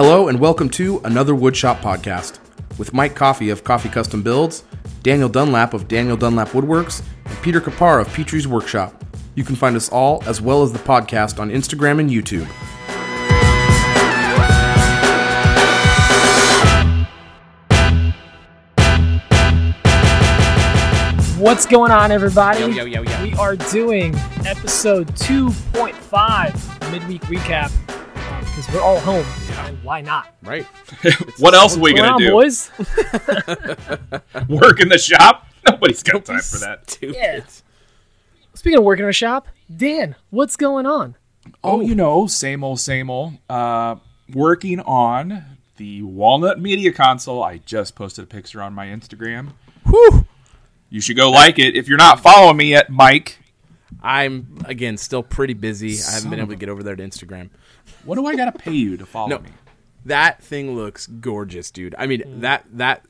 Hello 0.00 0.28
and 0.28 0.38
welcome 0.38 0.70
to 0.70 1.00
another 1.00 1.34
Woodshop 1.34 1.80
podcast 1.80 2.38
with 2.78 2.94
Mike 2.94 3.16
Coffee 3.16 3.50
of 3.50 3.64
Coffee 3.64 3.88
Custom 3.88 4.22
Builds, 4.22 4.62
Daniel 5.02 5.28
Dunlap 5.28 5.74
of 5.74 5.88
Daniel 5.88 6.16
Dunlap 6.16 6.50
Woodworks, 6.50 7.02
and 7.24 7.36
Peter 7.42 7.60
Kapar 7.60 8.00
of 8.00 8.12
Petrie's 8.12 8.46
Workshop. 8.46 9.04
You 9.34 9.42
can 9.42 9.56
find 9.56 9.74
us 9.74 9.88
all 9.88 10.22
as 10.24 10.40
well 10.40 10.62
as 10.62 10.72
the 10.72 10.78
podcast 10.78 11.40
on 11.40 11.50
Instagram 11.50 11.98
and 11.98 12.10
YouTube. 12.10 12.46
What's 21.40 21.66
going 21.66 21.90
on, 21.90 22.12
everybody? 22.12 22.60
Yo, 22.60 22.68
yo, 22.68 22.84
yo, 22.84 23.02
yo. 23.02 23.22
We 23.24 23.34
are 23.34 23.56
doing 23.56 24.14
episode 24.46 25.08
2.5 25.16 26.92
midweek 26.92 27.22
recap 27.22 27.72
because 28.58 28.74
we're 28.74 28.82
all 28.82 28.98
home. 28.98 29.24
And 29.66 29.82
why 29.84 30.00
not? 30.00 30.34
Right. 30.42 30.64
what 31.38 31.54
else 31.54 31.76
are 31.76 31.80
we 31.80 31.94
gonna 31.94 32.18
do? 32.18 32.32
boys? 32.32 32.70
Work 34.48 34.80
in 34.80 34.88
the 34.88 34.98
shop? 35.00 35.46
Nobody's 35.68 36.02
got 36.02 36.24
time 36.24 36.40
for 36.40 36.58
that. 36.58 36.98
Yeah. 37.02 37.40
Speaking 38.54 38.78
of 38.78 38.84
working 38.84 39.04
in 39.04 39.10
a 39.10 39.12
shop, 39.12 39.46
Dan, 39.74 40.16
what's 40.30 40.56
going 40.56 40.84
on? 40.84 41.14
Oh, 41.62 41.80
you 41.80 41.94
know, 41.94 42.26
same 42.26 42.64
old, 42.64 42.80
same 42.80 43.08
old. 43.08 43.34
Uh, 43.48 43.96
working 44.34 44.80
on 44.80 45.44
the 45.76 46.02
Walnut 46.02 46.58
Media 46.60 46.92
Console. 46.92 47.40
I 47.44 47.58
just 47.58 47.94
posted 47.94 48.24
a 48.24 48.26
picture 48.26 48.60
on 48.60 48.72
my 48.74 48.86
Instagram. 48.86 49.50
Whew. 49.86 50.26
You 50.90 51.00
should 51.00 51.16
go 51.16 51.30
like 51.30 51.60
it. 51.60 51.76
If 51.76 51.86
you're 51.86 51.98
not 51.98 52.18
following 52.18 52.56
me 52.56 52.70
yet, 52.70 52.90
Mike, 52.90 53.38
I'm 54.02 54.58
again 54.66 54.96
still 54.96 55.22
pretty 55.22 55.54
busy. 55.54 55.98
I 56.06 56.12
haven't 56.14 56.30
been 56.30 56.38
able 56.40 56.50
to 56.50 56.56
get 56.56 56.68
over 56.68 56.82
there 56.82 56.96
to 56.96 57.02
Instagram. 57.02 57.50
what 58.04 58.16
do 58.16 58.26
I 58.26 58.36
gotta 58.36 58.52
pay 58.58 58.72
you 58.72 58.96
to 58.96 59.06
follow 59.06 59.28
No. 59.28 59.38
me? 59.40 59.50
That 60.04 60.42
thing 60.42 60.74
looks 60.76 61.06
gorgeous, 61.06 61.70
dude. 61.70 61.94
I 61.98 62.06
mean, 62.06 62.40
that 62.40 62.64
that 62.74 63.04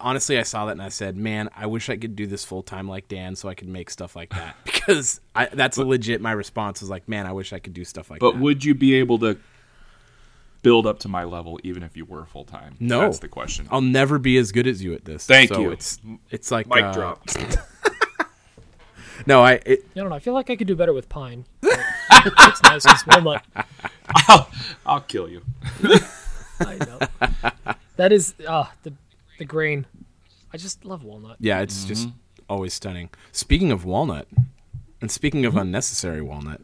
honestly, 0.00 0.36
I 0.38 0.42
saw 0.42 0.66
that 0.66 0.72
and 0.72 0.82
I 0.82 0.88
said, 0.88 1.16
"Man, 1.16 1.48
I 1.56 1.66
wish 1.66 1.88
I 1.88 1.96
could 1.96 2.16
do 2.16 2.26
this 2.26 2.44
full 2.44 2.62
time 2.62 2.88
like 2.88 3.06
Dan, 3.08 3.36
so 3.36 3.48
I 3.48 3.54
could 3.54 3.68
make 3.68 3.88
stuff 3.90 4.16
like 4.16 4.30
that." 4.30 4.56
Because 4.64 5.20
I, 5.34 5.46
that's 5.46 5.78
legit. 5.78 6.20
My 6.20 6.32
response 6.32 6.80
was 6.80 6.90
like, 6.90 7.08
"Man, 7.08 7.24
I 7.24 7.32
wish 7.32 7.52
I 7.52 7.60
could 7.60 7.72
do 7.72 7.84
stuff 7.84 8.10
like 8.10 8.18
But 8.18 8.32
that." 8.32 8.38
But 8.38 8.42
would 8.42 8.64
you 8.64 8.74
be 8.74 8.94
able 8.94 9.18
to 9.20 9.38
build 10.62 10.86
up 10.88 10.98
to 11.00 11.08
my 11.08 11.22
level 11.24 11.60
even 11.62 11.82
if 11.84 11.96
you 11.96 12.04
were 12.04 12.24
full 12.26 12.44
time? 12.44 12.74
No. 12.80 13.00
That's 13.02 13.20
the 13.20 13.28
question. 13.28 13.68
I'll 13.70 13.80
never 13.80 14.18
be 14.18 14.36
as 14.38 14.50
good 14.50 14.66
as 14.66 14.82
you 14.82 14.92
at 14.94 15.04
this. 15.04 15.24
Thank 15.26 15.50
So 15.50 15.60
you. 15.60 15.70
It's 15.70 16.00
it's 16.30 16.50
like 16.50 16.66
Mic 16.66 16.82
uh, 16.82 16.92
drop. 16.92 17.22
No, 19.26 19.42
I 19.42 19.52
it, 19.66 19.84
I 19.94 20.00
don't 20.00 20.08
know. 20.10 20.14
I 20.14 20.18
feel 20.20 20.34
like 20.34 20.50
I 20.50 20.56
could 20.56 20.66
do 20.66 20.76
better 20.76 20.92
with 20.92 21.08
pine. 21.08 21.44
but 21.60 21.78
it's 22.08 22.62
nice 22.62 22.84
and 22.86 23.24
walnut. 23.24 23.44
I'll, 24.28 24.50
I'll 24.86 25.00
kill 25.00 25.28
you. 25.28 25.42
I 26.60 26.76
know. 26.76 27.74
That 27.96 28.12
is 28.12 28.34
uh, 28.46 28.66
the 28.84 28.92
the 29.38 29.44
grain. 29.44 29.86
I 30.52 30.56
just 30.58 30.84
love 30.84 31.02
walnut. 31.02 31.36
yeah, 31.40 31.60
it's 31.60 31.84
just 31.84 32.08
Mm-hmm. 32.08 32.16
always 32.48 32.74
stunning. 32.74 33.08
Speaking 33.32 33.72
of 33.72 33.84
walnut, 33.84 34.28
and 35.00 35.10
speaking 35.10 35.40
Mm-hmm. 35.42 35.56
of 35.56 35.62
unnecessary 35.62 36.20
walnut, 36.22 36.60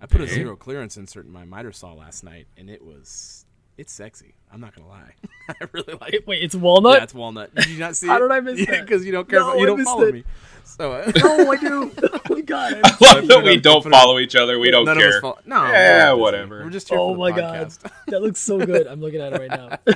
I 0.00 0.06
put 0.06 0.20
a 0.20 0.26
zero 0.26 0.56
clearance 0.56 0.96
insert 0.98 1.24
in 1.24 1.32
my 1.32 1.44
miter 1.44 1.72
saw 1.72 1.92
last 1.94 2.22
night, 2.24 2.46
and 2.58 2.68
it 2.68 2.84
was 2.84 3.45
it's 3.78 3.92
sexy. 3.92 4.34
I'm 4.52 4.60
not 4.60 4.74
gonna 4.74 4.88
lie, 4.88 5.12
I 5.48 5.54
really 5.72 5.94
like 6.00 6.14
it. 6.14 6.26
Wait, 6.26 6.42
it's 6.42 6.54
walnut? 6.54 6.96
Yeah, 6.98 7.02
it's 7.04 7.14
walnut. 7.14 7.54
Did 7.54 7.66
you 7.68 7.78
not 7.78 7.96
see 7.96 8.06
How 8.08 8.16
it? 8.16 8.20
did 8.20 8.30
I 8.30 8.40
miss 8.40 8.58
yeah, 8.60 8.70
that? 8.72 8.86
Because 8.86 9.04
you 9.04 9.12
don't 9.12 9.28
care. 9.28 9.40
No, 9.40 9.48
about, 9.50 9.58
you 9.58 9.62
I 9.64 9.66
don't 9.66 9.84
follow 9.84 10.02
it. 10.04 10.14
me. 10.14 10.24
So 10.64 10.92
uh, 10.92 11.12
oh, 11.22 11.50
I 11.52 11.56
do. 11.56 11.92
oh 12.02 12.20
my 12.30 12.40
god. 12.40 12.80
I 12.84 12.88
love 13.00 13.26
that 13.28 13.42
we 13.44 13.56
up, 13.56 13.62
don't 13.62 13.82
put 13.82 13.92
up. 13.92 14.00
follow 14.00 14.18
each 14.18 14.34
other. 14.34 14.58
We 14.58 14.70
don't 14.70 14.84
none 14.84 14.96
care. 14.98 15.08
of 15.08 15.14
us 15.14 15.20
follow. 15.20 15.38
No, 15.46 15.60
we're 15.62 15.72
Yeah, 15.72 16.12
whatever. 16.12 16.64
We're 16.64 16.70
just 16.70 16.88
here 16.88 16.98
Oh 16.98 17.10
for 17.10 17.14
the 17.14 17.18
my 17.20 17.30
god. 17.30 17.70
That 18.08 18.22
looks 18.22 18.40
so 18.40 18.58
good. 18.64 18.86
I'm 18.86 19.00
looking 19.00 19.20
at 19.20 19.32
it 19.32 19.38
right 19.38 19.50
now. 19.86 19.94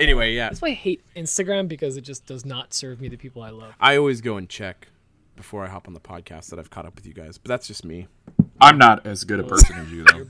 anyway, 0.00 0.34
yeah, 0.34 0.48
That's 0.48 0.60
why 0.62 0.68
I 0.68 0.72
hate 0.72 1.02
Instagram 1.16 1.68
because 1.68 1.96
it 1.96 2.02
just 2.02 2.26
does 2.26 2.44
not 2.44 2.72
serve 2.74 3.00
me 3.00 3.08
the 3.08 3.16
people 3.16 3.42
I 3.42 3.50
love. 3.50 3.74
I 3.80 3.96
always 3.96 4.20
go 4.20 4.36
and 4.36 4.48
check 4.48 4.88
before 5.36 5.64
I 5.64 5.68
hop 5.68 5.86
on 5.88 5.94
the 5.94 6.00
podcast 6.00 6.50
that 6.50 6.58
I've 6.58 6.70
caught 6.70 6.86
up 6.86 6.94
with 6.96 7.06
you 7.06 7.14
guys. 7.14 7.38
But 7.38 7.48
that's 7.48 7.66
just 7.66 7.84
me. 7.84 8.08
I'm 8.60 8.76
not 8.76 9.06
as 9.06 9.24
good 9.24 9.40
a 9.40 9.44
person 9.44 9.76
as 9.76 9.90
you, 9.92 10.04
though. 10.04 10.26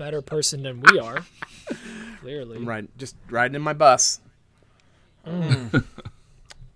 Better 0.00 0.22
person 0.22 0.62
than 0.62 0.80
we 0.80 0.98
are. 0.98 1.18
Clearly. 2.22 2.56
I'm 2.56 2.66
riding, 2.66 2.88
just 2.96 3.16
riding 3.28 3.54
in 3.54 3.60
my 3.60 3.74
bus. 3.74 4.18
So, 5.26 5.82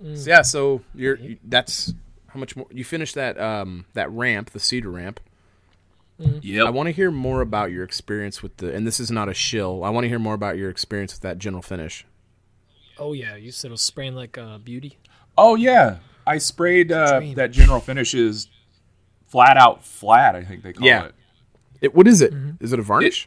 yeah, 0.02 0.42
so 0.42 0.82
you're 0.94 1.16
you, 1.16 1.38
that's 1.44 1.94
how 2.28 2.38
much 2.38 2.54
more 2.54 2.66
you 2.70 2.84
finished 2.84 3.14
that 3.14 3.40
um 3.40 3.86
that 3.94 4.10
ramp, 4.10 4.50
the 4.50 4.60
cedar 4.60 4.90
ramp. 4.90 5.20
Yeah, 6.42 6.64
I 6.64 6.70
want 6.70 6.86
to 6.88 6.92
hear 6.92 7.10
more 7.10 7.40
about 7.40 7.70
your 7.72 7.82
experience 7.82 8.42
with 8.42 8.58
the 8.58 8.74
and 8.74 8.86
this 8.86 9.00
is 9.00 9.10
not 9.10 9.28
a 9.30 9.34
shill. 9.34 9.82
I 9.84 9.90
want 9.90 10.04
to 10.04 10.08
hear 10.08 10.18
more 10.18 10.34
about 10.34 10.56
your 10.58 10.68
experience 10.68 11.14
with 11.14 11.22
that 11.22 11.38
general 11.38 11.62
finish. 11.62 12.04
Oh 12.98 13.14
yeah, 13.14 13.36
you 13.36 13.50
said 13.50 13.68
it 13.68 13.72
was 13.72 13.80
spraying 13.80 14.14
like 14.14 14.36
uh, 14.36 14.58
beauty. 14.58 14.98
oh 15.38 15.54
yeah, 15.54 15.96
I 16.26 16.36
sprayed 16.38 16.92
uh, 16.92 17.20
that 17.34 17.50
General 17.52 17.80
Finishes 17.80 18.48
flat 19.26 19.56
out 19.56 19.82
flat. 19.84 20.36
I 20.36 20.44
think 20.44 20.62
they 20.62 20.72
call 20.74 20.86
Yeah. 20.86 21.06
it. 21.06 21.14
It, 21.80 21.94
what 21.94 22.06
is 22.08 22.20
it? 22.20 22.32
Is 22.60 22.72
it 22.72 22.78
a 22.78 22.82
varnish? 22.82 23.26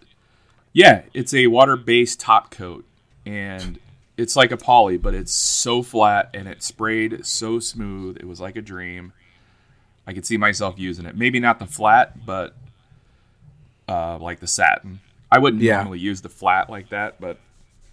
Yeah, 0.73 1.03
it's 1.13 1.33
a 1.33 1.47
water-based 1.47 2.19
top 2.19 2.51
coat, 2.51 2.85
and 3.25 3.79
it's 4.17 4.35
like 4.35 4.51
a 4.51 4.57
poly, 4.57 4.97
but 4.97 5.13
it's 5.13 5.31
so 5.33 5.81
flat 5.83 6.29
and 6.33 6.47
it 6.47 6.63
sprayed 6.63 7.25
so 7.25 7.59
smooth. 7.59 8.17
It 8.17 8.27
was 8.27 8.39
like 8.39 8.55
a 8.55 8.61
dream. 8.61 9.13
I 10.07 10.13
could 10.13 10.25
see 10.25 10.37
myself 10.37 10.75
using 10.79 11.05
it. 11.05 11.15
Maybe 11.15 11.39
not 11.39 11.59
the 11.59 11.65
flat, 11.65 12.25
but 12.25 12.55
uh, 13.87 14.17
like 14.19 14.39
the 14.39 14.47
satin. 14.47 14.99
I 15.31 15.39
wouldn't 15.39 15.61
Yeah. 15.61 15.77
normally 15.77 15.99
use 15.99 16.21
the 16.21 16.29
flat 16.29 16.69
like 16.69 16.89
that, 16.89 17.19
but 17.19 17.39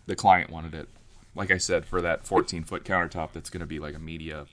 the 0.06 0.14
client 0.16 0.50
wanted 0.50 0.74
it. 0.74 0.88
Like 1.34 1.50
I 1.50 1.58
said, 1.58 1.84
for 1.84 2.00
that 2.00 2.24
14-foot 2.24 2.84
countertop, 2.84 3.32
that's 3.32 3.50
going 3.50 3.60
to 3.60 3.66
be 3.66 3.78
like 3.80 3.94
a 3.94 3.98
media 3.98 4.46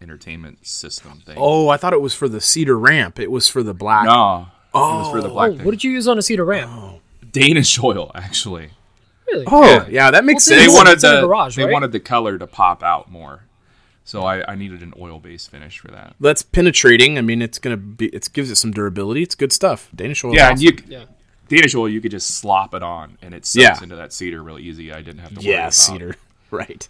entertainment 0.00 0.66
system 0.66 1.20
thing. 1.24 1.36
oh, 1.38 1.68
I 1.68 1.76
thought 1.76 1.92
it 1.92 2.00
was 2.00 2.14
for 2.14 2.28
the 2.28 2.40
cedar 2.40 2.78
ramp. 2.78 3.18
It 3.18 3.30
was 3.30 3.48
for 3.48 3.62
the 3.62 3.74
black. 3.74 4.06
no, 4.06 4.46
Oh. 4.74 4.94
it 4.94 4.98
was 5.02 5.10
for 5.12 5.22
the 5.22 5.28
black 5.28 5.50
Oh, 5.52 5.64
what 5.64 5.70
did 5.70 5.84
you 5.84 5.90
use 5.92 6.08
on 6.08 6.18
a 6.18 6.22
cedar 6.22 6.44
ramp? 6.44 6.70
Oh. 6.74 7.00
Danish 7.30 7.78
oil, 7.82 8.10
actually. 8.14 8.70
Really? 9.26 9.44
Oh, 9.46 9.64
yeah, 9.64 9.86
Yeah. 9.88 10.10
that 10.10 10.24
makes 10.24 10.48
Well, 10.48 10.58
sense. 10.58 10.62
It's- 10.68 10.76
wanted 10.76 10.92
it's 10.94 11.02
the 11.02 11.20
garage, 11.22 11.56
they 11.56 11.64
right? 11.64 11.72
wanted 11.72 11.92
the 11.92 12.00
color 12.00 12.38
to 12.38 12.46
pop 12.46 12.82
out 12.82 13.10
more, 13.10 13.44
so 14.04 14.22
I, 14.22 14.52
I 14.52 14.54
needed 14.54 14.82
an 14.82 14.92
oil 15.00 15.18
based 15.18 15.50
finish 15.50 15.78
for 15.78 15.88
that. 15.88 16.14
That's 16.20 16.42
penetrating. 16.42 17.16
I 17.18 17.22
mean, 17.22 17.40
it's 17.42 17.58
gonna 17.58 17.76
be. 17.76 18.06
It 18.08 18.28
gives 18.32 18.50
it 18.50 18.56
some 18.56 18.70
durability. 18.72 19.22
It's 19.22 19.34
good 19.34 19.52
stuff. 19.52 19.88
Danish 19.94 20.22
oil. 20.24 20.32
is 20.32 20.36
Yeah, 20.36 20.50
and 20.50 20.58
awesome. 20.58 20.64
you 20.66 20.84
Yeah. 20.98 21.04
Danish 21.48 21.74
oil 21.74 21.88
you 21.88 22.00
could 22.00 22.10
just 22.10 22.38
slop 22.38 22.74
it 22.74 22.82
on 22.82 23.18
and 23.22 23.34
it 23.34 23.44
sucks 23.46 23.62
Yeah. 23.62 23.82
into 23.82 23.96
that 23.96 24.12
cedar 24.12 24.42
really 24.42 24.62
easy. 24.62 24.92
I 24.92 25.02
didn't 25.02 25.20
have 25.20 25.30
to 25.30 25.36
worry 25.36 25.46
yeah, 25.48 25.60
about. 25.62 25.74
cedar. 25.74 26.16
Right. 26.50 26.88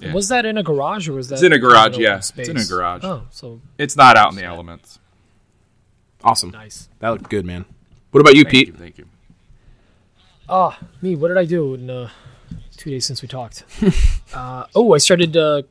Yeah. 0.00 0.12
Was 0.12 0.28
that 0.28 0.44
in 0.44 0.58
a 0.58 0.62
garage 0.62 1.08
or 1.08 1.12
was 1.12 1.28
that 1.28 1.36
It's 1.36 1.42
in 1.44 1.52
a 1.52 1.58
garage, 1.58 1.90
open 1.92 2.00
yeah. 2.00 2.18
space? 2.20 2.48
It's 2.48 2.48
in 2.48 2.56
a 2.56 2.64
garage. 2.64 3.02
Oh, 3.04 3.22
so 3.30 3.60
It's 3.78 3.96
not 3.96 4.16
out 4.16 4.30
in 4.30 4.36
the 4.36 4.42
elements. 4.44 4.98
Awesome. 6.24 6.50
nice. 6.50 6.88
That 7.00 7.10
looked 7.10 7.28
good, 7.30 7.44
man. 7.44 7.64
What 8.10 8.20
about 8.20 8.34
you, 8.34 8.42
Thank 8.44 8.52
Pete? 8.52 8.66
you, 8.68 8.74
thank 8.74 8.98
you. 8.98 9.06
Oh, 10.48 10.76
me. 11.02 11.16
What 11.16 11.28
did 11.28 11.36
I 11.38 11.44
do 11.44 11.74
in 11.74 11.88
uh, 11.90 12.10
two 12.76 12.90
days 12.90 13.06
since 13.06 13.22
we 13.22 13.28
talked? 13.28 13.64
uh, 14.34 14.66
oh, 14.74 14.94
I 14.94 14.98
started 14.98 15.36
uh, 15.36 15.62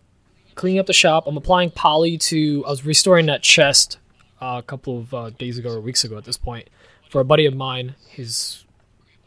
cleaning 0.55 0.79
up 0.79 0.85
the 0.87 0.93
shop. 0.93 1.25
I'm 1.27 1.37
applying 1.37 1.71
poly 1.71 2.17
to. 2.17 2.63
I 2.65 2.69
was 2.69 2.85
restoring 2.85 3.25
that 3.27 3.43
chest 3.43 3.97
uh, 4.41 4.55
a 4.59 4.63
couple 4.63 4.99
of 4.99 5.13
uh, 5.13 5.29
days 5.31 5.57
ago 5.57 5.69
or 5.73 5.79
weeks 5.79 6.03
ago 6.03 6.17
at 6.17 6.25
this 6.25 6.37
point 6.37 6.69
for 7.09 7.21
a 7.21 7.25
buddy 7.25 7.45
of 7.45 7.55
mine. 7.55 7.95
His 8.09 8.63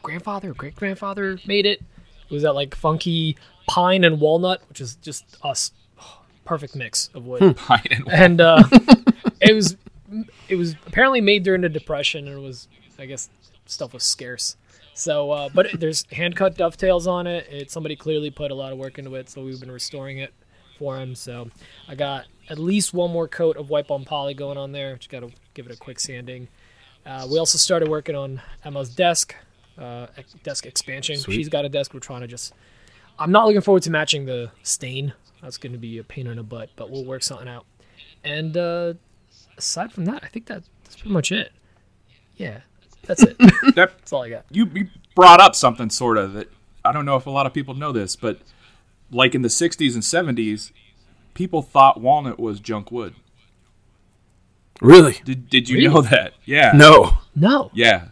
grandfather 0.03 0.53
great 0.53 0.75
grandfather 0.75 1.39
made 1.45 1.65
it. 1.65 1.81
It 2.29 2.33
was 2.33 2.43
that 2.43 2.53
like 2.53 2.75
funky 2.75 3.37
pine 3.67 4.03
and 4.03 4.19
walnut, 4.19 4.61
which 4.69 4.81
is 4.81 4.95
just 4.95 5.25
us. 5.43 5.71
perfect 6.45 6.75
mix 6.75 7.09
of 7.13 7.25
wood. 7.25 7.55
Pine 7.57 7.87
and 7.89 8.09
and 8.09 8.41
uh, 8.41 8.63
it 9.41 9.53
was 9.53 9.75
it 10.49 10.55
was 10.55 10.75
apparently 10.85 11.21
made 11.21 11.43
during 11.43 11.61
the 11.61 11.69
depression 11.69 12.27
and 12.27 12.37
it 12.37 12.41
was 12.41 12.67
i 12.99 13.05
guess 13.05 13.29
stuff 13.69 13.93
was 13.93 14.03
scarce. 14.03 14.55
So 14.93 15.31
uh, 15.31 15.49
but 15.53 15.67
it, 15.67 15.79
there's 15.79 16.05
hand 16.11 16.35
cut 16.35 16.57
dovetails 16.57 17.05
on 17.05 17.27
it. 17.27 17.47
It 17.51 17.71
somebody 17.71 17.95
clearly 17.95 18.31
put 18.31 18.49
a 18.49 18.55
lot 18.55 18.71
of 18.71 18.77
work 18.79 18.97
into 18.97 19.13
it 19.15 19.29
so 19.29 19.43
we've 19.43 19.59
been 19.59 19.71
restoring 19.71 20.17
it 20.17 20.33
for 20.77 20.99
him 20.99 21.15
so 21.15 21.49
i 21.87 21.95
got 21.95 22.25
at 22.49 22.59
least 22.59 22.93
one 22.93 23.11
more 23.11 23.27
coat 23.27 23.57
of 23.57 23.69
wipe 23.71 23.89
on 23.89 24.05
poly 24.05 24.33
going 24.33 24.57
on 24.57 24.71
there. 24.71 24.95
Just 24.95 25.09
gotta 25.09 25.29
give 25.53 25.65
it 25.65 25.71
a 25.71 25.77
quick 25.77 25.99
sanding. 25.99 26.47
Uh, 27.05 27.27
we 27.29 27.37
also 27.39 27.57
started 27.57 27.87
working 27.89 28.15
on 28.15 28.41
emma's 28.65 28.89
desk 28.89 29.35
uh, 29.77 30.07
desk 30.43 30.65
expansion. 30.65 31.17
Sweet. 31.17 31.35
she's 31.35 31.49
got 31.49 31.65
a 31.65 31.69
desk 31.69 31.93
we're 31.93 31.99
trying 31.99 32.21
to 32.21 32.27
just 32.27 32.53
i'm 33.19 33.31
not 33.31 33.45
looking 33.45 33.61
forward 33.61 33.83
to 33.83 33.91
matching 33.91 34.25
the 34.25 34.51
stain. 34.63 35.13
That's 35.41 35.57
going 35.57 35.73
to 35.73 35.77
be 35.77 35.99
a 35.99 36.03
pain 36.03 36.25
in 36.25 36.37
the 36.37 36.43
butt 36.43 36.69
but 36.75 36.89
we'll 36.89 37.05
work 37.05 37.21
something 37.21 37.47
out. 37.47 37.65
And 38.23 38.57
uh, 38.57 38.95
aside 39.57 39.91
from 39.91 40.05
that, 40.05 40.23
I 40.23 40.27
think 40.27 40.45
that 40.47 40.63
that's 40.83 40.95
pretty 40.95 41.11
much 41.13 41.31
it. 41.31 41.51
Yeah, 42.35 42.59
that's 43.03 43.23
it. 43.23 43.37
that 43.39 43.73
that's 43.75 44.13
all 44.13 44.23
I 44.23 44.29
got. 44.29 44.45
you, 44.51 44.69
you 44.73 44.87
brought 45.15 45.39
up 45.41 45.55
something 45.55 45.89
sort 45.89 46.17
of 46.17 46.33
that 46.33 46.49
I 46.85 46.91
don't 46.91 47.05
know 47.05 47.15
if 47.15 47.25
a 47.25 47.29
lot 47.31 47.45
of 47.45 47.53
people 47.53 47.73
know 47.73 47.91
this, 47.91 48.15
but 48.15 48.39
like 49.11 49.33
in 49.35 49.41
the 49.41 49.47
60s 49.49 49.93
and 49.93 50.03
70s, 50.37 50.71
people 51.33 51.61
thought 51.61 51.99
walnut 51.99 52.39
was 52.39 52.59
junk 52.59 52.91
wood. 52.91 53.15
Really? 54.81 55.17
Did 55.25 55.49
did 55.49 55.69
you 55.69 55.77
Really? 55.77 55.87
know 55.93 56.01
that? 56.01 56.33
Yeah. 56.45 56.71
No. 56.75 57.17
No. 57.35 57.71
Yeah. 57.73 58.09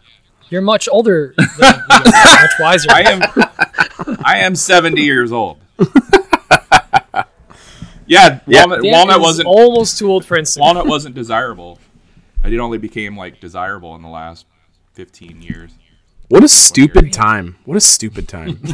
You're 0.50 0.62
much 0.62 0.88
older 0.90 1.34
than 1.36 1.48
we 1.58 1.66
are, 1.66 2.40
much 2.40 2.50
wiser. 2.58 2.88
I 2.92 3.02
am 3.02 4.18
I 4.24 4.38
am 4.38 4.54
70 4.56 5.00
years 5.02 5.32
old. 5.32 5.58
Yeah, 8.06 8.40
Yeah. 8.46 8.60
walnut, 8.66 8.82
Dan 8.82 8.92
walnut 8.92 9.20
wasn't 9.20 9.46
almost 9.48 9.98
too 9.98 10.10
old 10.10 10.24
for 10.24 10.36
instant. 10.36 10.62
walnut 10.62 10.86
wasn't 10.86 11.14
desirable. 11.22 11.78
I 12.44 12.50
did 12.50 12.60
only 12.60 12.78
became 12.78 13.16
like 13.16 13.40
desirable 13.40 13.94
in 13.96 14.02
the 14.02 14.08
last 14.08 14.46
15 14.94 15.42
years. 15.42 15.72
What 16.28 16.42
a 16.44 16.48
stupid 16.48 17.12
time. 17.12 17.56
What 17.64 17.76
a 17.76 17.80
stupid 17.80 18.28
time. 18.28 18.60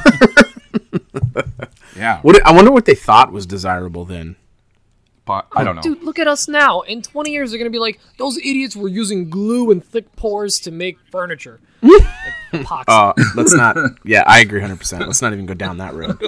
Yeah, 1.94 2.20
what 2.22 2.44
I 2.46 2.52
wonder 2.52 2.72
what 2.72 2.86
they 2.86 2.94
thought 2.94 3.32
was 3.32 3.44
desirable 3.44 4.06
then. 4.06 4.36
But 5.52 5.60
I 5.60 5.64
don't 5.64 5.76
know. 5.76 5.82
Dude, 5.82 6.02
look 6.02 6.18
at 6.18 6.26
us 6.28 6.48
now. 6.48 6.80
In 6.82 7.00
20 7.02 7.30
years, 7.30 7.50
they're 7.50 7.58
going 7.58 7.70
to 7.70 7.74
be 7.74 7.78
like, 7.80 7.98
those 8.18 8.36
idiots 8.38 8.76
were 8.76 8.88
using 8.88 9.30
glue 9.30 9.70
and 9.70 9.84
thick 9.84 10.14
pours 10.16 10.60
to 10.60 10.70
make 10.70 10.98
furniture. 11.10 11.60
like, 11.82 12.02
epoxy. 12.52 12.84
Uh, 12.88 13.12
let's 13.34 13.54
not. 13.54 13.76
Yeah, 14.04 14.22
I 14.26 14.40
agree 14.40 14.60
100%. 14.60 15.00
Let's 15.06 15.22
not 15.22 15.32
even 15.32 15.46
go 15.46 15.54
down 15.54 15.78
that 15.78 15.94
road. 15.94 16.18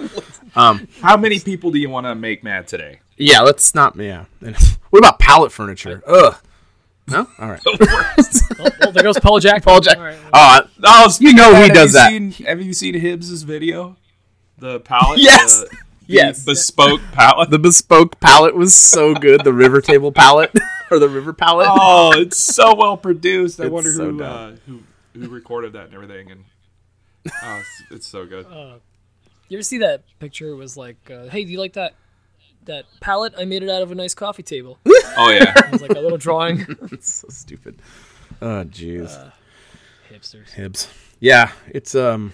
How 0.55 1.17
many 1.17 1.39
people 1.41 1.71
do 1.71 1.79
you 1.79 1.91
want 1.91 2.07
to 2.07 2.15
make 2.15 2.43
mad 2.43 2.67
today? 2.67 3.01
Yeah, 3.17 3.41
let's 3.43 3.75
not. 3.75 3.97
Yeah. 3.97 4.25
And 4.41 4.57
What 4.91 4.99
about 5.01 5.19
pallet 5.19 5.53
furniture? 5.53 6.03
Ugh. 6.07 6.37
No? 7.09 7.27
All 7.39 7.49
right. 7.51 7.61
oh, 7.67 7.77
oh, 8.83 8.91
there 8.93 9.03
goes 9.03 9.19
Paul 9.21 9.39
Jack. 9.41 9.63
Paul 9.63 9.81
Jack. 9.81 9.99
All 9.99 10.05
right. 10.05 10.19
Oh, 10.33 10.61
Oh, 10.83 11.11
you 11.21 11.35
know 11.35 11.55
he 11.63 11.69
does 11.69 11.93
that. 11.93 12.09
Seen, 12.11 12.31
have 12.47 12.63
you 12.63 12.73
seen 12.73 12.95
Hibbs's 12.95 13.43
video? 13.43 13.97
The 14.59 14.81
pallet. 14.81 15.19
Yes. 15.19 15.61
the- 15.61 15.67
the 15.67 15.77
Yes. 16.07 16.45
bespoke 16.45 17.01
pallet. 17.13 17.51
The 17.51 17.59
bespoke 17.59 18.21
pallet 18.21 18.55
was 18.55 18.75
so 18.75 19.15
good. 19.15 19.45
The 19.45 19.53
river 19.53 19.81
table 19.81 20.13
pallet 20.13 20.51
or 20.91 20.99
the 20.99 21.09
river 21.09 21.33
pallet. 21.33 21.67
oh, 21.71 22.13
it's 22.21 22.37
so 22.39 22.75
well 22.75 22.97
produced. 22.97 23.61
I 23.61 23.65
It's 23.65 23.73
wonder 23.73 23.93
so 23.93 24.11
who, 24.11 24.19
dumb. 24.19 24.53
uh, 24.55 24.57
who 24.67 24.83
who 25.21 25.29
recorded 25.29 25.73
that 25.75 25.87
and 25.87 25.95
everything. 25.95 26.31
And 26.31 26.45
oh, 27.43 27.59
it's, 27.61 27.83
it's 27.93 28.07
so 28.07 28.27
good. 28.27 28.47
You 29.49 29.59
ever 29.59 29.63
see 29.63 29.79
that 29.79 30.03
picture? 30.19 30.49
It 30.49 30.57
was 30.57 30.77
like, 30.77 30.97
uh, 31.11 31.29
hey, 31.29 31.45
do 31.45 31.53
you 31.53 31.59
like 31.61 31.75
that 31.75 31.95
that 32.65 32.85
pallet? 33.01 33.35
I 33.39 33.45
made 33.45 33.63
it 33.63 33.69
out 33.71 33.83
of 33.83 33.91
a 33.93 33.95
nice 33.95 34.15
coffee 34.15 34.43
table. 34.43 34.79
Oh 35.17 35.31
yeah. 35.31 35.53
It 35.57 35.71
was 35.71 35.81
like 35.81 35.93
a 35.93 36.01
little 36.01 36.19
drawing. 36.19 36.67
It's 36.91 37.13
so 37.13 37.29
stupid. 37.29 37.77
Oh, 38.43 38.65
jeez. 38.65 39.31
Hipsters. 40.11 40.51
Hibbs. 40.51 40.89
Yeah, 41.21 41.53
it's 41.69 41.95
um, 41.95 42.33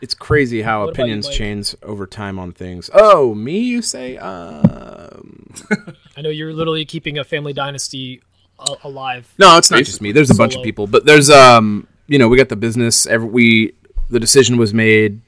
it's 0.00 0.14
crazy 0.14 0.62
how 0.62 0.80
What 0.80 0.90
about 0.90 0.98
you, 0.98 1.02
opinions 1.04 1.28
change 1.28 1.74
over 1.82 2.06
time 2.06 2.38
on 2.38 2.52
things. 2.52 2.88
Oh, 2.92 3.34
me? 3.34 3.58
You 3.60 3.82
say? 3.82 4.16
Um, 4.18 5.52
I 6.16 6.22
know 6.22 6.30
you're 6.30 6.52
literally 6.52 6.84
keeping 6.84 7.18
a 7.18 7.24
family 7.24 7.52
dynasty 7.52 8.22
a- 8.58 8.76
alive. 8.84 9.32
no, 9.38 9.56
it's 9.58 9.70
not 9.70 9.84
just 9.84 10.00
me. 10.00 10.12
There's 10.12 10.30
a 10.30 10.34
bunch 10.34 10.56
of 10.56 10.62
people, 10.62 10.86
but 10.86 11.04
there's 11.06 11.30
um, 11.30 11.86
you 12.06 12.18
know, 12.18 12.28
we 12.28 12.36
got 12.36 12.48
the 12.48 12.56
business. 12.56 13.06
Every 13.06 13.28
we 13.28 13.72
the 14.08 14.20
decision 14.20 14.56
was 14.56 14.74
made. 14.74 15.20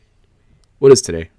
What 0.79 0.91
is 0.93 1.01
today? 1.03 1.31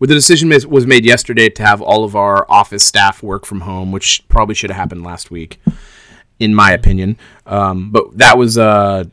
Well, 0.00 0.08
the 0.08 0.14
decision 0.14 0.48
was- 0.48 0.66
was 0.66 0.86
made 0.86 1.04
yesterday 1.04 1.48
to 1.50 1.62
have 1.62 1.80
all 1.80 2.04
of 2.04 2.16
our 2.16 2.44
office 2.50 2.84
staff 2.84 3.22
work 3.22 3.46
from 3.46 3.60
home, 3.60 3.92
which 3.92 4.26
probably 4.28 4.54
should 4.56 4.70
have 4.70 4.76
happened 4.76 5.04
last 5.04 5.30
week, 5.30 5.60
in 6.40 6.54
my 6.54 6.72
opinion. 6.72 7.16
Um, 7.46 7.90
but 7.92 8.18
that 8.18 8.36
was 8.36 8.58
uh, 8.58 9.04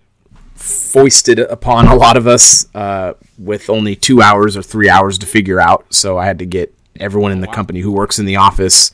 foisted 0.56 1.40
upon 1.40 1.88
a 1.88 1.96
lot 1.96 2.18
of 2.18 2.28
us 2.28 2.66
uh, 2.74 3.14
with 3.38 3.70
only 3.70 3.96
two 3.96 4.22
hours 4.22 4.58
or 4.58 4.64
three 4.64 4.90
hours 4.90 5.18
to 5.20 5.26
figure 5.26 5.60
out. 5.60 5.94
So 5.94 6.18
I 6.18 6.26
had 6.26 6.40
to 6.40 6.46
get 6.46 6.74
everyone 7.00 7.32
in 7.32 7.42
the 7.42 7.48
company 7.48 7.82
who 7.82 7.92
works 7.92 8.20
in 8.20 8.26
the 8.26 8.38
office 8.38 8.92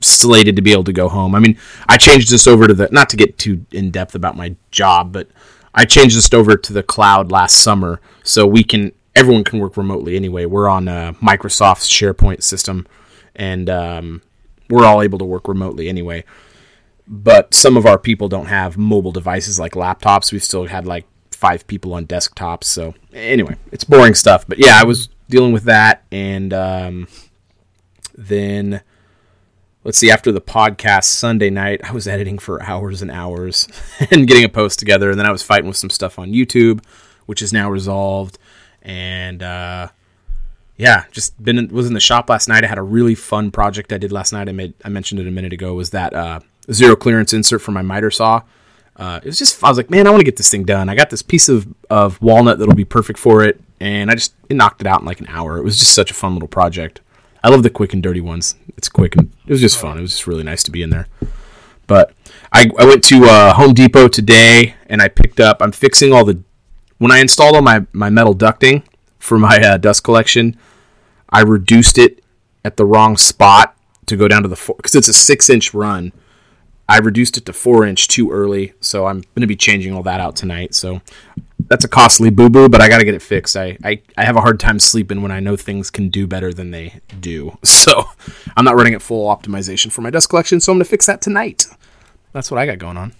slated 0.00 0.56
to 0.56 0.62
be 0.62 0.72
able 0.72 0.84
to 0.84 0.92
go 0.92 1.08
home. 1.08 1.34
I 1.34 1.38
mean, 1.38 1.58
I 1.88 1.96
changed 1.96 2.30
this 2.30 2.46
over 2.46 2.66
to 2.66 2.74
the 2.74 2.88
not 2.92 3.08
to 3.10 3.16
get 3.16 3.38
too 3.38 3.64
in 3.72 3.90
depth 3.90 4.14
about 4.14 4.36
my 4.36 4.56
job, 4.70 5.12
but 5.12 5.28
I 5.74 5.84
changed 5.84 6.16
this 6.16 6.32
over 6.32 6.56
to 6.56 6.72
the 6.72 6.82
cloud 6.82 7.30
last 7.30 7.56
summer, 7.56 8.00
so 8.22 8.46
we 8.46 8.64
can 8.64 8.92
everyone 9.14 9.44
can 9.44 9.58
work 9.58 9.76
remotely 9.76 10.16
anyway. 10.16 10.46
We're 10.46 10.68
on 10.68 10.88
uh, 10.88 11.12
Microsoft's 11.14 11.88
SharePoint 11.88 12.42
system, 12.42 12.86
and 13.34 13.68
um, 13.68 14.22
we're 14.68 14.86
all 14.86 15.02
able 15.02 15.18
to 15.18 15.24
work 15.24 15.48
remotely 15.48 15.88
anyway. 15.88 16.24
But 17.08 17.54
some 17.54 17.76
of 17.76 17.86
our 17.86 17.98
people 17.98 18.28
don't 18.28 18.46
have 18.46 18.76
mobile 18.76 19.12
devices 19.12 19.60
like 19.60 19.72
laptops. 19.72 20.32
We've 20.32 20.42
still 20.42 20.66
had 20.66 20.86
like 20.86 21.06
five 21.30 21.66
people 21.66 21.94
on 21.94 22.06
desktops. 22.06 22.64
So 22.64 22.94
anyway, 23.12 23.56
it's 23.70 23.84
boring 23.84 24.14
stuff. 24.14 24.46
But 24.46 24.58
yeah, 24.58 24.80
I 24.80 24.84
was 24.84 25.08
dealing 25.28 25.52
with 25.52 25.64
that, 25.64 26.04
and 26.10 26.52
um, 26.52 27.08
then 28.16 28.80
let's 29.86 29.98
see 29.98 30.10
after 30.10 30.32
the 30.32 30.40
podcast 30.40 31.04
sunday 31.04 31.48
night 31.48 31.80
i 31.88 31.92
was 31.92 32.08
editing 32.08 32.38
for 32.38 32.60
hours 32.64 33.02
and 33.02 33.10
hours 33.10 33.68
and 34.10 34.26
getting 34.26 34.42
a 34.42 34.48
post 34.48 34.80
together 34.80 35.10
and 35.10 35.18
then 35.18 35.26
i 35.26 35.30
was 35.30 35.44
fighting 35.44 35.68
with 35.68 35.76
some 35.76 35.90
stuff 35.90 36.18
on 36.18 36.32
youtube 36.32 36.84
which 37.26 37.40
is 37.40 37.52
now 37.52 37.70
resolved 37.70 38.36
and 38.82 39.44
uh 39.44 39.86
yeah 40.76 41.04
just 41.12 41.40
been 41.42 41.56
in, 41.56 41.68
was 41.68 41.86
in 41.86 41.94
the 41.94 42.00
shop 42.00 42.28
last 42.28 42.48
night 42.48 42.64
i 42.64 42.66
had 42.66 42.78
a 42.78 42.82
really 42.82 43.14
fun 43.14 43.52
project 43.52 43.92
i 43.92 43.98
did 43.98 44.10
last 44.10 44.32
night 44.32 44.48
i 44.48 44.52
made 44.52 44.74
i 44.84 44.88
mentioned 44.88 45.20
it 45.20 45.26
a 45.28 45.30
minute 45.30 45.52
ago 45.52 45.72
was 45.74 45.90
that 45.90 46.12
uh 46.12 46.40
zero 46.72 46.96
clearance 46.96 47.32
insert 47.32 47.60
for 47.62 47.72
my 47.72 47.82
miter 47.82 48.10
saw 48.10 48.42
uh, 48.98 49.20
it 49.22 49.26
was 49.26 49.38
just 49.38 49.62
I 49.62 49.68
was 49.68 49.76
like, 49.76 49.90
man, 49.90 50.06
I 50.06 50.10
want 50.10 50.20
to 50.20 50.24
get 50.24 50.36
this 50.36 50.50
thing 50.50 50.64
done. 50.64 50.88
I 50.88 50.94
got 50.94 51.10
this 51.10 51.22
piece 51.22 51.48
of, 51.48 51.66
of 51.90 52.20
walnut 52.22 52.58
that'll 52.58 52.74
be 52.74 52.84
perfect 52.84 53.18
for 53.18 53.44
it, 53.44 53.60
and 53.78 54.10
I 54.10 54.14
just 54.14 54.34
it 54.48 54.54
knocked 54.54 54.80
it 54.80 54.86
out 54.86 55.00
in 55.00 55.06
like 55.06 55.20
an 55.20 55.26
hour. 55.28 55.58
It 55.58 55.64
was 55.64 55.78
just 55.78 55.92
such 55.92 56.10
a 56.10 56.14
fun 56.14 56.32
little 56.32 56.48
project. 56.48 57.00
I 57.44 57.50
love 57.50 57.62
the 57.62 57.70
quick 57.70 57.92
and 57.92 58.02
dirty 58.02 58.22
ones. 58.22 58.56
It's 58.76 58.88
quick 58.88 59.14
and 59.16 59.30
it 59.46 59.52
was 59.52 59.60
just 59.60 59.78
fun. 59.78 59.98
It 59.98 60.02
was 60.02 60.12
just 60.12 60.26
really 60.26 60.42
nice 60.42 60.62
to 60.64 60.70
be 60.70 60.82
in 60.82 60.90
there. 60.90 61.08
But 61.86 62.12
I, 62.52 62.70
I 62.78 62.84
went 62.86 63.04
to 63.04 63.24
uh, 63.24 63.54
Home 63.54 63.72
Depot 63.72 64.08
today 64.08 64.74
and 64.88 65.00
I 65.00 65.08
picked 65.08 65.38
up. 65.38 65.58
I'm 65.60 65.72
fixing 65.72 66.12
all 66.12 66.24
the 66.24 66.42
when 66.98 67.12
I 67.12 67.18
installed 67.18 67.54
all 67.54 67.62
my 67.62 67.86
my 67.92 68.08
metal 68.08 68.34
ducting 68.34 68.82
for 69.18 69.38
my 69.38 69.58
uh, 69.58 69.76
dust 69.76 70.04
collection. 70.04 70.56
I 71.28 71.42
reduced 71.42 71.98
it 71.98 72.24
at 72.64 72.78
the 72.78 72.86
wrong 72.86 73.18
spot 73.18 73.76
to 74.06 74.16
go 74.16 74.26
down 74.26 74.42
to 74.42 74.48
the 74.48 74.56
four 74.56 74.76
because 74.76 74.94
it's 74.94 75.08
a 75.08 75.12
six 75.12 75.50
inch 75.50 75.74
run. 75.74 76.12
I 76.88 76.98
reduced 76.98 77.36
it 77.36 77.44
to 77.46 77.52
four 77.52 77.84
inch 77.84 78.08
too 78.08 78.30
early, 78.30 78.74
so 78.80 79.06
I'm 79.06 79.20
going 79.20 79.40
to 79.40 79.46
be 79.46 79.56
changing 79.56 79.92
all 79.92 80.02
that 80.04 80.20
out 80.20 80.36
tonight. 80.36 80.74
So 80.74 81.00
that's 81.68 81.84
a 81.84 81.88
costly 81.88 82.30
boo 82.30 82.48
boo, 82.48 82.68
but 82.68 82.80
I 82.80 82.88
got 82.88 82.98
to 82.98 83.04
get 83.04 83.14
it 83.14 83.22
fixed. 83.22 83.56
I, 83.56 83.76
I, 83.82 84.00
I 84.16 84.24
have 84.24 84.36
a 84.36 84.40
hard 84.40 84.60
time 84.60 84.78
sleeping 84.78 85.20
when 85.20 85.32
I 85.32 85.40
know 85.40 85.56
things 85.56 85.90
can 85.90 86.08
do 86.08 86.26
better 86.26 86.52
than 86.52 86.70
they 86.70 87.00
do. 87.20 87.58
So 87.66 88.04
I'm 88.56 88.64
not 88.64 88.74
running 88.74 88.94
at 88.94 89.02
full 89.02 89.28
optimization 89.28 89.92
for 89.92 90.00
my 90.00 90.10
dust 90.10 90.28
collection, 90.28 90.58
so 90.58 90.72
I'm 90.72 90.78
going 90.78 90.84
to 90.84 90.90
fix 90.90 91.06
that 91.06 91.20
tonight. 91.20 91.66
That's 92.32 92.50
what 92.50 92.58
I 92.58 92.66
got 92.66 92.78
going 92.78 92.96
on. 92.96 93.12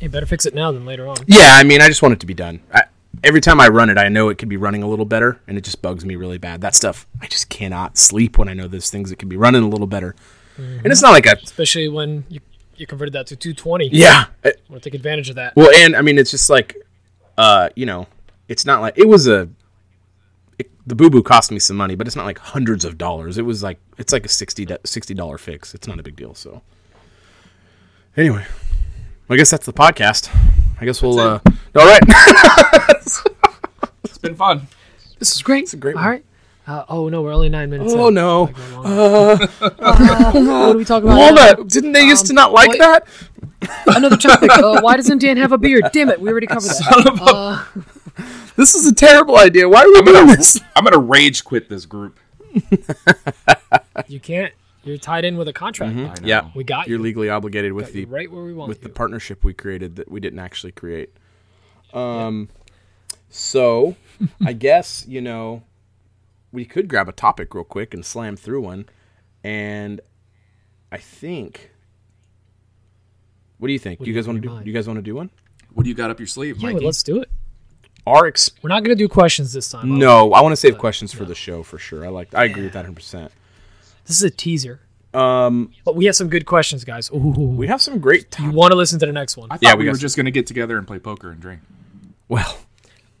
You 0.00 0.08
better 0.08 0.24
fix 0.24 0.46
it 0.46 0.54
now 0.54 0.72
than 0.72 0.86
later 0.86 1.06
on. 1.06 1.16
Yeah, 1.26 1.52
I 1.52 1.64
mean, 1.64 1.82
I 1.82 1.88
just 1.88 2.00
want 2.00 2.12
it 2.12 2.20
to 2.20 2.26
be 2.26 2.32
done. 2.32 2.62
I, 2.72 2.84
every 3.22 3.40
time 3.40 3.60
I 3.60 3.68
run 3.68 3.90
it, 3.90 3.98
I 3.98 4.08
know 4.08 4.30
it 4.30 4.38
could 4.38 4.48
be 4.48 4.56
running 4.56 4.82
a 4.82 4.88
little 4.88 5.04
better, 5.04 5.40
and 5.46 5.58
it 5.58 5.62
just 5.62 5.82
bugs 5.82 6.04
me 6.04 6.16
really 6.16 6.38
bad. 6.38 6.62
That 6.62 6.74
stuff, 6.74 7.06
I 7.20 7.26
just 7.26 7.48
cannot 7.50 7.98
sleep 7.98 8.38
when 8.38 8.48
I 8.48 8.54
know 8.54 8.66
there's 8.66 8.88
things 8.88 9.10
that 9.10 9.18
can 9.18 9.28
be 9.28 9.36
running 9.36 9.62
a 9.62 9.68
little 9.68 9.86
better. 9.86 10.14
And 10.58 10.86
it's 10.86 11.02
not 11.02 11.10
like 11.12 11.26
a 11.26 11.36
Especially 11.42 11.88
when 11.88 12.24
you, 12.28 12.40
you 12.76 12.86
converted 12.86 13.12
that 13.14 13.26
to 13.28 13.36
220. 13.36 13.88
yeah. 13.92 14.26
I- 14.44 14.52
want 14.68 14.82
to 14.82 14.90
take 14.90 14.94
advantage 14.94 15.28
of 15.28 15.36
that. 15.36 15.54
Well, 15.56 15.70
and 15.76 15.94
I 15.96 16.02
mean, 16.02 16.18
it's 16.18 16.30
just 16.30 16.48
like, 16.50 16.76
uh, 17.38 17.68
you 17.76 17.86
know, 17.86 18.06
it's 18.48 18.64
not 18.64 18.80
like 18.80 18.94
it 18.96 19.08
was 19.08 19.26
a. 19.28 19.48
It, 20.58 20.70
the 20.86 20.94
boo 20.94 21.10
boo 21.10 21.22
cost 21.22 21.50
me 21.52 21.58
some 21.58 21.76
money, 21.76 21.94
but 21.96 22.06
it's 22.06 22.16
not 22.16 22.24
like 22.24 22.38
hundreds 22.38 22.84
of 22.84 22.96
dollars. 22.96 23.36
It 23.38 23.42
was 23.42 23.62
like 23.62 23.78
it's 23.98 24.12
like 24.12 24.24
a 24.24 24.28
60 24.28 24.64
dollar 25.14 25.36
fix. 25.38 25.74
It's 25.74 25.86
not 25.86 25.98
a 26.00 26.02
big 26.02 26.16
deal. 26.16 26.34
So, 26.34 26.62
anyway, 28.16 28.46
I 29.28 29.36
guess 29.36 29.50
that's 29.50 29.66
the 29.66 29.72
podcast. 29.74 30.30
I 30.80 30.84
guess 30.86 31.02
we'll. 31.02 31.18
Uh, 31.20 31.40
all 31.74 31.86
right. 31.86 32.02
It's 34.04 34.18
been 34.18 34.34
fun. 34.34 34.68
This 35.18 35.34
is 35.36 35.42
great. 35.42 35.64
It's 35.64 35.74
a 35.74 35.76
great 35.76 35.96
All 35.96 36.02
one. 36.02 36.10
right. 36.10 36.24
Uh, 36.66 36.84
oh 36.88 37.08
no, 37.08 37.22
we're 37.22 37.32
only 37.32 37.48
nine 37.48 37.70
minutes. 37.70 37.92
oh 37.94 38.08
in. 38.08 38.14
no, 38.14 38.46
What 39.66 40.72
do 40.72 40.78
we 40.78 40.84
talk 40.84 41.02
about? 41.04 41.16
walnut! 41.16 41.68
Didn't 41.68 41.92
they 41.92 42.04
used 42.04 42.26
to 42.26 42.32
not 42.32 42.52
like 42.52 42.68
what- 42.70 42.78
that? 42.78 43.06
Another 43.96 44.16
topic. 44.16 44.50
Uh, 44.50 44.80
why 44.80 44.96
doesn't 44.96 45.18
Dan 45.18 45.36
have 45.38 45.52
a 45.52 45.58
beard? 45.58 45.84
Damn 45.92 46.08
it, 46.10 46.20
we 46.20 46.28
already 46.30 46.46
covered 46.46 46.68
that. 46.70 47.18
Uh, 47.22 47.64
This 48.56 48.74
is 48.74 48.86
a 48.86 48.94
terrible 48.94 49.36
idea. 49.36 49.68
Why 49.68 49.82
are 49.82 49.88
we 49.88 50.02
doing 50.02 50.26
this? 50.28 50.60
I'm 50.74 50.84
gonna 50.84 50.98
rage 50.98 51.44
quit 51.44 51.68
this 51.68 51.84
group. 51.86 52.18
you 54.08 54.20
can't. 54.20 54.52
You're 54.82 54.98
tied 54.98 55.24
in 55.24 55.36
with 55.36 55.48
a 55.48 55.52
contract. 55.52 55.94
I 55.96 56.02
know. 56.02 56.14
Yeah, 56.22 56.50
We 56.54 56.64
got 56.64 56.86
you're 56.88 56.98
you. 56.98 57.02
legally 57.02 57.28
obligated 57.28 57.72
with 57.72 57.92
the 57.92 58.04
right 58.06 58.30
where 58.30 58.44
we 58.44 58.54
want 58.54 58.68
with 58.68 58.78
you. 58.82 58.84
the 58.88 58.94
partnership 58.94 59.42
we 59.44 59.52
created 59.52 59.96
that 59.96 60.10
we 60.10 60.20
didn't 60.20 60.38
actually 60.38 60.72
create. 60.72 61.10
Um, 61.92 62.48
so 63.28 63.96
I 64.44 64.52
guess 64.52 65.04
you 65.08 65.20
know 65.20 65.62
we 66.52 66.64
could 66.64 66.88
grab 66.88 67.08
a 67.08 67.12
topic 67.12 67.54
real 67.54 67.64
quick 67.64 67.92
and 67.94 68.04
slam 68.04 68.36
through 68.36 68.62
one, 68.62 68.86
and 69.44 70.00
I 70.92 70.98
think. 70.98 71.72
What 73.58 73.68
do 73.68 73.72
you 73.72 73.78
think? 73.78 73.98
What 74.00 74.04
do 74.04 74.10
you 74.10 74.14
guys 74.16 74.26
want 74.26 74.36
to 74.42 74.48
do? 74.48 74.54
mind? 74.54 74.66
You 74.66 74.72
guys 74.72 74.86
want 74.86 74.98
to 74.98 75.02
do 75.02 75.14
one? 75.14 75.30
What 75.72 75.84
do 75.84 75.88
you 75.88 75.94
got 75.94 76.10
up 76.10 76.18
your 76.20 76.26
sleeve, 76.26 76.58
yeah, 76.58 76.72
Mikey? 76.72 76.84
let's 76.84 77.02
do 77.02 77.20
it. 77.20 77.30
Our 78.06 78.26
ex- 78.26 78.50
We're 78.62 78.68
not 78.68 78.84
gonna 78.84 78.94
do 78.94 79.08
questions 79.08 79.52
this 79.52 79.68
time. 79.70 79.98
no, 79.98 80.32
I 80.32 80.40
want 80.42 80.52
to 80.52 80.56
save 80.56 80.78
questions 80.78 81.12
for 81.12 81.24
the 81.24 81.34
show 81.34 81.62
for 81.62 81.78
sure. 81.78 82.04
I 82.04 82.08
like. 82.08 82.34
I 82.34 82.44
agree 82.44 82.62
with 82.64 82.72
that 82.74 82.80
100. 82.84 82.94
percent 82.94 83.32
This 84.06 84.16
is 84.16 84.22
a 84.22 84.30
teaser. 84.30 84.80
Um, 85.14 85.72
But 85.84 85.96
we 85.96 86.04
have 86.04 86.14
some 86.14 86.28
good 86.28 86.44
questions, 86.44 86.84
guys. 86.84 87.10
Ooh, 87.10 87.16
we 87.56 87.66
have 87.68 87.80
some 87.80 87.98
great. 87.98 88.38
you 88.38 88.50
want 88.50 88.72
to 88.72 88.76
listen 88.76 88.98
to 89.00 89.06
the 89.06 89.12
next 89.12 89.36
one? 89.38 89.48
I 89.50 89.54
thought 89.56 89.62
Yeah, 89.62 89.74
we, 89.74 89.84
we 89.84 89.88
were 89.88 89.94
got 89.94 90.00
just 90.00 90.14
going 90.16 90.26
to 90.26 90.30
get 90.30 90.46
together 90.46 90.76
and 90.76 90.86
play 90.86 90.98
poker 90.98 91.30
and 91.30 91.40
drink. 91.40 91.62
well, 92.28 92.58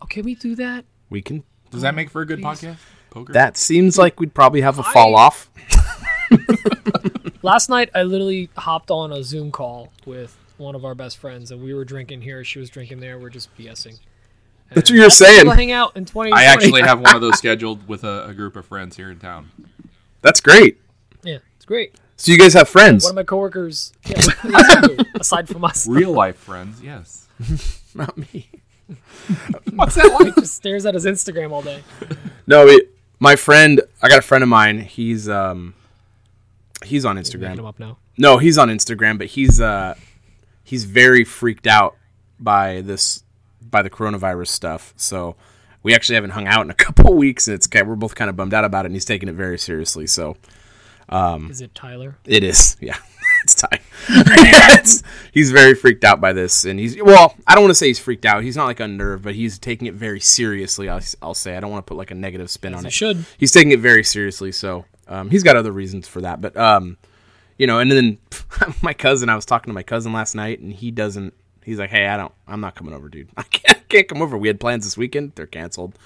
Okay, 0.02 0.20
we 0.20 0.34
do 0.34 0.54
that. 0.56 0.84
we 1.08 1.22
can. 1.22 1.42
Does 1.70 1.80
that 1.82 1.94
make 1.94 2.10
for 2.10 2.20
a 2.20 2.26
good 2.26 2.40
podcast? 2.40 2.76
Poker. 3.16 3.32
That 3.32 3.56
seems 3.56 3.96
like 3.96 4.20
we'd 4.20 4.34
probably 4.34 4.60
have 4.60 4.78
a 4.78 4.82
fall 4.82 5.16
off. 5.16 5.50
Last 7.42 7.70
night, 7.70 7.88
I 7.94 8.02
literally 8.02 8.50
hopped 8.58 8.90
on 8.90 9.10
a 9.10 9.22
Zoom 9.22 9.50
call 9.50 9.90
with 10.04 10.36
one 10.58 10.74
of 10.74 10.84
our 10.84 10.94
best 10.94 11.16
friends, 11.16 11.50
and 11.50 11.62
we 11.62 11.72
were 11.72 11.86
drinking 11.86 12.20
here. 12.20 12.44
She 12.44 12.58
was 12.58 12.68
drinking 12.68 13.00
there. 13.00 13.18
We're 13.18 13.30
just 13.30 13.56
BSing. 13.56 13.98
That's 14.74 14.90
what 14.90 14.98
you're 14.98 15.08
saying. 15.08 15.46
hang 15.46 15.72
out 15.72 15.96
in 15.96 16.04
2020. 16.04 16.32
I 16.32 16.44
actually 16.44 16.82
have 16.82 17.00
one 17.00 17.14
of 17.14 17.22
those 17.22 17.38
scheduled 17.38 17.88
with 17.88 18.04
a, 18.04 18.26
a 18.26 18.34
group 18.34 18.54
of 18.54 18.66
friends 18.66 18.98
here 18.98 19.10
in 19.10 19.18
town. 19.18 19.50
That's 20.20 20.42
great. 20.42 20.78
Yeah, 21.22 21.38
it's 21.56 21.64
great. 21.64 21.94
So 22.18 22.32
you 22.32 22.38
guys 22.38 22.52
have 22.52 22.68
friends? 22.68 23.04
One 23.04 23.12
of 23.12 23.16
my 23.16 23.22
coworkers, 23.22 23.94
yeah, 24.04 24.22
what 24.26 24.42
do 24.42 24.88
you 24.92 24.96
do, 24.96 25.04
aside 25.14 25.48
from 25.48 25.64
us, 25.64 25.86
Real 25.86 26.12
life 26.12 26.36
friends, 26.36 26.82
yes. 26.82 27.28
Not 27.94 28.18
me. 28.18 28.50
What's 29.72 29.94
that 29.94 30.12
like? 30.20 30.34
just 30.34 30.54
stares 30.54 30.84
at 30.84 30.94
his 30.94 31.06
Instagram 31.06 31.52
all 31.52 31.62
day. 31.62 31.82
No, 32.46 32.66
it, 32.66 32.95
my 33.18 33.36
friend. 33.36 33.80
I 34.02 34.08
got 34.08 34.18
a 34.18 34.22
friend 34.22 34.42
of 34.42 34.48
mine. 34.48 34.80
He's 34.80 35.28
um, 35.28 35.74
he's 36.84 37.04
on 37.04 37.16
Making 37.16 37.40
him 37.40 37.58
Instagram. 37.58 37.68
up 37.68 37.78
now. 37.78 37.98
No, 38.18 38.38
he's 38.38 38.58
on 38.58 38.68
Instagram, 38.68 39.18
but 39.18 39.28
he's 39.28 39.60
uh, 39.60 39.94
he's 40.64 40.84
very 40.84 41.24
freaked 41.24 41.66
out 41.66 41.96
by 42.38 42.80
this 42.80 43.22
by 43.60 43.82
the 43.82 43.90
coronavirus 43.90 44.48
stuff. 44.48 44.94
So 44.96 45.36
we 45.82 45.94
actually 45.94 46.16
haven't 46.16 46.30
hung 46.30 46.46
out 46.46 46.62
in 46.64 46.70
a 46.70 46.74
couple 46.86 47.10
of 47.12 47.16
weeks, 47.16 47.46
and 47.48 47.54
it's 47.54 47.68
we're 47.72 47.94
both 47.96 48.14
kind 48.14 48.28
of 48.30 48.36
bummed 48.36 48.54
out 48.54 48.64
about 48.64 48.84
it. 48.84 48.88
And 48.88 48.94
he's 48.96 49.04
taking 49.04 49.28
it 49.28 49.34
very 49.34 49.58
seriously. 49.58 50.06
So 50.06 50.36
um, 51.08 51.50
Is 51.50 51.60
it 51.60 51.74
Tyler? 51.74 52.16
It 52.24 52.42
is, 52.42 52.76
yeah. 52.80 52.96
It's 53.44 53.54
time. 53.54 53.78
He's 55.32 55.52
very 55.52 55.74
freaked 55.74 56.02
out 56.02 56.20
by 56.20 56.32
this, 56.32 56.64
and 56.64 56.80
he's 56.80 57.00
well. 57.00 57.36
I 57.46 57.54
don't 57.54 57.62
want 57.64 57.70
to 57.70 57.74
say 57.76 57.86
he's 57.88 57.98
freaked 57.98 58.24
out. 58.24 58.42
He's 58.42 58.56
not 58.56 58.64
like 58.64 58.80
unnerved, 58.80 59.22
but 59.22 59.34
he's 59.34 59.58
taking 59.58 59.86
it 59.86 59.94
very 59.94 60.18
seriously. 60.18 60.88
I'll, 60.88 61.00
I'll 61.22 61.34
say. 61.34 61.56
I 61.56 61.60
don't 61.60 61.70
want 61.70 61.86
to 61.86 61.88
put 61.88 61.96
like 61.96 62.10
a 62.10 62.14
negative 62.14 62.50
spin 62.50 62.74
on 62.74 62.84
I 62.84 62.88
it. 62.88 62.92
should. 62.92 63.24
He's 63.38 63.52
taking 63.52 63.70
it 63.72 63.78
very 63.80 64.02
seriously, 64.02 64.50
so 64.50 64.84
um, 65.06 65.30
he's 65.30 65.42
got 65.42 65.54
other 65.56 65.70
reasons 65.70 66.08
for 66.08 66.20
that. 66.22 66.40
But 66.40 66.56
um, 66.56 66.96
you 67.58 67.66
know, 67.66 67.78
and 67.78 67.90
then 67.90 68.18
my 68.82 68.94
cousin. 68.94 69.28
I 69.28 69.36
was 69.36 69.44
talking 69.46 69.70
to 69.70 69.74
my 69.74 69.82
cousin 69.84 70.12
last 70.12 70.34
night, 70.34 70.58
and 70.60 70.72
he 70.72 70.90
doesn't. 70.90 71.34
He's 71.62 71.78
like, 71.78 71.90
"Hey, 71.90 72.06
I 72.06 72.16
don't. 72.16 72.32
I'm 72.48 72.60
not 72.60 72.74
coming 72.74 72.94
over, 72.94 73.08
dude. 73.08 73.28
I 73.36 73.42
can't, 73.42 73.78
I 73.78 73.82
can't 73.88 74.08
come 74.08 74.22
over. 74.22 74.36
We 74.36 74.48
had 74.48 74.58
plans 74.58 74.84
this 74.84 74.96
weekend. 74.96 75.32
They're 75.34 75.46
canceled. 75.46 75.96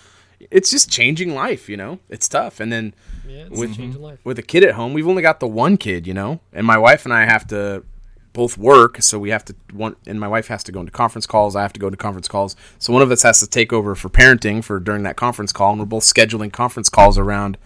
It's 0.51 0.71
just 0.71 0.91
changing 0.91 1.35
life, 1.35 1.69
you 1.69 1.77
know. 1.77 2.01
It's 2.09 2.29
tough, 2.29 2.61
and 2.61 2.71
then." 2.73 2.93
Yeah, 3.31 3.45
With- 3.49 3.73
a 3.73 3.75
change 3.75 3.95
in 3.97 4.03
life. 4.03 4.19
with 4.25 4.39
a 4.39 4.43
kid 4.43 4.65
at 4.65 4.75
home, 4.75 4.93
we've 4.93 5.07
only 5.09 5.23
got 5.23 5.41
the 5.41 5.47
one 5.49 5.77
kid, 5.77 6.07
you 6.07 6.15
know, 6.15 6.41
and 6.53 6.67
my 6.67 6.77
wife 6.79 7.05
and 7.05 7.15
I 7.15 7.25
have 7.27 7.47
to 7.49 7.85
both 8.33 8.57
work, 8.57 9.03
so 9.03 9.19
we 9.19 9.31
have 9.31 9.45
to 9.45 9.55
one, 9.73 9.97
and 10.07 10.19
my 10.21 10.29
wife 10.29 10.47
has 10.49 10.63
to 10.65 10.73
go 10.73 10.81
into 10.81 10.93
conference 10.93 11.27
calls. 11.27 11.57
I 11.57 11.63
have 11.63 11.73
to 11.75 11.81
go 11.81 11.91
to 11.91 11.97
conference 11.97 12.29
calls, 12.29 12.55
so 12.79 12.93
one 12.93 13.03
of 13.03 13.11
us 13.11 13.23
has 13.23 13.41
to 13.41 13.47
take 13.47 13.73
over 13.73 13.95
for 13.95 14.09
parenting 14.09 14.63
for 14.63 14.79
during 14.81 15.03
that 15.03 15.17
conference 15.17 15.53
call, 15.53 15.71
and 15.73 15.81
we're 15.81 15.87
both 15.87 16.05
scheduling 16.05 16.53
conference 16.53 16.89
calls 16.89 17.19
around 17.19 17.59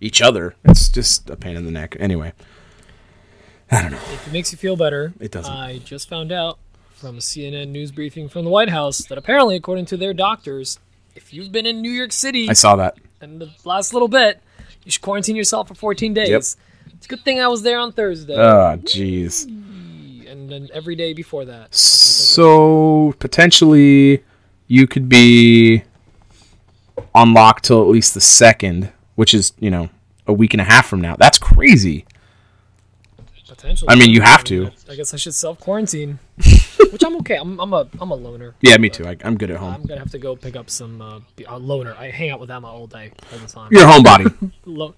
each 0.00 0.20
other. 0.20 0.54
It's 0.64 0.88
just 0.88 1.30
a 1.30 1.36
pain 1.36 1.56
in 1.56 1.64
the 1.64 1.70
neck. 1.70 1.96
Anyway, 2.00 2.32
I 3.70 3.82
don't 3.82 3.92
know. 3.92 3.98
If 4.12 4.26
it 4.26 4.32
makes 4.32 4.52
you 4.52 4.58
feel 4.58 4.76
better, 4.76 5.12
It 5.20 5.30
doesn't. 5.30 5.52
I 5.52 5.78
just 5.78 6.08
found 6.08 6.32
out 6.32 6.58
from 6.90 7.16
a 7.16 7.20
CNN 7.20 7.68
news 7.68 7.92
briefing 7.92 8.28
from 8.28 8.44
the 8.44 8.50
White 8.50 8.70
House 8.70 8.98
that 9.06 9.16
apparently, 9.18 9.56
according 9.56 9.86
to 9.86 9.96
their 9.96 10.12
doctors, 10.14 10.78
if 11.14 11.32
you've 11.32 11.52
been 11.52 11.66
in 11.66 11.80
New 11.80 11.90
York 11.90 12.12
City 12.12 12.48
I 12.48 12.52
saw 12.54 12.76
that. 12.76 12.98
in 13.22 13.38
the 13.38 13.50
last 13.64 13.92
little 13.92 14.08
bit, 14.08 14.40
you 14.84 14.90
should 14.90 15.02
quarantine 15.02 15.36
yourself 15.36 15.68
for 15.68 15.74
14 15.74 16.14
days. 16.14 16.28
Yep. 16.28 16.38
It's 16.38 16.56
a 17.06 17.08
good 17.08 17.24
thing 17.24 17.40
I 17.40 17.48
was 17.48 17.62
there 17.62 17.78
on 17.78 17.92
Thursday, 17.92 18.34
Oh, 18.36 18.76
jeez. 18.82 19.44
and 19.46 20.50
then 20.50 20.68
every 20.72 20.94
day 20.96 21.12
before 21.12 21.44
that. 21.44 21.74
So 21.74 23.14
potentially, 23.18 24.22
you 24.68 24.86
could 24.86 25.08
be 25.08 25.82
on 27.14 27.32
lock 27.34 27.60
till 27.62 27.80
at 27.82 27.88
least 27.88 28.14
the 28.14 28.20
second, 28.20 28.92
which 29.14 29.34
is 29.34 29.52
you 29.60 29.70
know 29.70 29.88
a 30.26 30.32
week 30.32 30.54
and 30.54 30.60
a 30.60 30.64
half 30.64 30.86
from 30.86 31.00
now. 31.00 31.16
That's 31.16 31.38
crazy. 31.38 32.04
Potentially. 33.64 33.88
I 33.90 33.94
mean, 33.94 34.10
you 34.10 34.20
have 34.20 34.44
to. 34.44 34.70
I 34.90 34.94
guess 34.94 35.14
I 35.14 35.16
should 35.16 35.34
self 35.34 35.58
quarantine, 35.58 36.18
which 36.92 37.02
I'm 37.02 37.16
okay. 37.16 37.36
I'm, 37.36 37.58
I'm 37.58 37.72
a 37.72 37.88
I'm 37.98 38.10
a 38.10 38.14
loner. 38.14 38.54
Yeah, 38.60 38.76
me 38.76 38.90
too. 38.90 39.06
I, 39.06 39.16
I'm 39.24 39.38
good 39.38 39.50
at 39.50 39.56
home. 39.56 39.72
I'm 39.72 39.82
gonna 39.84 40.00
have 40.00 40.10
to 40.10 40.18
go 40.18 40.36
pick 40.36 40.54
up 40.54 40.68
some 40.68 41.00
uh, 41.00 41.20
be- 41.34 41.44
a 41.44 41.56
loner. 41.58 41.94
I 41.98 42.10
hang 42.10 42.28
out 42.28 42.40
with 42.40 42.50
Emma 42.50 42.68
all 42.68 42.86
day, 42.86 43.12
all 43.32 43.38
the 43.38 43.46
time. 43.46 43.70
You're 43.72 43.84
a 43.84 43.86
homebody. 43.86 44.52
Lo- 44.66 44.94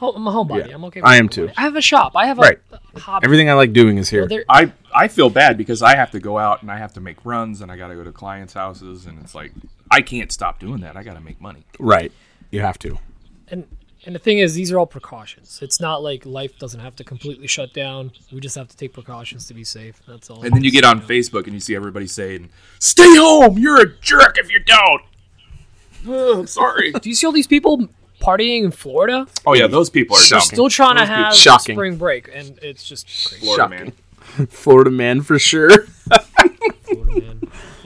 I'm 0.00 0.26
a 0.26 0.30
homebody. 0.32 0.68
Yeah, 0.68 0.76
I'm 0.76 0.84
okay. 0.86 1.02
I 1.02 1.16
am 1.16 1.28
homebody. 1.28 1.32
too. 1.32 1.50
I 1.58 1.62
have 1.62 1.76
a 1.76 1.82
shop. 1.82 2.12
I 2.16 2.26
have 2.26 2.38
a, 2.38 2.40
Right. 2.42 2.58
a 2.94 3.00
hobby. 3.00 3.24
Everything 3.26 3.50
I 3.50 3.52
like 3.52 3.74
doing 3.74 3.98
is 3.98 4.08
here. 4.08 4.26
Well, 4.26 4.40
I, 4.48 4.72
I 4.94 5.08
feel 5.08 5.28
bad 5.28 5.58
because 5.58 5.82
I 5.82 5.94
have 5.96 6.10
to 6.12 6.20
go 6.20 6.38
out 6.38 6.62
and 6.62 6.70
I 6.70 6.78
have 6.78 6.94
to 6.94 7.00
make 7.02 7.22
runs 7.24 7.60
and 7.60 7.70
I 7.70 7.76
got 7.76 7.88
to 7.88 7.94
go 7.94 8.04
to 8.04 8.12
clients' 8.12 8.54
houses 8.54 9.04
and 9.06 9.18
it's 9.20 9.34
like 9.34 9.52
I 9.90 10.00
can't 10.00 10.32
stop 10.32 10.58
doing 10.58 10.80
that. 10.80 10.96
I 10.96 11.02
got 11.02 11.14
to 11.14 11.20
make 11.20 11.38
money. 11.40 11.64
right. 11.78 12.12
You 12.50 12.60
have 12.60 12.78
to. 12.80 12.98
and 13.48 13.66
and 14.06 14.14
the 14.14 14.18
thing 14.18 14.38
is, 14.38 14.54
these 14.54 14.72
are 14.72 14.78
all 14.78 14.86
precautions. 14.86 15.58
It's 15.62 15.80
not 15.80 16.02
like 16.02 16.24
life 16.24 16.58
doesn't 16.58 16.80
have 16.80 16.96
to 16.96 17.04
completely 17.04 17.46
shut 17.46 17.74
down. 17.74 18.12
We 18.32 18.40
just 18.40 18.54
have 18.56 18.68
to 18.68 18.76
take 18.76 18.92
precautions 18.92 19.46
to 19.48 19.54
be 19.54 19.64
safe. 19.64 20.00
That's 20.08 20.30
all. 20.30 20.42
And 20.44 20.54
then 20.54 20.64
you 20.64 20.70
get 20.70 20.84
on 20.84 21.00
Facebook 21.02 21.44
and 21.44 21.52
you 21.54 21.60
see 21.60 21.74
everybody 21.76 22.06
saying, 22.06 22.48
"Stay 22.78 23.16
home. 23.16 23.58
You're 23.58 23.80
a 23.82 23.92
jerk 24.00 24.38
if 24.38 24.50
you 24.50 24.60
don't." 24.60 25.02
Oh, 26.06 26.38
I'm 26.40 26.46
sorry. 26.46 26.92
Do 27.02 27.08
you 27.08 27.14
see 27.14 27.26
all 27.26 27.32
these 27.32 27.46
people 27.48 27.88
partying 28.20 28.64
in 28.64 28.70
Florida? 28.70 29.26
oh 29.44 29.54
yeah, 29.54 29.66
those 29.66 29.90
people 29.90 30.16
are 30.16 30.20
They're 30.20 30.38
dumb. 30.38 30.40
Still 30.40 30.68
trying 30.70 30.94
to 30.96 31.00
Those 31.00 31.08
people- 31.08 31.24
have 31.24 31.34
Shocking. 31.34 31.74
spring 31.76 31.96
break, 31.96 32.30
and 32.34 32.58
it's 32.62 32.88
just 32.88 33.06
crazy. 33.06 33.44
Florida 33.44 33.62
Shocking. 33.64 33.92
man. 34.38 34.46
Florida 34.48 34.90
man 34.90 35.20
for 35.22 35.38
sure. 35.38 35.70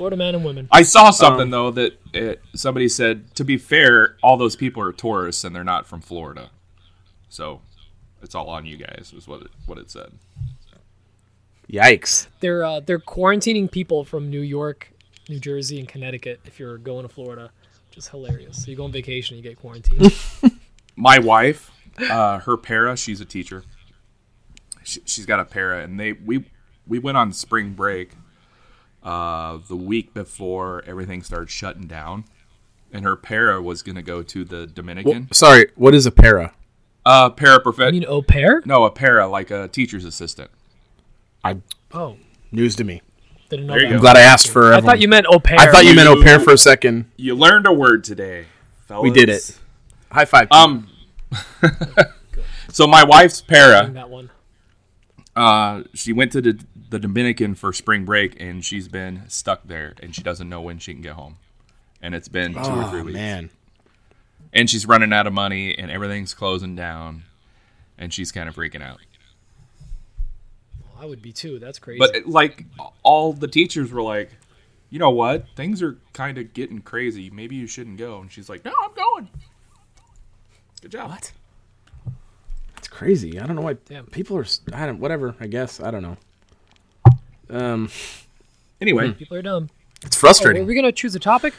Florida 0.01 0.17
man, 0.17 0.33
Florida 0.33 0.33
man 0.33 0.35
and 0.35 0.45
women. 0.45 0.69
I 0.73 0.83
saw 0.83 1.11
something 1.11 1.51
though 1.51 1.71
that 1.73 2.01
it, 2.15 2.41
somebody 2.55 2.89
said. 2.89 3.35
To 3.35 3.45
be 3.45 3.59
fair, 3.59 4.17
all 4.23 4.39
those 4.39 4.57
people 4.57 4.83
are 4.83 4.93
tourists 4.93 5.45
and 5.45 5.55
they're 5.55 5.63
not 5.63 5.87
from 5.87 6.01
Florida, 6.01 6.51
so 7.29 7.61
it's 8.23 8.35
all 8.35 8.49
on 8.49 8.65
you 8.65 8.79
guys. 8.79 9.13
Is 9.15 9.29
what 9.29 9.43
it, 9.43 9.51
what 9.67 9.77
it 9.77 9.91
said. 9.91 10.13
Yikes. 11.71 12.29
They're 12.41 12.65
uh, 12.65 12.81
they're 12.81 12.99
quarantining 12.99 13.71
people 13.71 14.05
from 14.05 14.31
New 14.31 14.41
York, 14.41 14.91
New 15.29 15.39
Jersey, 15.39 15.79
and 15.79 15.87
Connecticut 15.87 16.41
if 16.47 16.59
you're 16.59 16.79
going 16.79 17.03
to 17.03 17.13
Florida, 17.13 17.51
which 17.91 17.99
is 17.99 18.09
hilarious. 18.09 18.65
So 18.65 18.71
you 18.71 18.77
go 18.77 18.85
on 18.85 18.93
vacation, 18.93 19.37
you 19.37 19.43
get 19.43 19.59
quarantined. 19.59 20.15
my 20.97 21.19
wife, 21.19 21.71
uh, 22.11 22.39
her 22.39 22.57
para, 22.57 22.97
she's 22.97 23.21
a 23.21 23.27
teacher. 23.27 23.65
She, 24.83 25.01
she's 25.05 25.27
got 25.27 25.41
a 25.41 25.45
para, 25.45 25.85
and 25.85 26.01
they 26.01 26.13
we 26.13 26.47
we 26.87 26.99
went 26.99 27.19
on 27.19 27.35
spring 27.35 27.75
break 27.75 28.13
uh, 29.03 29.59
the 29.69 29.77
week 29.77 30.13
before 30.15 30.83
everything 30.87 31.23
started 31.23 31.51
shutting 31.51 31.87
down, 31.87 32.25
and 32.93 33.05
her 33.05 33.17
para 33.17 33.61
was 33.63 33.83
going 33.83 33.97
to 33.97 34.03
go 34.03 34.23
to 34.23 34.45
the 34.45 34.67
Dominican. 34.67 35.29
Sorry. 35.33 35.67
What 35.75 35.95
is 35.95 36.07
a 36.07 36.11
para? 36.11 36.53
Uh, 37.07 37.31
para 37.31 37.57
I 37.57 37.63
prof- 37.63 37.79
mean, 37.93 38.05
au 38.07 38.21
pair? 38.23 38.63
no, 38.67 38.85
a 38.85 38.91
para 38.91 39.27
like 39.27 39.51
a 39.51 39.69
teacher's 39.69 40.05
assistant. 40.05 40.51
I 41.43 41.57
Oh, 41.93 42.17
news 42.53 42.77
to 42.77 42.85
me. 42.85 43.01
didn't 43.49 43.67
know 43.67 43.75
that. 43.79 43.87
I'm 43.93 43.99
glad 44.01 44.17
I 44.17 44.21
asked 44.21 44.49
for. 44.49 44.73
I 44.75 44.81
thought 44.83 45.01
you 45.01 45.09
meant 45.09 45.27
au 45.29 45.39
pair. 45.41 45.59
I 45.59 45.71
thought 45.73 45.85
you 45.87 45.95
meant 45.95 46.09
au 46.09 46.23
pair 46.23 46.39
for 46.39 46.53
a 46.53 46.59
second. 46.59 47.07
You 47.17 47.35
learned 47.35 47.67
a 47.67 47.73
word 47.73 48.05
today, 48.05 48.47
fellas. 48.87 49.03
We 49.03 49.11
did 49.11 49.29
it. 49.31 49.59
High 50.13 50.27
five. 50.27 50.49
Um. 50.53 50.89
so 52.69 52.87
my 52.87 53.05
wife's 53.05 53.41
para. 53.41 53.89
that 53.95 54.11
one. 54.11 54.31
Uh, 55.35 55.85
she 55.95 56.13
went 56.13 56.33
to 56.33 56.41
the, 56.43 56.61
the 56.91 56.99
Dominican 56.99 57.55
for 57.55 57.73
spring 57.73 58.05
break, 58.05 58.41
and 58.41 58.65
she's 58.65 58.89
been 58.89 59.23
stuck 59.29 59.67
there, 59.67 59.95
and 60.03 60.15
she 60.15 60.23
doesn't 60.23 60.49
know 60.49 60.61
when 60.61 60.79
she 60.79 60.93
can 60.93 61.03
get 61.03 61.15
home. 61.15 61.37
And 62.03 62.15
it's 62.15 62.29
been 62.29 62.53
two 62.53 62.59
or 62.59 62.83
oh, 62.85 62.91
three 62.91 63.01
oh 63.01 63.05
weeks. 63.05 63.15
man. 63.15 63.51
And 64.53 64.69
she's 64.69 64.87
running 64.87 65.13
out 65.13 65.27
of 65.27 65.33
money, 65.33 65.77
and 65.79 65.91
everything's 65.91 66.35
closing 66.35 66.75
down, 66.75 67.23
and 67.97 68.13
she's 68.13 68.33
kind 68.33 68.49
of 68.49 68.57
freaking 68.57 68.83
out. 68.83 68.99
Well, 70.83 71.03
I 71.03 71.07
would 71.07 71.23
be 71.23 71.33
too. 71.33 71.59
That's 71.61 71.79
crazy. 71.79 72.01
But 72.01 72.27
like 72.27 72.65
all 73.03 73.33
the 73.33 73.47
teachers 73.49 73.93
were 73.93 74.03
like, 74.03 74.31
you 74.91 74.99
know 74.99 75.11
what? 75.11 75.47
Things 75.55 75.83
are 75.83 75.97
kind 76.13 76.37
of 76.39 76.53
getting 76.53 76.81
crazy. 76.81 77.31
Maybe 77.31 77.55
you 77.55 77.69
shouldn't 77.69 77.97
go. 77.99 78.21
And 78.21 78.33
she's 78.33 78.49
like, 78.49 78.65
no, 78.65 78.73
I'm 78.83 78.93
going. 78.95 79.29
Good 80.83 80.91
job. 80.91 81.11
What? 81.11 81.33
That's 82.75 82.89
crazy. 82.89 83.39
I 83.39 83.47
don't 83.47 83.55
know 83.55 83.63
why 83.63 83.75
Damn. 83.75 84.07
people 84.07 84.37
are. 84.37 84.43
s- 84.43 84.63
I 84.73 84.87
don't. 84.87 84.99
Whatever. 84.99 85.37
I 85.39 85.47
guess. 85.47 85.79
I 85.81 85.93
don't 85.93 86.03
know. 86.03 86.17
Um. 87.51 87.91
Anyway, 88.81 89.13
People 89.13 89.37
are 89.37 89.43
dumb. 89.43 89.69
It's 90.05 90.17
Oh, 90.17 90.21
frustrating. 90.21 90.63
were 90.63 90.69
we 90.69 90.75
gonna 90.75 90.93
choose 90.93 91.15
a 91.15 91.19
topic, 91.19 91.53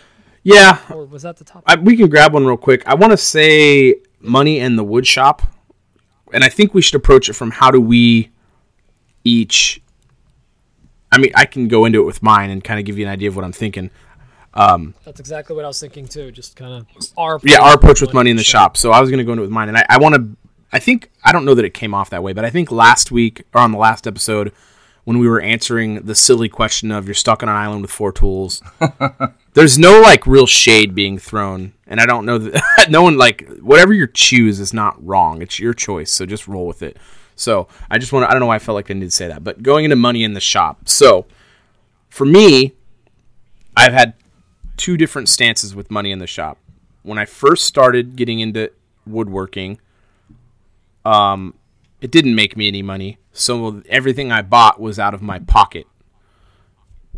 yeah. 0.44 0.80
or 0.90 1.06
was 1.06 1.22
that 1.24 1.38
the 1.38 1.44
topic? 1.44 1.66
I, 1.68 1.76
we 1.76 1.96
can 1.96 2.10
grab 2.10 2.34
one 2.34 2.46
real 2.46 2.58
quick. 2.58 2.88
I 2.88 2.96
want 2.96 3.12
to 3.12 3.18
say 3.18 3.96
money 4.20 4.60
and 4.60 4.78
the 4.80 4.84
wood 4.84 5.06
shop, 5.06 5.44
and 6.34 6.44
I 6.44 6.50
think 6.50 6.74
we 6.74 6.82
should 6.82 6.96
approach 6.96 7.30
it 7.30 7.34
from 7.34 7.52
how 7.52 7.70
do 7.70 7.80
we 7.80 8.32
each. 9.24 9.82
I 11.12 11.18
mean, 11.18 11.32
I 11.36 11.46
can 11.46 11.68
go 11.68 11.86
into 11.86 12.00
it 12.02 12.06
with 12.06 12.24
mine 12.24 12.50
and 12.50 12.64
kind 12.64 12.80
of 12.80 12.86
give 12.86 12.98
you 12.98 13.06
an 13.06 13.12
idea 13.12 13.28
of 13.30 13.36
what 13.36 13.44
I'm 13.46 13.52
thinking. 13.52 13.90
Um, 14.54 14.96
That's 15.06 15.20
exactly 15.20 15.56
what 15.56 15.66
I 15.66 15.68
was 15.68 15.80
thinking 15.80 16.08
too. 16.08 16.32
Just 16.32 16.56
kind 16.56 16.74
of 16.74 16.88
our 17.18 17.40
Yeah, 17.44 17.60
our 17.60 17.74
approach 17.76 18.02
with 18.02 18.14
money 18.14 18.32
in 18.32 18.38
the 18.38 18.44
shop. 18.44 18.78
So 18.78 18.92
I 18.92 19.00
was 19.02 19.10
going 19.10 19.20
to 19.20 19.24
go 19.24 19.34
into 19.34 19.44
it 19.44 19.48
with 19.48 19.54
mine, 19.54 19.68
and 19.70 19.78
I, 19.78 19.86
I 19.90 19.98
want 19.98 20.16
to 20.16 20.28
I 20.74 20.80
think 20.80 21.12
I 21.24 21.32
don't 21.32 21.46
know 21.46 21.54
that 21.54 21.66
it 21.66 21.74
came 21.74 21.94
off 21.94 22.10
that 22.10 22.24
way, 22.24 22.34
but 22.34 22.46
I 22.46 22.50
think 22.50 22.72
last 22.72 23.12
week 23.12 23.44
or 23.54 23.62
on 23.62 23.72
the 23.72 23.78
last 23.78 24.08
episode 24.08 24.52
when 25.04 25.18
we 25.18 25.28
were 25.28 25.42
answering 25.42 25.96
the 26.06 26.16
silly 26.16 26.50
question 26.50 26.92
of 26.92 27.06
you're 27.06 27.14
stuck 27.14 27.42
on 27.42 27.50
an 27.50 27.56
island 27.56 27.82
with 27.82 27.92
four 27.92 28.12
tools. 28.12 28.62
there's 29.54 29.80
no 29.80 30.00
like 30.02 30.28
real 30.28 30.46
shade 30.46 30.94
being 30.94 31.18
thrown, 31.18 31.74
and 31.88 32.00
I 32.00 32.06
don't 32.06 32.26
know 32.26 32.38
that 32.38 32.64
no 32.90 33.02
one 33.02 33.18
like 33.18 33.48
whatever 33.60 33.94
you 33.94 34.08
choose 34.08 34.60
is 34.60 34.74
not 34.74 35.04
wrong. 35.06 35.42
It's 35.42 35.60
your 35.60 35.74
choice, 35.74 36.12
so 36.12 36.26
just 36.26 36.48
roll 36.48 36.68
with 36.68 36.84
it. 36.84 36.98
So 37.36 37.68
I 37.90 37.98
just 37.98 38.14
want 38.14 38.24
to, 38.24 38.30
I 38.30 38.34
don't 38.34 38.40
know 38.40 38.48
why 38.48 38.56
I 38.56 38.60
felt 38.60 38.76
like 38.76 38.92
I 38.92 38.94
needed 38.94 39.10
to 39.10 39.16
say 39.16 39.28
that, 39.28 39.44
but 39.44 39.64
going 39.64 39.84
into 39.86 39.96
money 39.96 40.24
in 40.24 40.34
the 40.34 40.40
shop. 40.40 40.88
So 40.88 41.26
for 42.10 42.26
me, 42.26 42.74
I've 43.76 43.94
had 43.94 44.14
two 44.78 44.98
different 44.98 45.30
stances 45.30 45.74
with 45.74 45.90
money 45.90 46.12
in 46.12 46.20
the 46.20 46.28
shop. 46.28 46.60
When 47.04 47.18
I 47.18 47.26
first 47.26 47.66
started 47.66 48.16
getting 48.16 48.40
into 48.40 48.72
woodworking, 49.08 49.80
um, 51.04 51.56
it 52.02 52.12
didn't 52.12 52.36
make 52.36 52.58
me 52.58 52.68
any 52.68 52.82
money, 52.82 53.18
so 53.32 53.82
everything 53.88 54.32
I 54.32 54.42
bought 54.42 54.80
was 54.80 55.00
out 55.00 55.14
of 55.14 55.22
my 55.22 55.40
pocket. 55.40 55.88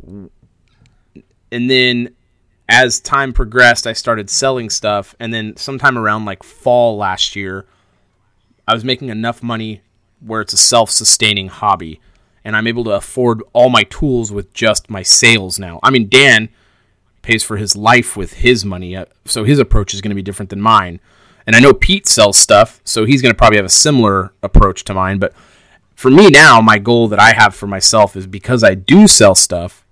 And 0.05 1.69
then 1.69 2.15
as 2.67 2.99
time 2.99 3.33
progressed, 3.33 3.87
I 3.87 3.93
started 3.93 4.29
selling 4.29 4.69
stuff, 4.69 5.15
and 5.19 5.33
then 5.33 5.55
sometime 5.57 5.97
around 5.97 6.25
like 6.25 6.43
fall 6.43 6.97
last 6.97 7.35
year, 7.35 7.65
I 8.67 8.73
was 8.73 8.83
making 8.83 9.09
enough 9.09 9.41
money 9.41 9.81
where 10.19 10.41
it's 10.41 10.53
a 10.53 10.57
self-sustaining 10.57 11.47
hobby, 11.47 11.99
and 12.43 12.55
I'm 12.55 12.67
able 12.67 12.83
to 12.85 12.91
afford 12.91 13.41
all 13.53 13.69
my 13.69 13.83
tools 13.83 14.31
with 14.31 14.53
just 14.53 14.89
my 14.89 15.03
sales 15.03 15.59
now. 15.59 15.79
I 15.83 15.89
mean, 15.89 16.07
Dan 16.09 16.49
pays 17.21 17.43
for 17.43 17.57
his 17.57 17.75
life 17.75 18.17
with 18.17 18.33
his 18.33 18.65
money, 18.65 18.95
uh, 18.95 19.05
so 19.25 19.43
his 19.43 19.59
approach 19.59 19.93
is 19.93 20.01
going 20.01 20.11
to 20.11 20.15
be 20.15 20.21
different 20.21 20.49
than 20.49 20.61
mine. 20.61 20.99
And 21.45 21.55
I 21.55 21.59
know 21.59 21.73
Pete 21.73 22.07
sells 22.07 22.37
stuff, 22.37 22.81
so 22.83 23.05
he's 23.05 23.21
going 23.21 23.33
to 23.33 23.37
probably 23.37 23.57
have 23.57 23.65
a 23.65 23.69
similar 23.69 24.33
approach 24.41 24.83
to 24.85 24.93
mine. 24.93 25.19
But 25.19 25.33
for 25.95 26.09
me 26.09 26.29
now, 26.29 26.61
my 26.61 26.79
goal 26.79 27.07
that 27.09 27.19
I 27.19 27.33
have 27.33 27.53
for 27.55 27.67
myself 27.67 28.15
is 28.15 28.27
because 28.27 28.63
I 28.63 28.75
do 28.75 29.07
sell 29.07 29.35
stuff, 29.35 29.85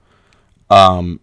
um, 0.70 1.20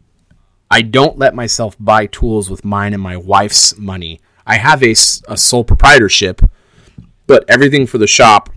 I 0.71 0.83
don't 0.83 1.19
let 1.19 1.35
myself 1.35 1.77
buy 1.81 2.07
tools 2.07 2.51
with 2.51 2.65
mine 2.65 2.93
and 2.93 3.03
my 3.03 3.17
wife's 3.17 3.79
money. 3.79 4.21
I 4.47 4.57
have 4.57 4.83
a, 4.83 4.91
a 4.93 5.37
sole 5.37 5.65
proprietorship, 5.65 6.43
but 7.27 7.45
everything 7.49 7.87
for 7.87 7.99
the 7.99 8.07
shop 8.07 8.51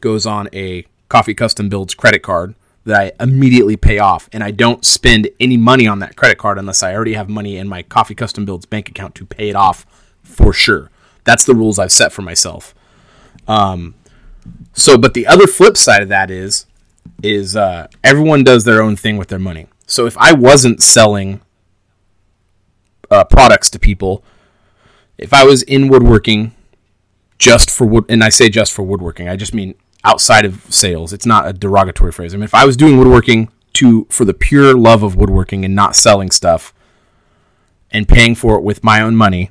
goes 0.00 0.24
on 0.26 0.48
a 0.52 0.86
Coffee 1.08 1.34
Custom 1.34 1.68
Builds 1.68 1.94
credit 1.94 2.22
card 2.22 2.54
that 2.84 3.00
I 3.00 3.22
immediately 3.22 3.76
pay 3.76 3.98
off, 3.98 4.28
and 4.32 4.44
I 4.44 4.50
don't 4.50 4.84
spend 4.84 5.28
any 5.40 5.56
money 5.56 5.86
on 5.86 6.00
that 6.00 6.16
credit 6.16 6.36
card 6.38 6.58
unless 6.58 6.82
I 6.82 6.94
already 6.94 7.14
have 7.14 7.28
money 7.28 7.56
in 7.56 7.68
my 7.68 7.82
Coffee 7.82 8.14
Custom 8.14 8.44
Builds 8.44 8.66
bank 8.66 8.88
account 8.88 9.14
to 9.16 9.26
pay 9.26 9.48
it 9.48 9.56
off 9.56 9.86
for 10.24 10.52
sure. 10.52 10.90
That's 11.24 11.44
the 11.44 11.54
rules 11.54 11.78
I've 11.78 11.92
set 11.92 12.12
for 12.12 12.22
myself. 12.22 12.74
Um, 13.46 13.94
so, 14.72 14.98
but 14.98 15.14
the 15.14 15.26
other 15.26 15.46
flip 15.46 15.76
side 15.76 16.02
of 16.02 16.08
that 16.08 16.30
is, 16.30 16.66
is 17.22 17.56
uh, 17.56 17.86
everyone 18.02 18.44
does 18.44 18.64
their 18.64 18.82
own 18.82 18.96
thing 18.96 19.16
with 19.16 19.28
their 19.28 19.38
money. 19.38 19.68
So 19.86 20.06
if 20.06 20.16
I 20.18 20.32
wasn't 20.32 20.82
selling 20.82 21.40
uh, 23.10 23.24
products 23.24 23.70
to 23.70 23.78
people, 23.78 24.24
if 25.16 25.32
I 25.32 25.44
was 25.44 25.62
in 25.62 25.88
woodworking 25.88 26.54
just 27.38 27.70
for 27.70 27.86
wood, 27.86 28.04
and 28.08 28.24
I 28.24 28.28
say 28.28 28.48
just 28.48 28.72
for 28.72 28.82
woodworking, 28.82 29.28
I 29.28 29.36
just 29.36 29.54
mean 29.54 29.74
outside 30.04 30.44
of 30.44 30.62
sales. 30.72 31.12
It's 31.12 31.26
not 31.26 31.46
a 31.48 31.52
derogatory 31.52 32.12
phrase. 32.12 32.34
I 32.34 32.36
mean, 32.36 32.44
if 32.44 32.54
I 32.54 32.64
was 32.64 32.76
doing 32.76 32.98
woodworking 32.98 33.48
to 33.74 34.06
for 34.10 34.24
the 34.24 34.34
pure 34.34 34.74
love 34.74 35.02
of 35.02 35.16
woodworking 35.16 35.64
and 35.64 35.74
not 35.74 35.96
selling 35.96 36.30
stuff 36.30 36.72
and 37.90 38.08
paying 38.08 38.34
for 38.34 38.56
it 38.56 38.62
with 38.62 38.84
my 38.84 39.00
own 39.00 39.16
money, 39.16 39.50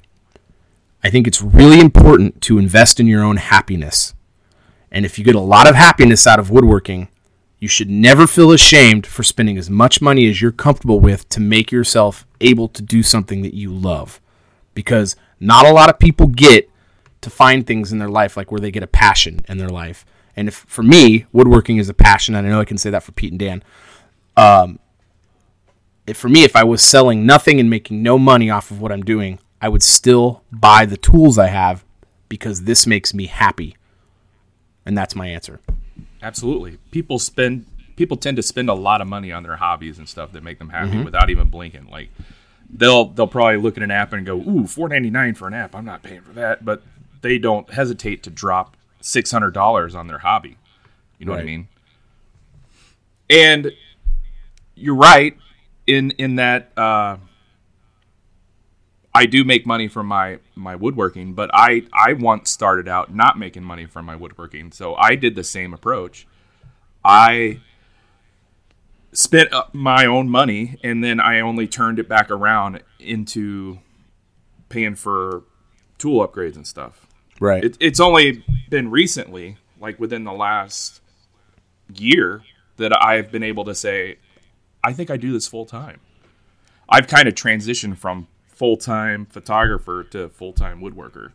I 1.04 1.10
think 1.10 1.28
it's 1.28 1.42
really 1.42 1.80
important 1.80 2.42
to 2.44 2.58
invest 2.58 3.00
in 3.00 3.08
your 3.08 3.24
own 3.24 3.38
happiness. 3.38 4.14
And 4.90 5.06
if 5.06 5.20
you 5.20 5.26
get 5.26 5.36
a 5.36 5.40
lot 5.40 5.68
of 5.68 5.76
happiness 5.76 6.26
out 6.26 6.40
of 6.40 6.50
woodworking, 6.50 7.10
you 7.60 7.68
should 7.68 7.90
never 7.90 8.28
feel 8.28 8.52
ashamed 8.52 9.08
for 9.08 9.24
spending 9.24 9.58
as 9.58 9.70
much 9.70 10.02
money 10.02 10.30
as 10.30 10.42
you're 10.42 10.52
comfortable 10.52 11.00
with 11.00 11.28
to 11.30 11.40
make 11.40 11.72
yourself 11.72 12.26
able 12.42 12.68
to 12.70 12.82
do 12.82 13.02
something 13.02 13.42
that 13.42 13.54
you 13.54 13.74
love. 13.74 14.22
Because 14.74 15.16
not 15.40 15.66
a 15.66 15.72
lot 15.72 15.90
of 15.90 16.00
people 16.00 16.28
get 16.28 16.70
to 17.22 17.30
find 17.30 17.66
things 17.66 17.92
in 17.92 18.00
their 18.00 18.10
life 18.10 18.38
like 18.38 18.52
where 18.52 18.60
they 18.60 18.72
get 18.72 18.84
a 18.84 18.88
passion 18.88 19.40
in 19.48 19.58
their 19.58 19.70
life. 19.70 20.06
And 20.36 20.48
if 20.48 20.56
for 20.56 20.84
me, 20.84 21.26
woodworking 21.32 21.78
is 21.78 21.90
a 21.90 21.94
passion, 21.94 22.36
and 22.36 22.46
I 22.46 22.50
know 22.50 22.60
I 22.60 22.66
can 22.66 22.78
say 22.78 22.90
that 22.90 23.04
for 23.04 23.12
Pete 23.12 23.32
and 23.32 23.40
Dan. 23.40 23.64
Um, 24.36 24.80
if 26.06 26.18
for 26.18 26.30
me, 26.30 26.44
if 26.44 26.56
I 26.56 26.64
was 26.64 26.82
selling 26.82 27.26
nothing 27.26 27.60
and 27.60 27.70
making 27.70 28.04
no 28.04 28.18
money 28.18 28.50
off 28.50 28.72
of 28.72 28.82
what 28.82 28.92
I'm 28.92 29.04
doing, 29.04 29.40
I 29.64 29.70
would 29.70 29.82
still 29.82 30.44
buy 30.52 30.86
the 30.86 30.98
tools 30.98 31.40
I 31.40 31.48
have 31.48 31.86
because 32.28 32.64
this 32.64 32.86
makes 32.86 33.14
me 33.14 33.28
happy. 33.28 33.78
And 34.86 34.98
that's 34.98 35.16
my 35.16 35.28
answer. 35.28 35.62
Absolutely. 36.22 36.80
People 36.92 37.18
spend 37.18 37.66
people 37.96 38.18
tend 38.18 38.36
to 38.36 38.44
spend 38.44 38.70
a 38.70 38.74
lot 38.74 39.00
of 39.00 39.08
money 39.08 39.32
on 39.32 39.44
their 39.44 39.56
hobbies 39.56 39.98
and 39.98 40.10
stuff 40.10 40.34
that 40.34 40.44
make 40.44 40.60
them 40.60 40.68
happy 40.68 40.90
mm-hmm. 40.90 41.06
without 41.06 41.30
even 41.30 41.48
blinking. 41.50 41.88
Like 41.90 42.10
they'll 42.70 43.06
they'll 43.06 43.26
probably 43.26 43.56
look 43.56 43.78
at 43.78 43.84
an 43.84 43.90
app 43.92 44.12
and 44.12 44.26
go, 44.26 44.36
"Ooh, 44.36 44.68
four 44.68 44.90
ninety 44.90 45.10
nine 45.10 45.34
for 45.34 45.48
an 45.48 45.54
app. 45.54 45.74
I'm 45.74 45.86
not 45.86 46.04
paying 46.04 46.24
for 46.24 46.34
that." 46.34 46.66
But 46.66 46.84
they 47.22 47.38
don't 47.38 47.72
hesitate 47.72 48.22
to 48.24 48.30
drop 48.30 48.76
six 49.00 49.32
hundred 49.32 49.54
dollars 49.54 49.96
on 49.96 50.08
their 50.08 50.20
hobby. 50.20 50.58
You 51.20 51.26
know 51.26 51.32
right. 51.32 51.38
what 51.38 51.44
I 51.44 51.46
mean? 51.46 51.68
And 53.30 53.72
you're 54.76 54.96
right 54.96 55.38
in 55.88 56.12
in 56.12 56.36
that 56.36 56.78
uh, 56.78 57.16
I 59.16 59.26
do 59.26 59.44
make 59.44 59.66
money 59.66 59.88
from 59.88 60.08
my 60.08 60.40
my 60.56 60.76
woodworking, 60.76 61.34
but 61.34 61.50
I 61.54 61.84
I 61.94 62.14
once 62.14 62.50
started 62.50 62.88
out 62.88 63.14
not 63.14 63.38
making 63.38 63.64
money 63.64 63.86
from 63.86 64.06
my 64.06 64.16
woodworking, 64.16 64.72
so 64.72 64.96
I 64.96 65.16
did 65.16 65.36
the 65.36 65.44
same 65.44 65.74
approach. 65.74 66.28
I 67.06 67.60
spent 69.12 69.54
my 69.72 70.06
own 70.06 70.30
money, 70.30 70.80
and 70.84 71.04
then 71.04 71.20
I 71.20 71.40
only 71.42 71.68
turned 71.68 72.00
it 72.00 72.10
back 72.10 72.32
around 72.32 72.82
into 73.00 73.80
paying 74.70 74.96
for 74.96 75.44
tool 75.98 76.28
upgrades 76.28 76.56
and 76.56 76.66
stuff. 76.66 77.06
Right. 77.40 77.64
It, 77.64 77.78
it's 77.80 78.00
only 78.00 78.44
been 78.70 78.90
recently, 78.90 79.58
like 79.80 80.00
within 80.00 80.24
the 80.24 80.34
last 80.34 81.02
year, 81.94 82.42
that 82.78 82.92
I've 83.04 83.32
been 83.32 83.44
able 83.44 83.66
to 83.66 83.76
say, 83.76 84.18
I 84.84 84.94
think 84.94 85.12
I 85.12 85.18
do 85.18 85.32
this 85.32 85.48
full 85.48 85.66
time. 85.66 86.00
I've 86.90 87.08
kind 87.08 87.28
of 87.28 87.36
transitioned 87.36 87.98
from 87.98 88.28
full 88.64 88.78
time 88.78 89.26
photographer 89.26 90.06
to 90.06 90.30
full 90.30 90.54
time 90.54 90.80
woodworker. 90.80 91.34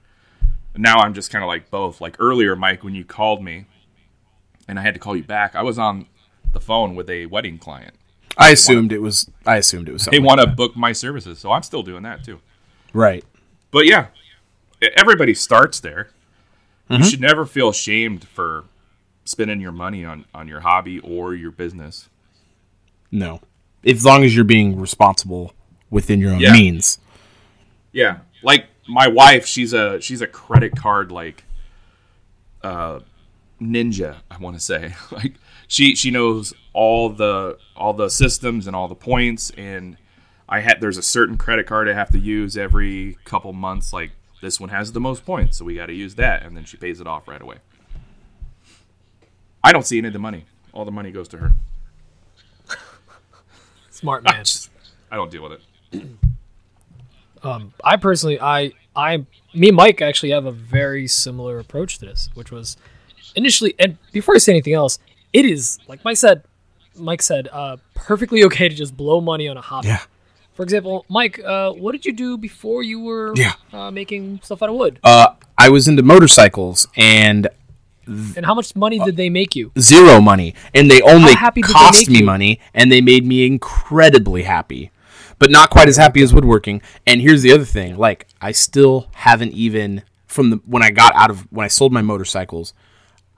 Now 0.75 1.01
I'm 1.01 1.13
just 1.13 1.31
kind 1.31 1.45
of 1.45 1.49
like 1.49 1.69
both. 1.69 2.01
Like 2.01 2.17
earlier, 2.19 2.57
Mike, 2.57 2.83
when 2.83 2.95
you 2.95 3.05
called 3.05 3.45
me 3.45 3.67
and 4.67 4.79
I 4.79 4.83
had 4.83 4.95
to 4.95 5.01
call 5.01 5.15
you 5.15 5.25
back, 5.25 5.55
I 5.55 5.61
was 5.61 5.79
on 5.79 6.07
the 6.55 6.61
phone 6.61 6.95
with 6.95 7.11
a 7.11 7.27
wedding 7.27 7.59
client. 7.59 7.97
I 8.39 8.53
assumed 8.53 8.93
it 8.93 9.03
was. 9.03 9.31
I 9.45 9.57
assumed 9.59 9.91
it 9.91 9.93
was. 9.93 10.07
They 10.07 10.21
want 10.21 10.41
to 10.41 10.47
book 10.47 10.75
my 10.75 10.93
services, 10.93 11.39
so 11.39 11.53
I'm 11.53 11.63
still 11.63 11.83
doing 11.83 12.03
that 12.05 12.25
too. 12.25 12.41
Right. 12.95 13.27
But 13.73 13.85
yeah, 13.85 14.07
everybody 14.97 15.35
starts 15.35 15.81
there. 15.81 16.09
Mm-hmm. 16.89 17.03
You 17.03 17.11
should 17.11 17.21
never 17.21 17.45
feel 17.45 17.69
ashamed 17.69 18.27
for 18.27 18.65
spending 19.27 19.61
your 19.61 19.73
money 19.73 20.03
on 20.03 20.25
on 20.33 20.49
your 20.49 20.61
hobby 20.61 20.99
or 21.01 21.35
your 21.35 21.51
business. 21.51 22.09
No, 23.11 23.43
as 23.85 24.03
long 24.03 24.25
as 24.25 24.35
you're 24.35 24.47
being 24.47 24.81
responsible 24.81 25.53
within 25.91 26.21
your 26.21 26.33
own 26.33 26.41
yeah. 26.41 26.53
means. 26.53 26.99
Yeah, 27.93 28.19
like 28.43 28.67
my 28.89 29.09
wife, 29.09 29.47
she's 29.47 29.73
a 29.73 30.01
she's 30.01 30.21
a 30.21 30.27
credit 30.27 30.77
card 30.77 31.11
like 31.11 31.45
uh, 32.63 33.01
ninja. 33.61 34.17
I 34.31 34.39
want 34.39 34.57
to 34.57 34.61
say 34.61 34.95
like 35.11 35.35
she 35.67 35.95
she 35.95 36.11
knows 36.11 36.55
all 36.73 37.09
the 37.11 37.59
all 37.77 37.93
the 37.93 38.09
systems 38.09 38.67
and 38.67 38.75
all 38.77 38.89
the 38.89 38.95
points 38.95 39.51
and 39.57 39.97
I 40.49 40.61
had 40.61 40.81
there's 40.81 40.97
a 40.97 41.03
certain 41.03 41.37
credit 41.37 41.67
card 41.67 41.89
I 41.89 41.93
have 41.93 42.11
to 42.13 42.19
use 42.19 42.57
every 42.57 43.19
couple 43.25 43.53
months. 43.53 43.93
Like 43.93 44.13
this 44.41 44.59
one 44.59 44.71
has 44.71 44.93
the 44.93 45.01
most 45.01 45.27
points, 45.27 45.59
so 45.59 45.65
we 45.65 45.75
got 45.75 45.87
to 45.87 45.95
use 45.95 46.15
that, 46.15 46.43
and 46.43 46.57
then 46.57 46.65
she 46.65 46.77
pays 46.77 47.01
it 47.01 47.07
off 47.07 47.29
right 47.29 47.43
away. 47.43 47.57
I 49.63 49.73
don't 49.73 49.87
see 49.87 49.99
any 49.99 50.07
of 50.07 50.13
the 50.13 50.19
money. 50.19 50.47
All 50.73 50.85
the 50.85 50.93
money 50.93 51.11
goes 51.11 51.29
to 51.29 51.39
her. 51.39 51.53
Smart 53.91 54.23
man. 54.23 54.35
I, 54.35 54.39
just, 54.43 54.71
I 55.11 55.17
don't 55.17 55.31
deal 55.31 55.43
with 55.43 55.61
it. 55.93 56.03
Um, 57.43 57.73
I 57.85 57.97
personally, 57.97 58.41
I, 58.41 58.73
I, 58.95 59.19
me 59.55 59.69
and 59.69 59.77
Mike 59.77 60.03
actually 60.03 60.31
have 60.31 60.47
a 60.47 60.53
very 60.53 61.07
similar 61.07 61.59
approach 61.59 61.99
to 61.99 62.07
this, 62.07 62.31
which 62.35 62.51
was 62.51 62.77
initially, 63.35 63.75
and 63.79 63.99
before 64.13 64.35
I 64.35 64.39
say 64.39 64.53
anything 64.53 64.75
else, 64.75 64.99
it 65.33 65.45
is 65.45 65.79
like 65.89 66.05
Mike 66.05 66.17
said, 66.17 66.45
Mike 66.97 67.23
said, 67.23 67.49
uh, 67.53 67.77
perfectly 67.95 68.45
okay 68.45 68.69
to 68.69 68.75
just 68.75 68.97
blow 68.97 69.21
money 69.21 69.49
on 69.49 69.57
a 69.57 69.61
hobby. 69.61 69.89
Yeah. 69.89 70.01
For 70.55 70.65
example, 70.65 71.07
Mike, 71.09 71.39
uh, 71.39 71.73
what 71.73 71.93
did 71.93 72.05
you 72.05 72.13
do 72.13 72.37
before 72.37 72.83
you 72.83 72.99
were 73.01 73.33
yeah. 73.37 73.53
uh, 73.73 73.93
making 73.93 74.41
stuff 74.43 74.61
out 74.61 74.69
of 74.69 74.75
wood? 74.75 74.99
Uh, 75.05 75.29
I 75.57 75.69
was 75.69 75.87
into 75.87 76.03
motorcycles, 76.03 76.89
and 76.97 77.49
and 78.07 78.45
how 78.45 78.55
much 78.55 78.75
money 78.75 78.99
did 78.99 79.17
they 79.17 79.29
make 79.29 79.55
you? 79.55 79.71
Zero 79.79 80.21
money, 80.21 80.55
and 80.75 80.91
they 80.91 81.01
only 81.03 81.35
cost 81.63 82.09
me 82.09 82.19
you? 82.19 82.25
money, 82.25 82.61
and 82.75 82.91
they 82.91 83.01
made 83.01 83.25
me 83.25 83.47
incredibly 83.47 84.43
happy 84.43 84.91
but 85.39 85.51
not 85.51 85.71
quite 85.71 85.89
as 85.89 85.97
happy 85.97 86.23
as 86.23 86.35
woodworking. 86.35 86.83
And 87.07 87.21
here's 87.21 87.43
the 87.43 87.53
other 87.53 87.65
thing: 87.65 87.97
like 87.97 88.27
I 88.41 88.53
still 88.53 89.09
haven't 89.15 89.53
even 89.53 90.03
from 90.27 90.51
the 90.51 90.57
when 90.67 90.83
I 90.83 90.91
got 90.91 91.15
out 91.15 91.31
of 91.31 91.51
when 91.53 91.65
I 91.65 91.69
sold 91.69 91.93
my 91.93 92.03
motorcycles. 92.03 92.75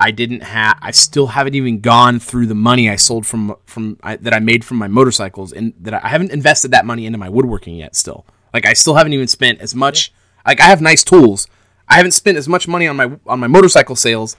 I 0.02 0.12
didn't 0.12 0.42
have. 0.42 0.78
I 0.80 0.92
still 0.92 1.26
haven't 1.26 1.54
even 1.54 1.80
gone 1.80 2.20
through 2.20 2.46
the 2.46 2.54
money 2.54 2.88
I 2.88 2.96
sold 2.96 3.26
from 3.26 3.54
from 3.66 3.98
I, 4.02 4.16
that 4.16 4.32
I 4.32 4.38
made 4.38 4.64
from 4.64 4.78
my 4.78 4.88
motorcycles, 4.88 5.52
and 5.52 5.74
that 5.80 5.92
I, 5.92 6.00
I 6.02 6.08
haven't 6.08 6.30
invested 6.30 6.70
that 6.70 6.86
money 6.86 7.04
into 7.04 7.18
my 7.18 7.28
woodworking 7.28 7.76
yet. 7.76 7.94
Still, 7.94 8.24
like 8.54 8.64
I 8.64 8.72
still 8.72 8.94
haven't 8.94 9.12
even 9.12 9.28
spent 9.28 9.60
as 9.60 9.74
much. 9.74 10.12
Like 10.46 10.60
I 10.60 10.64
have 10.64 10.80
nice 10.80 11.04
tools. 11.04 11.46
I 11.86 11.96
haven't 11.96 12.12
spent 12.12 12.38
as 12.38 12.48
much 12.48 12.66
money 12.66 12.86
on 12.88 12.96
my 12.96 13.10
on 13.26 13.40
my 13.40 13.46
motorcycle 13.46 13.94
sales 13.94 14.36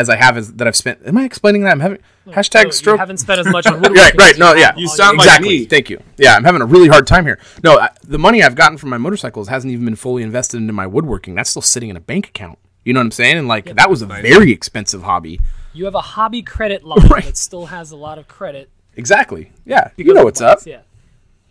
as 0.00 0.08
I 0.08 0.16
have 0.16 0.36
as 0.36 0.52
that 0.54 0.66
I've 0.66 0.74
spent. 0.76 1.00
Am 1.06 1.16
I 1.18 1.24
explaining 1.24 1.62
that? 1.62 1.70
I'm 1.72 1.80
having 1.80 1.98
hashtag 2.26 2.64
No, 2.64 2.70
stroke. 2.70 2.94
You 2.96 2.98
haven't 3.00 3.18
spent 3.18 3.40
as 3.40 3.46
much 3.46 3.66
on 3.66 3.74
woodworking. 3.80 3.96
right, 3.96 4.14
right. 4.18 4.38
No, 4.38 4.54
yeah. 4.54 4.74
You 4.74 4.82
your- 4.86 4.88
sound 4.94 5.18
like 5.18 5.26
exactly. 5.26 5.48
me. 5.60 5.64
Thank 5.66 5.90
you. 5.90 6.02
Yeah, 6.16 6.34
I'm 6.34 6.44
having 6.44 6.62
a 6.62 6.66
really 6.66 6.88
hard 6.88 7.06
time 7.06 7.24
here. 7.26 7.38
No, 7.62 7.78
I, 7.78 7.90
the 8.02 8.18
money 8.18 8.42
I've 8.42 8.54
gotten 8.54 8.78
from 8.78 8.88
my 8.90 8.98
motorcycles 8.98 9.48
hasn't 9.48 9.72
even 9.72 9.84
been 9.84 9.96
fully 9.96 10.22
invested 10.22 10.56
into 10.56 10.72
my 10.72 10.86
woodworking. 10.86 11.34
That's 11.34 11.50
still 11.50 11.62
sitting 11.62 11.88
in 11.90 11.96
a 11.96 12.00
bank 12.00 12.28
account. 12.28 12.58
You 12.84 12.94
know 12.94 13.00
what 13.00 13.04
I'm 13.06 13.10
saying? 13.12 13.36
And 13.36 13.46
like 13.46 13.74
that 13.76 13.90
was 13.90 14.00
a 14.02 14.06
very 14.06 14.50
expensive 14.52 15.02
hobby. 15.02 15.38
You 15.74 15.84
have 15.84 15.94
a 15.94 16.00
hobby 16.00 16.42
credit 16.42 16.82
line 16.90 17.06
Right. 17.08 17.24
that 17.24 17.36
still 17.36 17.66
has 17.66 17.90
a 17.92 17.96
lot 17.96 18.18
of 18.18 18.26
credit. 18.26 18.70
Exactly. 18.96 19.52
Yeah. 19.64 19.90
You 19.96 20.14
know 20.14 20.20
of 20.20 20.24
what's 20.24 20.40
up. 20.40 20.60
Yeah, 20.66 20.80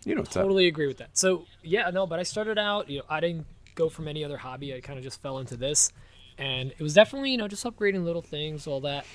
You 0.04 0.14
know 0.14 0.22
what's 0.22 0.36
up. 0.36 0.42
totally 0.42 0.66
agree 0.66 0.86
with 0.88 0.98
that. 0.98 1.10
So 1.16 1.46
yeah, 1.62 1.88
no, 1.90 2.06
but 2.06 2.18
I 2.18 2.24
started 2.24 2.58
out. 2.58 2.90
You 2.90 2.98
know, 2.98 3.04
I 3.08 3.20
didn't 3.20 3.46
go 3.76 3.88
from 3.88 4.08
any 4.08 4.24
other 4.24 4.36
hobby. 4.36 4.74
I 4.74 4.80
kind 4.80 4.98
of 4.98 5.04
just 5.04 5.22
fell 5.22 5.38
into 5.38 5.56
this, 5.56 5.92
and 6.40 6.72
it 6.72 6.80
was 6.80 6.94
definitely 6.94 7.30
you 7.30 7.36
know 7.36 7.46
just 7.46 7.64
upgrading 7.64 8.04
little 8.04 8.22
things, 8.22 8.66
all 8.66 8.80
that. 8.80 9.06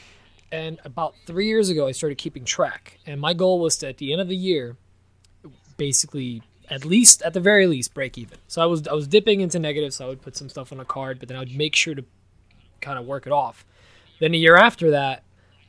And 0.51 0.79
about 0.85 1.15
three 1.25 1.47
years 1.47 1.69
ago, 1.69 1.87
I 1.87 1.91
started 1.91 2.17
keeping 2.17 2.45
track, 2.45 2.99
and 3.05 3.19
my 3.19 3.33
goal 3.33 3.59
was 3.59 3.75
to 3.77 3.89
at 3.89 3.97
the 3.97 4.13
end 4.13 4.21
of 4.21 4.29
the 4.29 4.37
year, 4.37 4.77
basically 5.75 6.41
at 6.69 6.85
least 6.85 7.21
at 7.21 7.33
the 7.33 7.39
very 7.39 7.67
least 7.67 7.93
break 7.93 8.17
even. 8.17 8.37
So 8.47 8.61
I 8.61 8.65
was 8.65 8.87
I 8.87 8.93
was 8.93 9.07
dipping 9.07 9.41
into 9.41 9.59
negative, 9.59 9.93
so 9.93 10.05
I 10.05 10.09
would 10.09 10.21
put 10.21 10.37
some 10.37 10.49
stuff 10.49 10.71
on 10.71 10.79
a 10.79 10.85
card, 10.85 11.19
but 11.19 11.27
then 11.27 11.37
I 11.37 11.39
would 11.39 11.55
make 11.55 11.75
sure 11.75 11.95
to 11.95 12.05
kind 12.81 12.97
of 12.99 13.05
work 13.05 13.25
it 13.25 13.33
off. 13.33 13.65
Then 14.19 14.33
a 14.33 14.37
year 14.37 14.55
after 14.55 14.91
that, 14.91 15.23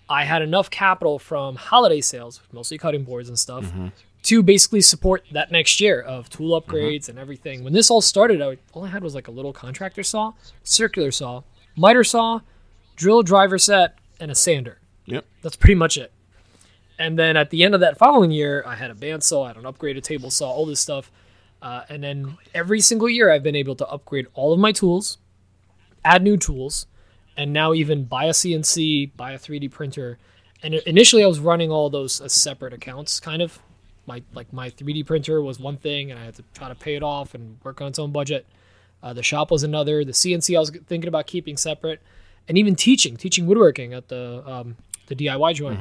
I 0.09 0.25
had 0.25 0.43
enough 0.43 0.71
capital 0.71 1.19
from 1.19 1.57
holiday 1.57 2.01
sales, 2.01 2.41
mostly 2.53 2.79
cutting 2.79 3.05
boards 3.05 3.29
and 3.29 3.39
stuff, 3.39 3.65
mm-hmm. 3.65 3.89
To 4.27 4.43
basically 4.43 4.81
support 4.81 5.25
that 5.31 5.53
next 5.53 5.81
year 5.81 6.01
of 6.01 6.29
tool 6.29 6.61
upgrades 6.61 7.09
and 7.09 7.17
everything. 7.17 7.63
When 7.63 7.73
this 7.73 7.93
all 7.93 8.01
started, 8.01 8.43
I, 8.43 8.59
all 8.73 8.85
I 8.85 8.89
had 8.89 9.05
was 9.05 9.15
like 9.15 9.29
a 9.29 9.31
little 9.31 9.53
contractor 9.53 10.03
saw, 10.03 10.33
circular 10.65 11.13
saw, 11.13 11.43
miter 11.77 12.03
saw, 12.03 12.41
drill 12.97 13.23
driver 13.23 13.57
set, 13.57 13.95
and 14.19 14.29
a 14.33 14.35
sander. 14.35 14.81
Yep. 15.05 15.25
That's 15.43 15.55
pretty 15.55 15.77
much 15.77 15.97
it. 15.97 16.13
And 16.99 17.17
then 17.17 17.37
at 17.37 17.51
the 17.51 17.63
end 17.63 17.75
of 17.75 17.81
that 17.83 17.99
following 17.99 18.33
year, 18.33 18.65
I 18.67 18.75
had 18.75 18.91
a 18.91 18.95
bandsaw, 18.95 19.45
I 19.45 19.49
had 19.49 19.59
an 19.59 19.63
upgraded 19.63 20.03
table 20.03 20.31
saw, 20.31 20.51
all 20.51 20.67
this 20.67 20.81
stuff. 20.81 21.13
Uh, 21.63 21.83
and 21.89 22.03
then 22.03 22.37
every 22.53 22.81
single 22.81 23.09
year, 23.09 23.31
I've 23.31 23.45
been 23.45 23.55
able 23.55 23.77
to 23.77 23.87
upgrade 23.87 24.27
all 24.35 24.53
of 24.53 24.59
my 24.59 24.73
tools, 24.73 25.19
add 26.05 26.25
new 26.25 26.37
tools, 26.37 26.87
and 27.37 27.53
now 27.53 27.75
even 27.75 28.07
buy 28.07 28.25
a 28.25 28.31
CNC, 28.31 29.13
buy 29.17 29.33
a 29.33 29.39
3D 29.39 29.71
printer. 29.71 30.19
And 30.65 30.75
initially, 30.75 31.23
I 31.23 31.29
was 31.29 31.39
running 31.39 31.71
all 31.71 31.91
those 31.91 32.21
as 32.21 32.33
separate 32.33 32.73
accounts, 32.73 33.21
kind 33.21 33.41
of. 33.41 33.61
My 34.07 34.23
like 34.35 34.53
my 34.53 34.71
3D 34.71 35.07
printer 35.07 35.43
was 35.43 35.59
one 35.59 35.77
thing, 35.77 36.11
and 36.11 36.21
I 36.21 36.25
had 36.25 36.37
to 36.37 36.45
try 36.55 36.69
to 36.69 36.75
pay 36.75 36.95
it 36.95 37.03
off 37.03 37.35
and 37.35 37.59
work 37.65 37.81
on 37.81 37.89
its 37.89 37.99
own 37.99 38.13
budget. 38.13 38.47
Uh, 39.03 39.13
the 39.13 39.23
shop 39.23 39.51
was 39.51 39.63
another. 39.63 40.05
The 40.05 40.13
CNC 40.13 40.57
I 40.57 40.61
was 40.61 40.71
thinking 40.71 41.09
about 41.09 41.27
keeping 41.27 41.57
separate, 41.57 42.01
and 42.49 42.57
even 42.57 42.75
teaching, 42.77 43.17
teaching 43.17 43.47
woodworking 43.47 43.93
at 43.95 44.09
the 44.09 44.43
um, 44.47 44.77
the 45.09 45.17
DIY 45.17 45.55
joint. 45.55 45.81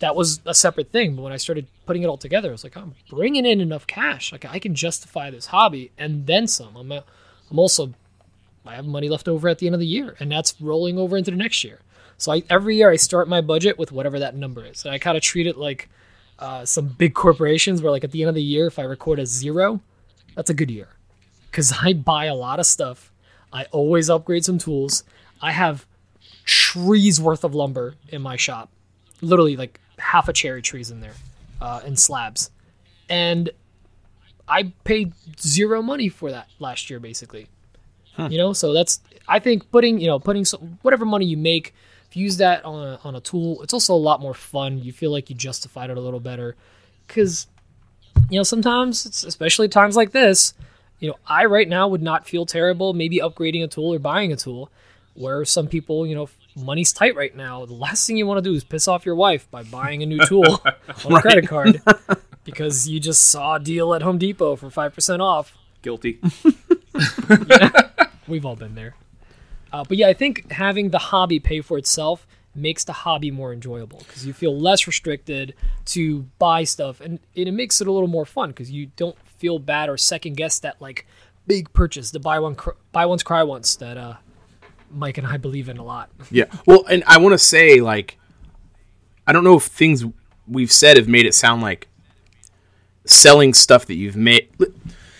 That 0.00 0.14
was 0.14 0.40
a 0.44 0.54
separate 0.54 0.92
thing. 0.92 1.16
But 1.16 1.22
when 1.22 1.32
I 1.32 1.38
started 1.38 1.66
putting 1.86 2.02
it 2.02 2.06
all 2.06 2.18
together, 2.18 2.50
I 2.50 2.52
was 2.52 2.64
like, 2.64 2.76
I'm 2.76 2.94
bringing 3.08 3.46
in 3.46 3.62
enough 3.62 3.86
cash. 3.86 4.30
Like 4.30 4.44
I 4.44 4.58
can 4.58 4.74
justify 4.74 5.30
this 5.30 5.46
hobby 5.46 5.90
and 5.96 6.26
then 6.26 6.46
some. 6.46 6.76
I'm, 6.76 6.92
a, 6.92 7.02
I'm 7.50 7.58
also 7.58 7.94
I 8.66 8.74
have 8.74 8.86
money 8.86 9.08
left 9.08 9.28
over 9.28 9.48
at 9.48 9.58
the 9.58 9.66
end 9.66 9.74
of 9.74 9.80
the 9.80 9.86
year, 9.86 10.16
and 10.20 10.30
that's 10.30 10.60
rolling 10.60 10.98
over 10.98 11.16
into 11.16 11.30
the 11.30 11.36
next 11.36 11.64
year. 11.64 11.80
So 12.18 12.32
I, 12.32 12.42
every 12.48 12.76
year 12.76 12.90
I 12.90 12.96
start 12.96 13.28
my 13.28 13.40
budget 13.40 13.78
with 13.78 13.92
whatever 13.92 14.18
that 14.18 14.34
number 14.34 14.64
is, 14.64 14.84
and 14.84 14.92
I 14.92 14.98
kind 14.98 15.16
of 15.16 15.22
treat 15.22 15.46
it 15.46 15.56
like 15.56 15.88
uh, 16.38 16.64
some 16.64 16.88
big 16.88 17.14
corporations, 17.14 17.82
where 17.82 17.90
like 17.90 18.04
at 18.04 18.12
the 18.12 18.22
end 18.22 18.28
of 18.28 18.34
the 18.34 18.42
year, 18.42 18.66
if 18.66 18.78
I 18.78 18.82
record 18.82 19.18
a 19.18 19.26
zero, 19.26 19.80
that's 20.34 20.50
a 20.50 20.54
good 20.54 20.70
year, 20.70 20.88
because 21.50 21.74
I 21.82 21.92
buy 21.92 22.26
a 22.26 22.34
lot 22.34 22.60
of 22.60 22.66
stuff. 22.66 23.10
I 23.52 23.64
always 23.72 24.10
upgrade 24.10 24.44
some 24.44 24.58
tools. 24.58 25.04
I 25.40 25.52
have 25.52 25.86
trees 26.44 27.20
worth 27.20 27.44
of 27.44 27.54
lumber 27.54 27.94
in 28.08 28.22
my 28.22 28.36
shop, 28.36 28.70
literally 29.20 29.56
like 29.56 29.80
half 29.98 30.28
a 30.28 30.32
cherry 30.32 30.62
trees 30.62 30.90
in 30.90 31.00
there, 31.00 31.14
uh, 31.60 31.80
and 31.84 31.98
slabs, 31.98 32.50
and 33.08 33.50
I 34.48 34.72
paid 34.84 35.12
zero 35.40 35.82
money 35.82 36.08
for 36.08 36.30
that 36.30 36.48
last 36.58 36.90
year, 36.90 37.00
basically. 37.00 37.48
You 38.30 38.38
know, 38.38 38.54
so 38.54 38.72
that's 38.72 39.00
I 39.28 39.40
think 39.40 39.70
putting 39.70 40.00
you 40.00 40.06
know 40.06 40.18
putting 40.18 40.46
some, 40.46 40.78
whatever 40.80 41.04
money 41.04 41.26
you 41.26 41.36
make, 41.36 41.74
if 42.16 42.20
you 42.20 42.24
use 42.24 42.38
that 42.38 42.64
on 42.64 42.82
a, 42.82 43.00
on 43.04 43.14
a 43.14 43.20
tool, 43.20 43.62
it's 43.62 43.74
also 43.74 43.94
a 43.94 43.94
lot 43.94 44.22
more 44.22 44.32
fun. 44.32 44.82
You 44.82 44.90
feel 44.90 45.10
like 45.10 45.28
you 45.28 45.36
justified 45.36 45.90
it 45.90 45.98
a 45.98 46.00
little 46.00 46.18
better, 46.18 46.56
because 47.06 47.46
you 48.30 48.38
know 48.38 48.42
sometimes, 48.42 49.04
it's, 49.04 49.22
especially 49.22 49.68
times 49.68 49.96
like 49.96 50.12
this, 50.12 50.54
you 50.98 51.10
know 51.10 51.16
I 51.26 51.44
right 51.44 51.68
now 51.68 51.88
would 51.88 52.00
not 52.00 52.26
feel 52.26 52.46
terrible 52.46 52.94
maybe 52.94 53.18
upgrading 53.18 53.64
a 53.64 53.68
tool 53.68 53.92
or 53.92 53.98
buying 53.98 54.32
a 54.32 54.36
tool, 54.36 54.70
where 55.12 55.44
some 55.44 55.68
people 55.68 56.06
you 56.06 56.14
know 56.14 56.30
money's 56.56 56.90
tight 56.90 57.14
right 57.16 57.36
now. 57.36 57.66
The 57.66 57.74
last 57.74 58.06
thing 58.06 58.16
you 58.16 58.26
want 58.26 58.42
to 58.42 58.50
do 58.50 58.56
is 58.56 58.64
piss 58.64 58.88
off 58.88 59.04
your 59.04 59.14
wife 59.14 59.46
by 59.50 59.62
buying 59.62 60.02
a 60.02 60.06
new 60.06 60.24
tool 60.24 60.62
on 61.04 61.12
a 61.12 61.20
credit 61.20 61.46
card 61.46 61.82
because 62.44 62.88
you 62.88 62.98
just 62.98 63.28
saw 63.28 63.56
a 63.56 63.60
deal 63.60 63.92
at 63.92 64.00
Home 64.00 64.16
Depot 64.16 64.56
for 64.56 64.70
five 64.70 64.94
percent 64.94 65.20
off. 65.20 65.54
Guilty. 65.82 66.18
We've 68.26 68.46
all 68.46 68.56
been 68.56 68.74
there. 68.74 68.94
Uh, 69.72 69.84
but 69.86 69.96
yeah, 69.96 70.08
I 70.08 70.14
think 70.14 70.50
having 70.52 70.90
the 70.90 70.98
hobby 70.98 71.38
pay 71.38 71.60
for 71.60 71.78
itself 71.78 72.26
makes 72.54 72.84
the 72.84 72.92
hobby 72.92 73.30
more 73.30 73.52
enjoyable 73.52 73.98
because 73.98 74.26
you 74.26 74.32
feel 74.32 74.58
less 74.58 74.86
restricted 74.86 75.54
to 75.86 76.22
buy 76.38 76.64
stuff, 76.64 77.00
and 77.00 77.18
it 77.34 77.52
makes 77.52 77.80
it 77.80 77.86
a 77.86 77.92
little 77.92 78.08
more 78.08 78.24
fun 78.24 78.50
because 78.50 78.70
you 78.70 78.86
don't 78.96 79.16
feel 79.24 79.58
bad 79.58 79.88
or 79.88 79.96
second 79.96 80.36
guess 80.36 80.58
that 80.60 80.80
like 80.80 81.06
big 81.46 81.72
purchase, 81.72 82.10
the 82.10 82.20
buy 82.20 82.38
one 82.38 82.54
cr- 82.54 82.70
buy 82.92 83.06
once 83.06 83.22
cry 83.22 83.42
once 83.42 83.76
that 83.76 83.96
uh, 83.96 84.14
Mike 84.90 85.18
and 85.18 85.26
I 85.26 85.36
believe 85.36 85.68
in 85.68 85.76
a 85.78 85.84
lot. 85.84 86.10
Yeah. 86.30 86.46
Well, 86.66 86.84
and 86.86 87.04
I 87.06 87.18
want 87.18 87.34
to 87.34 87.38
say 87.38 87.80
like 87.80 88.18
I 89.26 89.32
don't 89.32 89.44
know 89.44 89.56
if 89.56 89.64
things 89.64 90.04
we've 90.48 90.72
said 90.72 90.96
have 90.96 91.08
made 91.08 91.26
it 91.26 91.34
sound 91.34 91.62
like 91.62 91.88
selling 93.04 93.54
stuff 93.54 93.86
that 93.86 93.94
you've 93.94 94.16
made. 94.16 94.48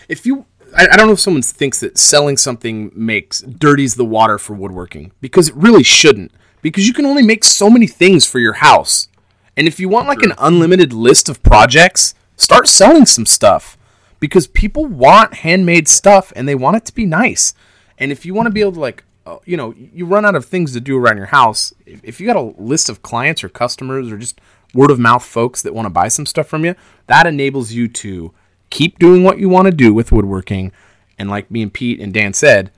If 0.09 0.24
you, 0.26 0.46
I, 0.76 0.88
I 0.92 0.96
don't 0.96 1.06
know 1.06 1.14
if 1.14 1.20
someone 1.20 1.42
thinks 1.42 1.80
that 1.80 1.98
selling 1.98 2.36
something 2.36 2.92
makes 2.94 3.40
dirties 3.40 3.94
the 3.94 4.04
water 4.04 4.38
for 4.38 4.54
woodworking 4.54 5.12
because 5.20 5.48
it 5.48 5.56
really 5.56 5.82
shouldn't. 5.82 6.32
Because 6.62 6.86
you 6.86 6.94
can 6.94 7.06
only 7.06 7.22
make 7.22 7.44
so 7.44 7.70
many 7.70 7.86
things 7.86 8.26
for 8.26 8.40
your 8.40 8.54
house, 8.54 9.08
and 9.56 9.66
if 9.66 9.78
you 9.80 9.88
want 9.88 10.08
like 10.08 10.22
an 10.22 10.32
unlimited 10.38 10.92
list 10.92 11.28
of 11.28 11.42
projects, 11.42 12.14
start 12.36 12.68
selling 12.68 13.06
some 13.06 13.24
stuff 13.24 13.78
because 14.20 14.46
people 14.46 14.84
want 14.84 15.34
handmade 15.34 15.88
stuff 15.88 16.32
and 16.36 16.48
they 16.48 16.54
want 16.54 16.76
it 16.76 16.84
to 16.86 16.94
be 16.94 17.06
nice. 17.06 17.54
And 17.98 18.12
if 18.12 18.26
you 18.26 18.34
want 18.34 18.46
to 18.46 18.52
be 18.52 18.60
able 18.60 18.72
to 18.72 18.80
like, 18.80 19.04
uh, 19.24 19.38
you 19.44 19.56
know, 19.56 19.74
you 19.76 20.06
run 20.06 20.24
out 20.24 20.34
of 20.34 20.44
things 20.44 20.72
to 20.72 20.80
do 20.80 20.98
around 20.98 21.16
your 21.16 21.26
house. 21.26 21.72
If, 21.86 22.00
if 22.04 22.20
you 22.20 22.26
got 22.26 22.36
a 22.36 22.54
list 22.58 22.88
of 22.88 23.02
clients 23.02 23.42
or 23.42 23.48
customers 23.48 24.10
or 24.10 24.18
just 24.18 24.40
word 24.74 24.90
of 24.90 24.98
mouth 24.98 25.24
folks 25.24 25.62
that 25.62 25.74
want 25.74 25.86
to 25.86 25.90
buy 25.90 26.08
some 26.08 26.26
stuff 26.26 26.46
from 26.46 26.64
you, 26.64 26.74
that 27.06 27.26
enables 27.26 27.72
you 27.72 27.88
to 27.88 28.32
keep 28.70 28.98
doing 28.98 29.22
what 29.22 29.38
you 29.38 29.48
want 29.48 29.66
to 29.66 29.72
do 29.72 29.92
with 29.92 30.12
woodworking. 30.12 30.72
And 31.18 31.31
like 31.31 31.50
me 31.50 31.62
and 31.62 31.72
Pete 31.72 32.00
and 32.00 32.12
Dan 32.12 32.33
said, 32.33 32.70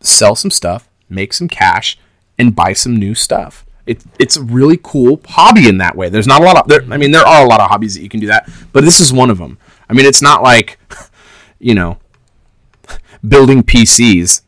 sell 0.00 0.34
some 0.34 0.50
stuff, 0.50 0.88
make 1.08 1.32
some 1.32 1.48
cash, 1.48 1.98
and 2.38 2.54
buy 2.54 2.72
some 2.72 2.96
new 2.96 3.14
stuff. 3.14 3.66
It, 3.86 4.04
it's 4.18 4.36
a 4.36 4.42
really 4.42 4.78
cool 4.82 5.20
hobby 5.26 5.68
in 5.68 5.78
that 5.78 5.96
way. 5.96 6.08
There's 6.08 6.26
not 6.26 6.42
a 6.42 6.44
lot 6.44 6.56
of, 6.56 6.68
there, 6.68 6.82
I 6.90 6.96
mean, 6.96 7.10
there 7.10 7.26
are 7.26 7.44
a 7.44 7.48
lot 7.48 7.60
of 7.60 7.68
hobbies 7.68 7.94
that 7.94 8.02
you 8.02 8.08
can 8.08 8.20
do 8.20 8.28
that, 8.28 8.48
but 8.72 8.84
this 8.84 9.00
is 9.00 9.12
one 9.12 9.30
of 9.30 9.38
them. 9.38 9.58
I 9.88 9.94
mean, 9.94 10.06
it's 10.06 10.22
not 10.22 10.42
like, 10.42 10.78
you 11.58 11.74
know, 11.74 11.98
building 13.26 13.62
PCs. 13.62 14.42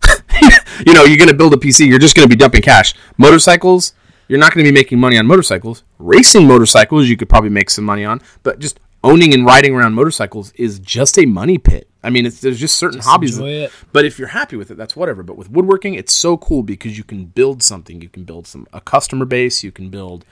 you 0.86 0.94
know, 0.94 1.04
you're 1.04 1.18
going 1.18 1.28
to 1.28 1.36
build 1.36 1.54
a 1.54 1.56
PC, 1.56 1.88
you're 1.88 1.98
just 1.98 2.14
going 2.14 2.28
to 2.28 2.34
be 2.34 2.38
dumping 2.38 2.62
cash. 2.62 2.94
Motorcycles, 3.16 3.94
you're 4.28 4.38
not 4.38 4.54
going 4.54 4.64
to 4.64 4.70
be 4.70 4.74
making 4.74 5.00
money 5.00 5.18
on 5.18 5.26
motorcycles. 5.26 5.82
Racing 5.98 6.46
motorcycles, 6.46 7.08
you 7.08 7.16
could 7.16 7.28
probably 7.28 7.50
make 7.50 7.70
some 7.70 7.84
money 7.84 8.04
on, 8.04 8.20
but 8.42 8.58
just 8.58 8.78
owning 9.04 9.34
and 9.34 9.44
riding 9.44 9.74
around 9.74 9.94
motorcycles 9.94 10.52
is 10.52 10.78
just 10.78 11.18
a 11.18 11.26
money 11.26 11.58
pit. 11.58 11.88
I 12.04 12.10
mean, 12.10 12.26
it's, 12.26 12.40
there's 12.40 12.58
just 12.60 12.76
certain 12.78 13.00
hobbies. 13.00 13.38
that- 13.38 13.44
it. 13.46 13.72
but 13.92 14.04
if 14.04 14.18
you're 14.18 14.28
happy 14.28 14.56
with 14.56 14.70
it, 14.70 14.76
that's 14.76 14.96
whatever. 14.96 15.22
But 15.22 15.36
with 15.36 15.50
woodworking, 15.50 15.94
it's 15.94 16.12
so 16.12 16.36
cool 16.36 16.62
because 16.62 16.98
you 16.98 17.04
can 17.04 17.26
build 17.26 17.62
something. 17.62 18.00
You 18.00 18.08
can 18.08 18.24
build 18.24 18.46
some 18.46 18.66
a 18.72 18.80
customer 18.80 19.24
base. 19.24 19.62
You 19.62 19.70
can 19.72 19.88
build 19.88 20.24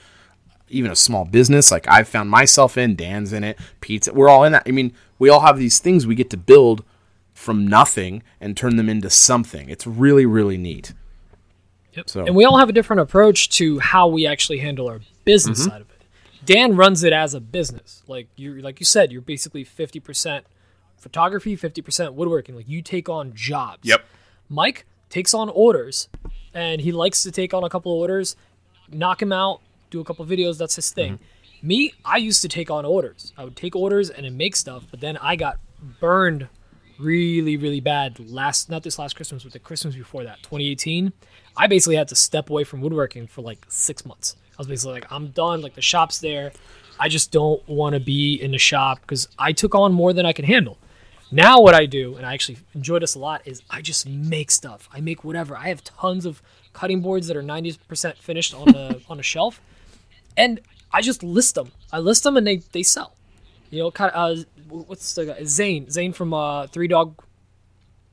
even 0.68 0.90
a 0.90 0.96
small 0.96 1.24
business. 1.24 1.70
Like 1.70 1.86
I've 1.88 2.08
found 2.08 2.30
myself 2.30 2.76
in. 2.78 2.96
Dan's 2.96 3.32
in 3.32 3.44
it. 3.44 3.58
Pete's. 3.80 4.08
We're 4.10 4.28
all 4.28 4.44
in 4.44 4.52
that. 4.52 4.64
I 4.66 4.70
mean, 4.72 4.92
we 5.18 5.28
all 5.28 5.40
have 5.40 5.58
these 5.58 5.78
things 5.78 6.06
we 6.06 6.14
get 6.14 6.30
to 6.30 6.36
build 6.36 6.84
from 7.34 7.66
nothing 7.66 8.22
and 8.40 8.56
turn 8.56 8.76
them 8.76 8.88
into 8.88 9.08
something. 9.10 9.68
It's 9.70 9.86
really 9.86 10.26
really 10.26 10.56
neat. 10.58 10.92
Yep. 11.94 12.08
So- 12.10 12.24
And 12.26 12.34
we 12.36 12.44
all 12.44 12.58
have 12.58 12.68
a 12.68 12.72
different 12.72 13.00
approach 13.00 13.48
to 13.50 13.78
how 13.80 14.06
we 14.08 14.26
actually 14.26 14.58
handle 14.58 14.88
our 14.88 15.00
business 15.24 15.60
Mm-hmm. 15.60 15.70
side 15.70 15.80
of. 15.82 15.86
Dan 16.44 16.76
runs 16.76 17.02
it 17.02 17.12
as 17.12 17.34
a 17.34 17.40
business. 17.40 18.02
Like 18.06 18.28
you 18.36 18.60
like 18.60 18.80
you 18.80 18.86
said, 18.86 19.12
you're 19.12 19.22
basically 19.22 19.64
50% 19.64 20.42
photography, 20.96 21.56
50% 21.56 22.14
woodworking. 22.14 22.56
Like 22.56 22.68
you 22.68 22.82
take 22.82 23.08
on 23.08 23.32
jobs. 23.34 23.80
Yep. 23.82 24.04
Mike 24.48 24.86
takes 25.08 25.34
on 25.34 25.48
orders, 25.48 26.08
and 26.54 26.80
he 26.80 26.92
likes 26.92 27.22
to 27.22 27.30
take 27.30 27.52
on 27.54 27.64
a 27.64 27.68
couple 27.68 27.92
of 27.92 27.98
orders, 27.98 28.36
knock 28.90 29.20
him 29.20 29.32
out, 29.32 29.60
do 29.90 30.00
a 30.00 30.04
couple 30.04 30.24
of 30.24 30.30
videos. 30.30 30.58
That's 30.58 30.76
his 30.76 30.90
thing. 30.90 31.14
Mm-hmm. 31.14 31.68
Me, 31.68 31.92
I 32.04 32.16
used 32.16 32.40
to 32.42 32.48
take 32.48 32.70
on 32.70 32.84
orders. 32.86 33.32
I 33.36 33.44
would 33.44 33.56
take 33.56 33.76
orders 33.76 34.08
and 34.08 34.24
then 34.24 34.36
make 34.36 34.56
stuff, 34.56 34.84
but 34.90 35.00
then 35.00 35.18
I 35.18 35.36
got 35.36 35.58
burned 36.00 36.48
really, 36.98 37.56
really 37.56 37.80
bad 37.80 38.18
last 38.30 38.70
not 38.70 38.82
this 38.82 38.98
last 38.98 39.16
Christmas, 39.16 39.42
but 39.42 39.52
the 39.52 39.58
Christmas 39.58 39.94
before 39.94 40.24
that, 40.24 40.38
2018. 40.42 41.12
I 41.56 41.66
basically 41.66 41.96
had 41.96 42.08
to 42.08 42.14
step 42.14 42.50
away 42.50 42.64
from 42.64 42.80
woodworking 42.80 43.26
for 43.26 43.42
like 43.42 43.58
six 43.68 44.06
months. 44.06 44.36
I 44.60 44.62
was 44.62 44.66
basically 44.68 44.92
like, 44.92 45.10
I'm 45.10 45.28
done. 45.28 45.62
Like 45.62 45.74
the 45.74 45.80
shop's 45.80 46.18
there. 46.18 46.52
I 46.98 47.08
just 47.08 47.32
don't 47.32 47.66
want 47.66 47.94
to 47.94 48.00
be 48.00 48.34
in 48.34 48.50
the 48.50 48.58
shop 48.58 49.00
because 49.00 49.26
I 49.38 49.52
took 49.52 49.74
on 49.74 49.90
more 49.94 50.12
than 50.12 50.26
I 50.26 50.34
can 50.34 50.44
handle. 50.44 50.76
Now 51.32 51.62
what 51.62 51.74
I 51.74 51.86
do, 51.86 52.16
and 52.16 52.26
I 52.26 52.34
actually 52.34 52.58
enjoy 52.74 52.98
this 52.98 53.14
a 53.14 53.18
lot, 53.18 53.40
is 53.46 53.62
I 53.70 53.80
just 53.80 54.06
make 54.06 54.50
stuff. 54.50 54.86
I 54.92 55.00
make 55.00 55.24
whatever. 55.24 55.56
I 55.56 55.68
have 55.68 55.82
tons 55.82 56.26
of 56.26 56.42
cutting 56.74 57.00
boards 57.00 57.26
that 57.28 57.38
are 57.38 57.42
90% 57.42 58.16
finished 58.18 58.52
on 58.54 58.66
the 58.66 59.00
on 59.08 59.18
a 59.18 59.22
shelf, 59.22 59.62
and 60.36 60.60
I 60.92 61.00
just 61.00 61.22
list 61.22 61.54
them. 61.54 61.72
I 61.90 61.98
list 62.00 62.24
them 62.24 62.36
and 62.36 62.46
they 62.46 62.56
they 62.72 62.82
sell. 62.82 63.14
You 63.70 63.78
know, 63.78 63.90
kind 63.90 64.12
of. 64.12 64.40
Uh, 64.40 64.42
what's 64.68 65.14
the 65.14 65.24
guy? 65.24 65.44
Zane. 65.44 65.88
Zane 65.88 66.12
from 66.12 66.34
uh, 66.34 66.66
Three 66.66 66.86
Dog 66.88 67.14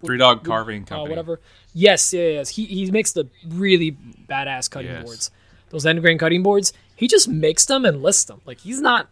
Three 0.06 0.18
Dog 0.18 0.46
Carving 0.46 0.84
uh, 0.84 0.86
Company. 0.86 1.10
whatever. 1.10 1.42
Yes, 1.74 2.14
yeah, 2.14 2.30
yes. 2.30 2.50
He 2.50 2.64
he 2.66 2.90
makes 2.90 3.12
the 3.12 3.28
really 3.46 3.98
badass 4.30 4.70
cutting 4.72 4.92
Yes. 4.92 5.04
boards. 5.04 5.32
Those 5.70 5.86
end 5.86 6.02
grain 6.02 6.18
cutting 6.18 6.44
boards. 6.44 6.74
He 6.96 7.08
just 7.08 7.28
makes 7.28 7.66
them 7.66 7.86
and 7.86 8.02
lists 8.02 8.26
them. 8.26 8.42
Like 8.46 8.60
he's 8.60 8.82
not 8.82 9.10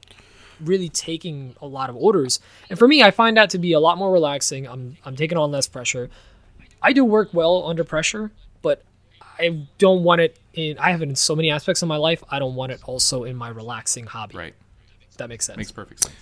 really 0.59 0.89
taking 0.89 1.55
a 1.61 1.67
lot 1.67 1.89
of 1.89 1.95
orders. 1.95 2.39
And 2.69 2.79
for 2.79 2.87
me, 2.87 3.03
I 3.03 3.11
find 3.11 3.37
that 3.37 3.49
to 3.51 3.57
be 3.57 3.73
a 3.73 3.79
lot 3.79 3.97
more 3.97 4.11
relaxing. 4.11 4.67
I'm 4.67 4.97
I'm 5.05 5.15
taking 5.15 5.37
on 5.37 5.51
less 5.51 5.67
pressure. 5.67 6.09
I 6.81 6.93
do 6.93 7.03
work 7.03 7.29
well 7.33 7.67
under 7.67 7.83
pressure, 7.83 8.31
but 8.61 8.83
I 9.39 9.65
don't 9.77 10.03
want 10.03 10.21
it 10.21 10.39
in. 10.53 10.77
I 10.77 10.91
have 10.91 11.01
it 11.01 11.09
in 11.09 11.15
so 11.15 11.35
many 11.35 11.49
aspects 11.49 11.81
of 11.81 11.87
my 11.87 11.97
life. 11.97 12.23
I 12.29 12.39
don't 12.39 12.55
want 12.55 12.71
it 12.71 12.81
also 12.85 13.23
in 13.23 13.35
my 13.35 13.49
relaxing 13.49 14.05
hobby. 14.05 14.37
Right. 14.37 14.53
If 15.09 15.17
that 15.17 15.29
makes 15.29 15.45
sense. 15.45 15.57
Makes 15.57 15.71
perfect 15.71 16.03
sense. 16.03 16.15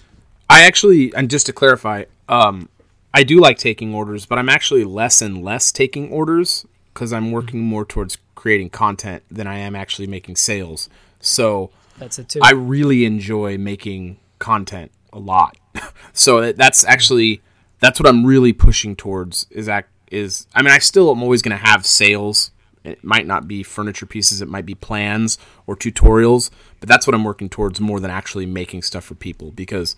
I 0.50 0.64
actually, 0.64 1.14
and 1.16 1.30
just 1.30 1.48
to 1.48 1.54
clarify, 1.54 2.06
um, 2.30 2.70
I 3.14 3.24
do 3.24 3.40
like 3.40 3.58
taking 3.58 3.94
orders, 3.94 4.26
but 4.26 4.38
I'm 4.38 4.50
actually 4.50 4.84
less 4.84 5.22
and 5.22 5.44
less 5.44 5.72
taking 5.72 6.12
orders 6.12 6.66
because 6.94 7.14
I'm 7.14 7.32
working 7.32 7.60
mm-hmm. 7.60 7.70
more 7.70 7.86
towards 7.86 8.18
creating 8.36 8.70
content 8.70 9.24
than 9.32 9.48
I 9.48 9.58
am 9.60 9.76
actually 9.76 10.08
making 10.08 10.36
sales. 10.36 10.90
So 11.20 11.72
That's 11.98 12.20
it 12.20 12.30
too. 12.30 12.40
I 12.44 12.52
really 12.52 13.06
enjoy 13.06 13.58
making 13.58 14.18
content 14.40 14.92
a 15.12 15.20
lot. 15.20 15.58
so 16.14 16.52
that's 16.52 16.84
actually 16.86 17.42
that's 17.80 18.00
what 18.00 18.08
I'm 18.08 18.26
really 18.26 18.54
pushing 18.54 18.96
towards. 18.96 19.48
Is 19.50 19.68
that 19.68 19.88
is 20.12 20.48
I 20.54 20.62
mean 20.62 20.72
I 20.72 20.80
still 20.80 21.10
am 21.12 21.24
always 21.24 21.42
going 21.42 21.58
to 21.58 21.66
have 21.66 21.86
sales. 21.86 22.52
It 22.84 23.02
might 23.02 23.26
not 23.26 23.48
be 23.48 23.64
furniture 23.64 24.06
pieces. 24.06 24.42
It 24.42 24.50
might 24.50 24.66
be 24.66 24.76
plans 24.76 25.38
or 25.66 25.76
tutorials. 25.78 26.50
But 26.82 26.90
that's 26.90 27.08
what 27.08 27.14
I'm 27.14 27.24
working 27.24 27.48
towards 27.48 27.80
more 27.80 28.02
than 28.02 28.12
actually 28.12 28.46
making 28.46 28.82
stuff 28.82 29.06
for 29.06 29.16
people 29.16 29.52
because 29.52 29.96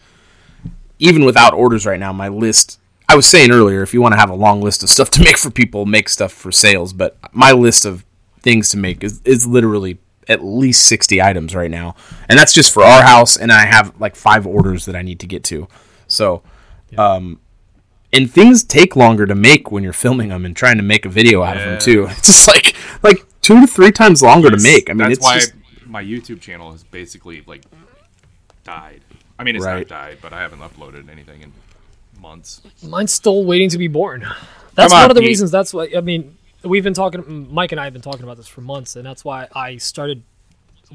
even 0.99 1.25
without 1.25 1.53
orders 1.53 1.85
right 1.85 1.99
now, 1.99 2.13
my 2.13 2.27
list. 2.27 2.79
I 3.15 3.17
was 3.17 3.27
saying 3.27 3.49
earlier, 3.49 3.81
if 3.81 3.93
you 3.93 4.01
want 4.01 4.11
to 4.11 4.19
have 4.19 4.29
a 4.29 4.35
long 4.35 4.59
list 4.59 4.83
of 4.83 4.89
stuff 4.89 5.09
to 5.11 5.23
make 5.23 5.37
for 5.37 5.49
people, 5.49 5.85
make 5.85 6.09
stuff 6.09 6.33
for 6.33 6.51
sales. 6.51 6.91
But 6.91 7.17
my 7.31 7.53
list 7.53 7.85
of 7.85 8.03
things 8.41 8.67
to 8.69 8.77
make 8.77 9.05
is, 9.05 9.21
is 9.23 9.47
literally 9.47 9.99
at 10.27 10.43
least 10.43 10.85
60 10.87 11.21
items 11.21 11.55
right 11.55 11.71
now. 11.71 11.95
And 12.27 12.37
that's 12.37 12.51
just 12.51 12.73
for 12.73 12.83
our 12.83 13.03
house. 13.03 13.37
And 13.37 13.53
I 13.53 13.67
have 13.67 14.01
like 14.01 14.17
five 14.17 14.45
orders 14.45 14.83
that 14.83 14.97
I 14.97 15.01
need 15.01 15.21
to 15.21 15.27
get 15.27 15.45
to. 15.45 15.69
So, 16.07 16.43
um, 16.97 17.39
and 18.11 18.29
things 18.29 18.65
take 18.65 18.97
longer 18.97 19.25
to 19.25 19.35
make 19.35 19.71
when 19.71 19.81
you're 19.81 19.93
filming 19.93 20.27
them 20.27 20.43
and 20.43 20.53
trying 20.53 20.75
to 20.75 20.83
make 20.83 21.05
a 21.05 21.09
video 21.09 21.41
out 21.41 21.55
of 21.55 21.63
them 21.63 21.79
too. 21.79 22.07
It's 22.09 22.27
just 22.27 22.47
like, 22.49 22.75
like 23.01 23.25
two 23.41 23.61
to 23.61 23.67
three 23.67 23.93
times 23.93 24.21
longer 24.21 24.51
to 24.51 24.61
make. 24.61 24.89
I 24.89 24.93
mean, 24.93 25.07
that's 25.07 25.19
it's 25.19 25.23
why 25.23 25.39
just, 25.39 25.53
my 25.85 26.03
YouTube 26.03 26.41
channel 26.41 26.73
has 26.73 26.83
basically 26.83 27.43
like 27.47 27.63
died. 28.65 28.99
I 29.39 29.45
mean, 29.45 29.55
it's 29.55 29.63
Right. 29.63 29.79
not 29.79 29.87
died, 29.87 30.17
but 30.21 30.33
I 30.33 30.41
haven't 30.41 30.59
uploaded 30.59 31.09
anything 31.09 31.43
in 31.43 31.53
months. 32.25 32.61
Mine's 32.83 33.13
still 33.13 33.43
waiting 33.45 33.69
to 33.69 33.77
be 33.77 33.87
born. 33.87 34.25
That's 34.73 34.93
on, 34.93 35.01
one 35.01 35.11
of 35.11 35.15
the 35.15 35.21
Pete. 35.21 35.29
reasons. 35.29 35.51
That's 35.51 35.73
why 35.73 35.89
I 35.95 36.01
mean 36.01 36.37
we've 36.63 36.83
been 36.83 36.93
talking. 36.93 37.47
Mike 37.53 37.71
and 37.71 37.79
I 37.79 37.85
have 37.85 37.93
been 37.93 38.01
talking 38.01 38.23
about 38.23 38.37
this 38.37 38.47
for 38.47 38.61
months, 38.61 38.95
and 38.95 39.05
that's 39.05 39.23
why 39.23 39.47
I 39.53 39.77
started. 39.77 40.23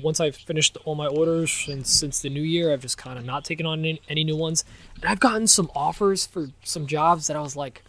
Once 0.01 0.21
I've 0.21 0.37
finished 0.37 0.77
all 0.85 0.95
my 0.95 1.07
orders, 1.07 1.67
and 1.69 1.85
since 1.85 2.21
the 2.21 2.31
new 2.31 2.43
year, 2.43 2.73
I've 2.73 2.83
just 2.83 2.97
kind 2.97 3.19
of 3.19 3.25
not 3.25 3.45
taken 3.45 3.67
on 3.67 3.81
any, 3.81 4.01
any 4.09 4.23
new 4.23 4.37
ones. 4.37 4.65
And 4.97 5.05
I've 5.11 5.19
gotten 5.19 5.47
some 5.49 5.69
offers 5.75 6.27
for 6.27 6.51
some 6.63 6.87
jobs 6.87 7.27
that 7.27 7.37
I 7.37 7.41
was 7.41 7.57
like, 7.57 7.83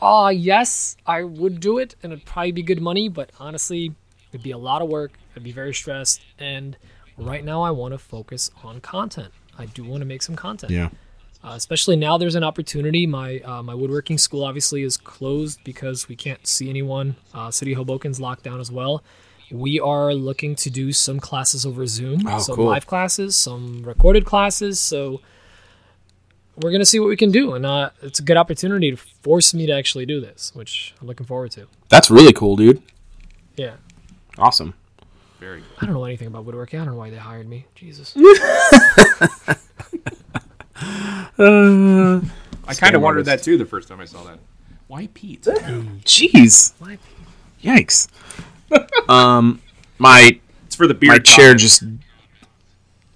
"Ah, 0.00 0.30
yes, 0.30 0.96
I 1.06 1.22
would 1.22 1.60
do 1.60 1.78
it, 1.78 1.96
and 2.02 2.12
it'd 2.12 2.24
probably 2.24 2.52
be 2.52 2.62
good 2.62 2.80
money." 2.80 3.08
But 3.08 3.30
honestly, 3.38 3.94
it'd 4.32 4.42
be 4.42 4.52
a 4.52 4.58
lot 4.58 4.80
of 4.82 4.88
work. 4.88 5.12
I'd 5.34 5.44
be 5.44 5.52
very 5.52 5.74
stressed, 5.74 6.22
and 6.38 6.76
right 7.18 7.44
now 7.44 7.60
I 7.62 7.70
want 7.72 7.92
to 7.92 7.98
focus 7.98 8.50
on 8.64 8.80
content. 8.80 9.32
I 9.58 9.66
do 9.66 9.84
want 9.84 10.00
to 10.00 10.06
make 10.06 10.22
some 10.22 10.36
content 10.36 10.72
yeah. 10.72 10.90
Uh, 11.46 11.52
especially 11.54 11.96
now 11.96 12.18
there's 12.18 12.34
an 12.34 12.44
opportunity. 12.44 13.06
My 13.06 13.38
uh, 13.40 13.62
my 13.62 13.74
woodworking 13.74 14.18
school 14.18 14.44
obviously 14.44 14.82
is 14.82 14.96
closed 14.96 15.60
because 15.64 16.08
we 16.08 16.16
can't 16.16 16.44
see 16.46 16.68
anyone. 16.68 17.16
Uh, 17.32 17.50
city 17.50 17.74
hoboken's 17.74 18.20
locked 18.20 18.42
down 18.42 18.60
as 18.60 18.70
well. 18.72 19.02
We 19.52 19.78
are 19.78 20.12
looking 20.12 20.56
to 20.56 20.70
do 20.70 20.90
some 20.90 21.20
classes 21.20 21.64
over 21.64 21.86
zoom 21.86 22.26
Oh, 22.26 22.40
some 22.40 22.56
cool. 22.56 22.64
live 22.66 22.86
classes 22.88 23.36
some 23.36 23.84
recorded 23.84 24.24
classes. 24.24 24.80
So 24.80 25.20
we're 26.56 26.70
going 26.70 26.80
to 26.80 26.84
see 26.86 26.98
what 26.98 27.08
we 27.08 27.16
can 27.16 27.30
do. 27.30 27.54
And 27.54 27.64
uh, 27.64 27.90
it's 28.02 28.18
a 28.18 28.22
good 28.24 28.36
opportunity 28.36 28.90
to 28.90 28.96
force 28.96 29.54
me 29.54 29.66
to 29.66 29.72
actually 29.72 30.06
do 30.06 30.20
this 30.20 30.52
which 30.54 30.94
i'm 31.00 31.06
looking 31.06 31.26
forward 31.26 31.52
to. 31.52 31.68
That's 31.90 32.10
really 32.10 32.32
cool, 32.32 32.56
dude. 32.56 32.82
yeah. 33.56 33.74
Awesome. 34.38 34.74
Very 35.38 35.60
good. 35.60 35.68
i 35.80 35.84
don't 35.86 35.94
know 35.94 36.04
anything 36.04 36.26
about 36.28 36.44
woodworking. 36.44 36.80
I 36.80 36.84
don't 36.84 36.94
know 36.94 36.98
why 36.98 37.10
they 37.10 37.16
hired 37.16 37.48
me. 37.48 37.66
Jesus 37.76 38.16
I 40.78 42.74
kind 42.74 42.94
of 42.94 43.02
wondered 43.02 43.24
that 43.26 43.42
too 43.42 43.56
the 43.58 43.64
first 43.66 43.88
time 43.88 44.00
I 44.00 44.04
saw 44.04 44.22
that. 44.24 44.38
Why 44.88 45.08
Pete? 45.14 45.42
Jeez. 46.04 46.72
Why- 46.78 46.98
Yikes. 47.62 48.08
um, 49.08 49.60
my 49.98 50.38
It's 50.66 50.76
for 50.76 50.86
the 50.86 50.94
beard. 50.94 51.12
my 51.12 51.18
chair 51.18 51.48
topic. 51.54 51.60
just 51.60 51.82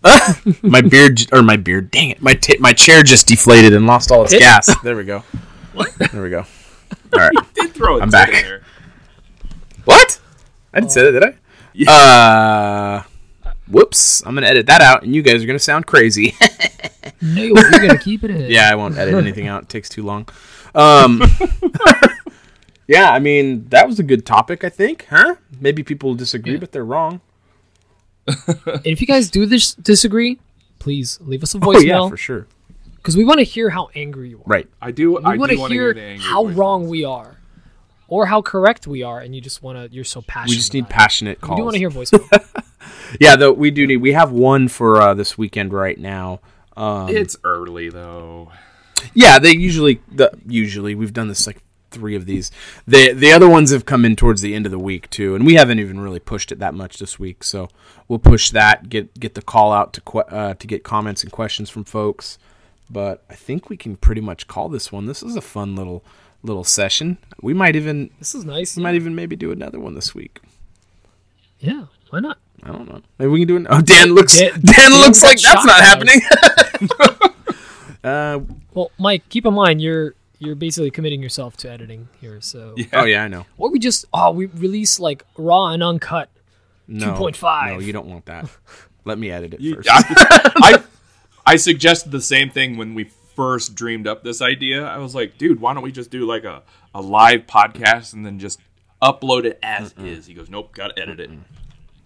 my 0.62 0.80
beard 0.80 1.20
or 1.32 1.42
my 1.42 1.56
beard. 1.56 1.90
Dang 1.90 2.10
it! 2.10 2.22
My 2.22 2.34
ta 2.34 2.54
my 2.58 2.72
chair 2.72 3.02
just 3.02 3.26
deflated 3.26 3.72
and 3.74 3.86
lost 3.86 4.10
all 4.10 4.24
its 4.24 4.32
It- 4.32 4.40
gas. 4.40 4.74
There 4.82 4.96
we 4.96 5.04
go. 5.04 5.20
What? 5.74 5.92
There 6.10 6.22
we 6.22 6.30
go. 6.30 6.44
All 7.12 7.18
right. 7.18 7.32
did 7.54 7.72
throw 7.74 7.98
it 7.98 8.02
I'm 8.02 8.10
back. 8.10 8.30
there. 8.32 8.62
What? 9.84 10.20
I 10.72 10.80
didn't 10.80 10.92
say 10.92 11.10
that, 11.10 11.12
did 11.12 11.24
I? 11.88 12.96
Uh. 12.98 13.02
Whoops! 13.68 14.24
I'm 14.26 14.34
gonna 14.34 14.48
edit 14.48 14.66
that 14.66 14.80
out, 14.80 15.04
and 15.04 15.14
you 15.14 15.22
guys 15.22 15.44
are 15.44 15.46
gonna 15.46 15.58
sound 15.60 15.86
crazy. 15.86 16.34
No 17.22 17.42
you're 17.42 17.54
going 17.54 17.90
to 17.98 17.98
keep 17.98 18.24
it 18.24 18.30
in 18.30 18.50
yeah, 18.50 18.70
I 18.70 18.74
won't 18.74 18.96
edit 18.98 19.14
anything 19.14 19.46
out. 19.48 19.64
It 19.64 19.68
takes 19.68 19.88
too 19.88 20.02
long. 20.02 20.28
Um. 20.74 21.22
yeah, 22.87 23.11
I 23.11 23.18
mean 23.18 23.68
that 23.68 23.87
was 23.87 23.98
a 23.98 24.02
good 24.02 24.26
topic. 24.26 24.64
I 24.64 24.68
think, 24.68 25.06
huh? 25.11 25.37
Maybe 25.61 25.83
people 25.83 26.14
disagree, 26.14 26.54
Yeah. 26.54 26.59
but 26.59 26.72
they're 26.72 26.85
wrong. 26.85 27.20
And 28.26 28.37
if 28.85 29.00
you 29.00 29.06
guys 29.06 29.30
do 29.30 29.46
this 29.46 29.74
disagree, 29.74 30.38
please 30.78 31.18
leave 31.22 31.42
us 31.42 31.54
a 31.54 31.59
Oh 31.62 31.72
yeah, 31.72 31.94
voicemail 31.94 32.11
for 32.11 32.16
sure. 32.16 32.46
because 32.96 33.16
we 33.16 33.24
want 33.24 33.38
to 33.38 33.44
hear 33.44 33.70
how 33.70 33.90
angry 33.94 34.30
you 34.30 34.38
are. 34.38 34.44
Right. 34.46 34.68
I 34.80 34.90
do. 34.90 35.12
We 35.12 35.22
I 35.24 35.37
want 35.37 35.50
to 35.52 35.56
hear 35.59 35.68
hear 35.68 35.94
the 35.94 36.02
angry 36.02 36.24
how 36.26 36.44
voice. 36.44 36.56
wrong 36.56 36.88
we 36.88 37.04
are, 37.04 37.37
or 38.09 38.26
how 38.26 38.42
correct 38.42 38.87
we 38.87 39.02
are, 39.02 39.20
and 39.20 39.35
you 39.35 39.40
just 39.40 39.62
want 39.62 39.78
to. 39.78 39.94
You're 39.94 40.04
so 40.04 40.22
passionate. 40.22 40.50
We 40.52 40.56
just 40.56 40.74
need 40.74 40.80
about 40.80 40.90
it. 40.90 40.94
passionate 40.94 41.42
We 41.42 41.46
calls. 41.48 41.59
do 41.59 41.64
want 41.64 41.74
to 41.74 41.78
hear 41.78 41.90
voicemail. 41.90 42.64
Yeah, 43.20 43.37
though 43.37 43.52
we 43.52 43.70
do 43.70 43.87
need. 43.87 43.98
We 43.98 44.12
have 44.12 44.30
one 44.33 44.68
for 44.68 45.00
uh, 45.02 45.14
this 45.14 45.37
weekend 45.37 45.72
right 45.72 45.98
now. 45.98 46.40
Um, 46.76 47.09
It's 47.09 47.37
early 47.44 47.88
though. 47.90 48.50
yeah, 49.14 49.38
they 49.38 49.54
usually 49.56 50.00
the 50.11 50.30
usually 50.46 50.94
we've 50.94 51.12
done 51.12 51.28
this 51.28 51.46
like 51.46 51.59
three 51.90 52.14
of 52.14 52.26
these. 52.26 52.50
The 52.87 53.12
the 53.12 53.33
other 53.33 53.48
ones 53.48 53.70
have 53.72 53.85
come 53.85 54.04
in 54.04 54.14
towards 54.16 54.40
the 54.42 54.54
end 54.54 54.66
of 54.66 54.72
the 54.72 54.78
week 54.78 55.11
too, 55.11 55.35
and 55.35 55.44
we 55.44 55.54
haven't 55.54 55.78
even 55.80 56.00
really 56.00 56.20
pushed 56.20 56.52
it 56.52 56.59
that 56.61 56.74
much 56.74 56.98
this 56.98 57.18
week. 57.18 57.42
So 57.42 57.68
we'll 58.09 58.18
push 58.20 58.50
that. 58.50 58.88
Get 58.88 59.18
get 59.18 59.35
the 59.35 59.42
call 59.42 59.72
out 59.72 59.92
to 59.94 60.00
que- 60.00 60.20
uh, 60.28 60.54
to 60.54 60.66
get 60.66 60.85
comments 60.85 61.22
and 61.22 61.33
questions 61.33 61.68
from 61.70 61.85
folks. 61.85 62.38
But 62.88 63.22
I 63.30 63.35
think 63.35 63.68
we 63.70 63.76
can 63.76 63.96
pretty 63.96 64.20
much 64.20 64.46
call 64.48 64.68
this 64.68 64.90
one. 64.92 65.06
This 65.06 65.22
is 65.22 65.37
a 65.37 65.40
fun 65.40 65.74
little 65.76 66.04
little 66.42 66.64
session. 66.64 67.18
We 67.42 67.54
might 67.54 67.76
even 67.76 68.11
this 68.18 68.35
is 68.35 68.44
nice. 68.44 68.76
we 68.76 68.83
might 68.83 68.94
even 68.94 69.14
maybe 69.14 69.37
do 69.37 69.50
another 69.52 69.78
one 69.80 69.94
this 69.94 70.14
week. 70.14 70.40
yeah, 71.59 71.87
why 72.11 72.20
not? 72.20 72.38
I 72.62 72.68
don't 72.68 72.88
know. 72.88 73.00
Maybe 73.18 73.28
we 73.30 73.38
can 73.40 73.48
do 73.48 73.56
it. 73.56 73.66
Oh, 73.70 73.80
Dan 73.80 74.14
looks. 74.14 74.38
Dan- 74.38 74.52
Dan, 74.52 74.60
Dan 74.76 74.90
looks 75.00 75.20
got 75.22 75.28
like 75.28 75.40
that's 75.40 75.64
not 75.66 75.80
happening. 75.80 76.20
uh, 78.04 78.40
Well, 78.74 78.90
Mike, 78.98 79.28
keep 79.28 79.46
in 79.46 79.54
mind 79.54 79.80
you're 79.80 80.14
you're 80.38 80.54
basically 80.54 80.90
committing 80.90 81.22
yourself 81.22 81.56
to 81.58 81.70
editing 81.70 82.08
here. 82.20 82.40
So, 82.40 82.74
Yeah. 82.76 82.86
oh 82.94 83.04
yeah, 83.04 83.24
I 83.24 83.28
know. 83.28 83.44
what 83.56 83.72
we 83.72 83.78
just 83.78 84.04
oh 84.12 84.30
we 84.32 84.46
release 84.46 84.98
like 85.00 85.24
raw 85.36 85.68
and 85.68 85.82
uncut. 85.82 86.28
No, 86.88 87.12
2.5. 87.14 87.72
No, 87.74 87.78
you 87.80 87.92
don't 87.92 88.06
want 88.08 88.26
that. 88.26 88.48
Let 89.04 89.18
me 89.18 89.30
edit 89.30 89.54
it 89.54 89.60
You- 89.60 89.76
first. 89.76 89.88
I, 89.90 90.52
I 90.62 90.82
I 91.46 91.56
suggested 91.56 92.10
the 92.12 92.20
same 92.20 92.50
thing 92.50 92.76
when 92.76 92.94
we 92.94 93.04
first 93.36 93.74
dreamed 93.74 94.06
up 94.06 94.22
this 94.24 94.42
idea, 94.42 94.84
I 94.84 94.98
was 94.98 95.14
like, 95.14 95.38
dude, 95.38 95.60
why 95.60 95.72
don't 95.72 95.82
we 95.82 95.92
just 95.92 96.10
do 96.10 96.26
like 96.26 96.44
a, 96.44 96.62
a 96.94 97.00
live 97.00 97.46
podcast 97.46 98.12
and 98.12 98.26
then 98.26 98.38
just 98.38 98.60
upload 99.02 99.44
it 99.44 99.58
as 99.62 99.94
is? 99.98 100.26
He 100.26 100.34
goes, 100.34 100.50
nope, 100.50 100.72
gotta 100.74 100.98
edit 101.00 101.20
it. 101.20 101.30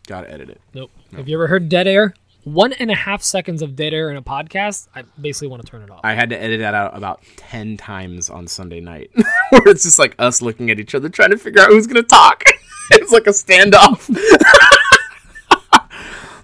Gotta 0.06 0.30
edit 0.30 0.50
it. 0.50 0.60
Nope. 0.74 0.90
Have 1.16 1.28
you 1.28 1.36
ever 1.36 1.46
heard 1.46 1.68
dead 1.68 1.86
air? 1.86 2.14
One 2.44 2.74
and 2.74 2.90
a 2.90 2.94
half 2.94 3.22
seconds 3.22 3.62
of 3.62 3.74
dead 3.74 3.94
air 3.94 4.10
in 4.10 4.18
a 4.18 4.22
podcast, 4.22 4.88
I 4.94 5.04
basically 5.18 5.48
want 5.48 5.64
to 5.64 5.70
turn 5.70 5.82
it 5.82 5.90
off. 5.90 6.00
I 6.04 6.12
had 6.12 6.28
to 6.28 6.40
edit 6.40 6.60
that 6.60 6.74
out 6.74 6.94
about 6.94 7.22
10 7.36 7.78
times 7.78 8.28
on 8.28 8.46
Sunday 8.46 8.80
night, 8.80 9.10
where 9.50 9.62
it's 9.66 9.84
just 9.84 9.98
like 9.98 10.14
us 10.18 10.42
looking 10.42 10.70
at 10.70 10.78
each 10.78 10.94
other 10.94 11.08
trying 11.08 11.30
to 11.30 11.38
figure 11.38 11.62
out 11.62 11.68
who's 11.68 11.86
going 11.86 12.02
to 12.02 12.06
talk. 12.06 12.44
it's 12.90 13.12
like 13.12 13.26
a 13.26 13.30
standoff. 13.30 14.10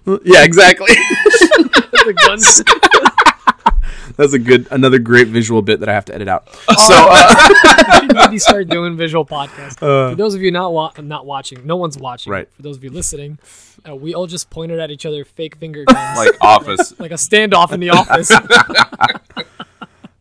yeah, 0.25 0.43
exactly. 0.43 0.87
the 0.87 2.15
guns. 2.27 2.63
That's 4.17 4.33
a 4.33 4.39
good, 4.39 4.67
another 4.71 4.99
great 4.99 5.29
visual 5.29 5.63
bit 5.63 5.81
that 5.81 5.89
I 5.89 5.93
have 5.95 6.05
to 6.07 6.15
edit 6.15 6.29
out. 6.29 6.49
Oh. 6.69 6.75
So, 6.91 6.95
uh, 7.09 8.01
should 8.01 8.15
maybe 8.15 8.39
start 8.39 8.69
doing 8.69 8.97
visual 8.97 9.25
podcasts. 9.25 9.79
For 9.79 10.15
those 10.17 10.35
of 10.35 10.43
you 10.43 10.51
not 10.51 10.73
wa- 10.73 10.93
not 11.01 11.27
watching, 11.27 11.65
no 11.67 11.77
one's 11.77 11.97
watching. 11.99 12.33
Right. 12.33 12.49
For 12.55 12.63
those 12.63 12.77
of 12.77 12.85
you 12.85 12.91
listening, 12.91 13.39
uh, 13.89 13.95
we 13.95 14.15
all 14.15 14.27
just 14.27 14.51
pointed 14.51 14.79
at 14.81 14.91
each 14.91 15.07
other, 15.07 15.25
fake 15.25 15.57
finger 15.57 15.85
guns, 15.85 16.19
like, 16.19 16.33
office, 16.41 16.99
Like 16.99 17.13
Office. 17.13 17.27
a 17.27 17.31
standoff 17.31 17.73
in 17.73 17.81
the 17.81 17.91
office. 17.91 18.31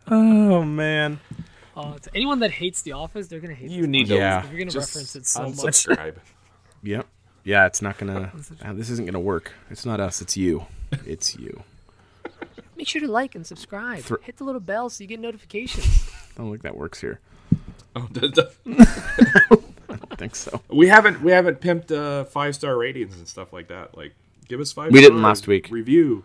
oh, 0.07 0.63
man. 0.63 1.19
Uh, 1.75 1.97
to 1.97 2.09
anyone 2.13 2.39
that 2.39 2.51
hates 2.51 2.81
The 2.81 2.91
Office, 2.93 3.27
they're 3.27 3.39
gonna 3.39 3.53
hate. 3.53 3.71
You 3.71 3.87
need 3.87 4.07
to 4.07 4.15
Yeah. 4.15 4.43
You're 4.49 4.59
gonna 4.59 4.71
just 4.71 4.89
reference 4.89 5.15
it 5.15 5.25
so 5.25 5.43
much. 5.43 5.51
unsubscribe. 5.57 6.15
Yep. 6.83 7.07
Yeah, 7.45 7.65
it's 7.65 7.81
not 7.81 7.97
going 7.97 8.13
to, 8.13 8.31
this 8.73 8.89
isn't 8.89 9.05
going 9.05 9.13
to 9.13 9.19
work. 9.19 9.53
It's 9.71 9.85
not 9.85 9.99
us, 10.01 10.21
it's 10.21 10.35
you. 10.37 10.65
It's 11.05 11.35
you. 11.37 11.63
Make 12.79 12.87
sure 12.87 13.01
to 13.01 13.11
like 13.11 13.35
and 13.35 13.45
subscribe. 13.45 14.03
Thr- 14.03 14.21
Hit 14.21 14.37
the 14.37 14.45
little 14.45 14.61
bell 14.61 14.89
so 14.89 15.03
you 15.03 15.07
get 15.09 15.19
notifications. 15.19 16.09
don't 16.37 16.49
think 16.49 16.61
that 16.61 16.77
works 16.77 17.01
here. 17.01 17.19
Oh, 17.93 18.07
does 18.13 18.31
the- 18.31 18.51
I 19.89 19.95
don't 19.97 20.17
think 20.17 20.33
so. 20.33 20.61
we 20.69 20.87
haven't 20.87 21.21
we 21.21 21.33
haven't 21.33 21.59
pimped 21.59 21.91
uh, 21.91 22.23
five 22.23 22.55
star 22.55 22.77
ratings 22.77 23.17
and 23.17 23.27
stuff 23.27 23.51
like 23.51 23.67
that. 23.67 23.97
Like, 23.97 24.13
give 24.47 24.61
us 24.61 24.71
five. 24.71 24.93
We 24.93 25.01
didn't 25.01 25.21
last 25.21 25.45
week. 25.45 25.67
Review. 25.69 26.23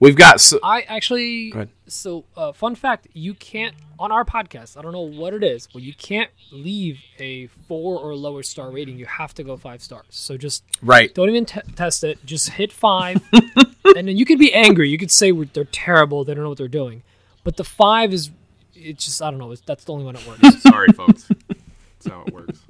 We've 0.00 0.16
got, 0.16 0.38
so, 0.40 0.58
I 0.62 0.82
actually. 0.82 1.50
Go 1.50 1.60
ahead. 1.60 1.68
So, 1.86 2.24
uh, 2.36 2.52
fun 2.52 2.74
fact: 2.74 3.08
you 3.14 3.32
can't 3.32 3.74
on 3.98 4.12
our 4.12 4.24
podcast. 4.26 4.76
I 4.76 4.82
don't 4.82 4.92
know 4.92 5.00
what 5.00 5.32
it 5.32 5.42
is, 5.42 5.66
but 5.72 5.80
you 5.80 5.94
can't 5.94 6.30
leave 6.52 7.00
a 7.18 7.46
four 7.68 7.98
or 8.00 8.14
lower 8.14 8.42
star 8.42 8.70
rating. 8.70 8.98
You 8.98 9.06
have 9.06 9.32
to 9.34 9.44
go 9.44 9.56
five 9.56 9.82
stars. 9.82 10.04
So 10.10 10.36
just 10.36 10.62
right. 10.82 11.14
don't 11.14 11.30
even 11.30 11.46
t- 11.46 11.60
test 11.74 12.04
it. 12.04 12.18
Just 12.26 12.50
hit 12.50 12.70
five, 12.72 13.22
and 13.84 14.08
then 14.08 14.16
you 14.16 14.24
could 14.24 14.38
be 14.38 14.52
angry. 14.52 14.88
You 14.88 14.98
could 14.98 15.10
say 15.10 15.30
they're 15.32 15.64
terrible. 15.64 16.24
They 16.24 16.34
don't 16.34 16.42
know 16.42 16.48
what 16.48 16.58
they're 16.58 16.68
doing. 16.68 17.02
But 17.42 17.56
the 17.56 17.64
five 17.64 18.12
is, 18.12 18.30
it's 18.74 19.04
just 19.04 19.20
I 19.22 19.30
don't 19.30 19.38
know. 19.38 19.50
It's, 19.52 19.60
that's 19.62 19.84
the 19.84 19.92
only 19.92 20.04
one 20.04 20.14
that 20.14 20.26
works. 20.26 20.62
Sorry, 20.62 20.88
folks. 20.88 21.28
That's 21.48 22.06
how 22.08 22.24
it 22.26 22.32
works. 22.32 22.60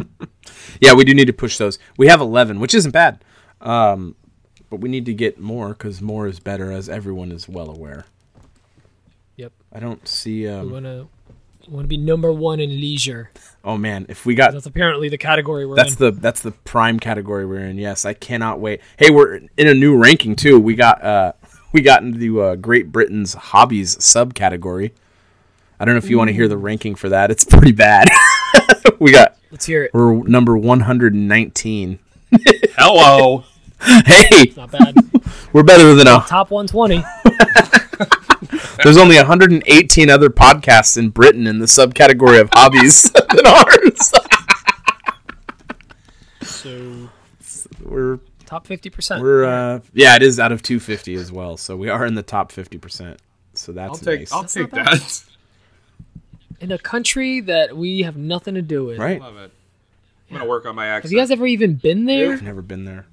Yeah, 0.80 0.94
we 0.94 1.04
do 1.04 1.14
need 1.14 1.26
to 1.26 1.32
push 1.32 1.56
those. 1.58 1.78
We 1.96 2.08
have 2.08 2.20
11, 2.20 2.58
which 2.60 2.74
isn't 2.74 2.90
bad. 2.90 3.24
Um, 3.60 4.16
but 4.70 4.80
we 4.80 4.88
need 4.88 5.06
to 5.06 5.14
get 5.14 5.38
more 5.38 5.68
because 5.68 6.02
more 6.02 6.26
is 6.26 6.40
better, 6.40 6.72
as 6.72 6.88
everyone 6.88 7.30
is 7.30 7.48
well 7.48 7.70
aware. 7.70 8.06
yep. 9.36 9.52
I 9.72 9.78
don't 9.78 10.06
see. 10.08 10.42
We 10.42 10.48
Um, 10.48 11.08
wanna 11.68 11.76
want 11.76 11.84
to 11.84 11.88
be 11.88 11.96
number 11.96 12.32
one 12.32 12.60
in 12.60 12.70
leisure. 12.70 13.30
oh 13.64 13.76
man, 13.76 14.06
if 14.08 14.24
we 14.26 14.34
got 14.34 14.52
That's 14.52 14.66
apparently 14.66 15.08
the 15.08 15.18
category 15.18 15.66
we're 15.66 15.76
that's 15.76 15.92
in. 15.92 15.98
the 15.98 16.10
that's 16.12 16.40
the 16.42 16.50
prime 16.52 16.98
category 17.00 17.46
we're 17.46 17.64
in. 17.66 17.78
Yes, 17.78 18.04
I 18.04 18.12
cannot 18.14 18.60
wait. 18.60 18.80
Hey, 18.98 19.10
we're 19.10 19.34
in 19.36 19.66
a 19.68 19.74
new 19.74 19.96
ranking 19.96 20.36
too. 20.36 20.58
We 20.60 20.74
got 20.74 21.02
uh 21.02 21.32
we 21.72 21.80
got 21.80 22.02
into 22.02 22.40
uh, 22.40 22.54
Great 22.56 22.92
Britain's 22.92 23.34
hobbies 23.34 23.96
subcategory. 23.96 24.92
I 25.80 25.84
don't 25.84 25.94
know 25.94 25.98
if 25.98 26.08
you 26.08 26.16
want 26.18 26.28
to 26.28 26.34
hear 26.34 26.46
the 26.46 26.56
ranking 26.56 26.94
for 26.94 27.08
that. 27.08 27.30
It's 27.32 27.44
pretty 27.50 27.72
bad. 27.72 28.08
we 29.00 29.10
got 29.10 29.36
Let's 29.50 29.66
hear 29.66 29.84
it. 29.84 29.90
we're 29.92 30.14
number 30.22 30.56
119. 30.56 31.98
Hello. 32.76 33.44
Hey, 34.06 34.50
Not 34.56 34.70
bad. 34.70 34.94
we're 35.52 35.62
better 35.62 35.94
than 35.94 36.06
a 36.06 36.20
Top 36.26 36.50
120. 36.50 37.04
There's 38.82 38.96
only 38.96 39.16
118 39.16 40.10
other 40.10 40.28
podcasts 40.30 40.96
in 40.98 41.10
Britain 41.10 41.46
in 41.46 41.58
the 41.60 41.66
subcategory 41.66 42.40
of 42.40 42.48
hobbies 42.52 43.02
than 43.12 43.46
ours. 43.46 44.12
So 46.42 47.08
We're 47.82 48.18
top 48.46 48.66
50%. 48.66 49.20
we're 49.20 49.44
uh 49.44 49.80
yeah, 49.92 50.16
it 50.16 50.22
is 50.22 50.38
out 50.38 50.52
of 50.52 50.62
250 50.62 51.14
as 51.14 51.32
well. 51.32 51.56
So 51.56 51.76
we 51.76 51.88
are 51.88 52.04
in 52.04 52.14
the 52.14 52.22
top 52.22 52.52
50%. 52.52 53.16
So 53.54 53.72
that's 53.72 53.90
I'll 53.90 53.96
take 53.96 54.20
nice. 54.20 54.32
I'll 54.32 54.40
That's 54.42 54.54
take 54.54 54.72
not 54.72 54.86
bad. 54.86 54.98
that. 54.98 55.24
in 56.60 56.72
a 56.72 56.78
country 56.78 57.40
that 57.42 57.76
we 57.76 58.00
have 58.02 58.16
nothing 58.16 58.54
to 58.54 58.62
do 58.62 58.84
with. 58.86 58.98
right? 58.98 59.20
Love 59.20 59.36
it. 59.36 59.52
I'm 60.30 60.38
gonna 60.38 60.48
work 60.48 60.66
on 60.66 60.74
my 60.74 60.86
accent. 60.86 61.04
Have 61.04 61.12
you 61.12 61.18
guys 61.18 61.30
ever 61.30 61.46
even 61.46 61.74
been 61.74 62.06
there? 62.06 62.32
I've 62.32 62.42
never 62.42 62.62
been 62.62 62.84
there. 62.84 63.06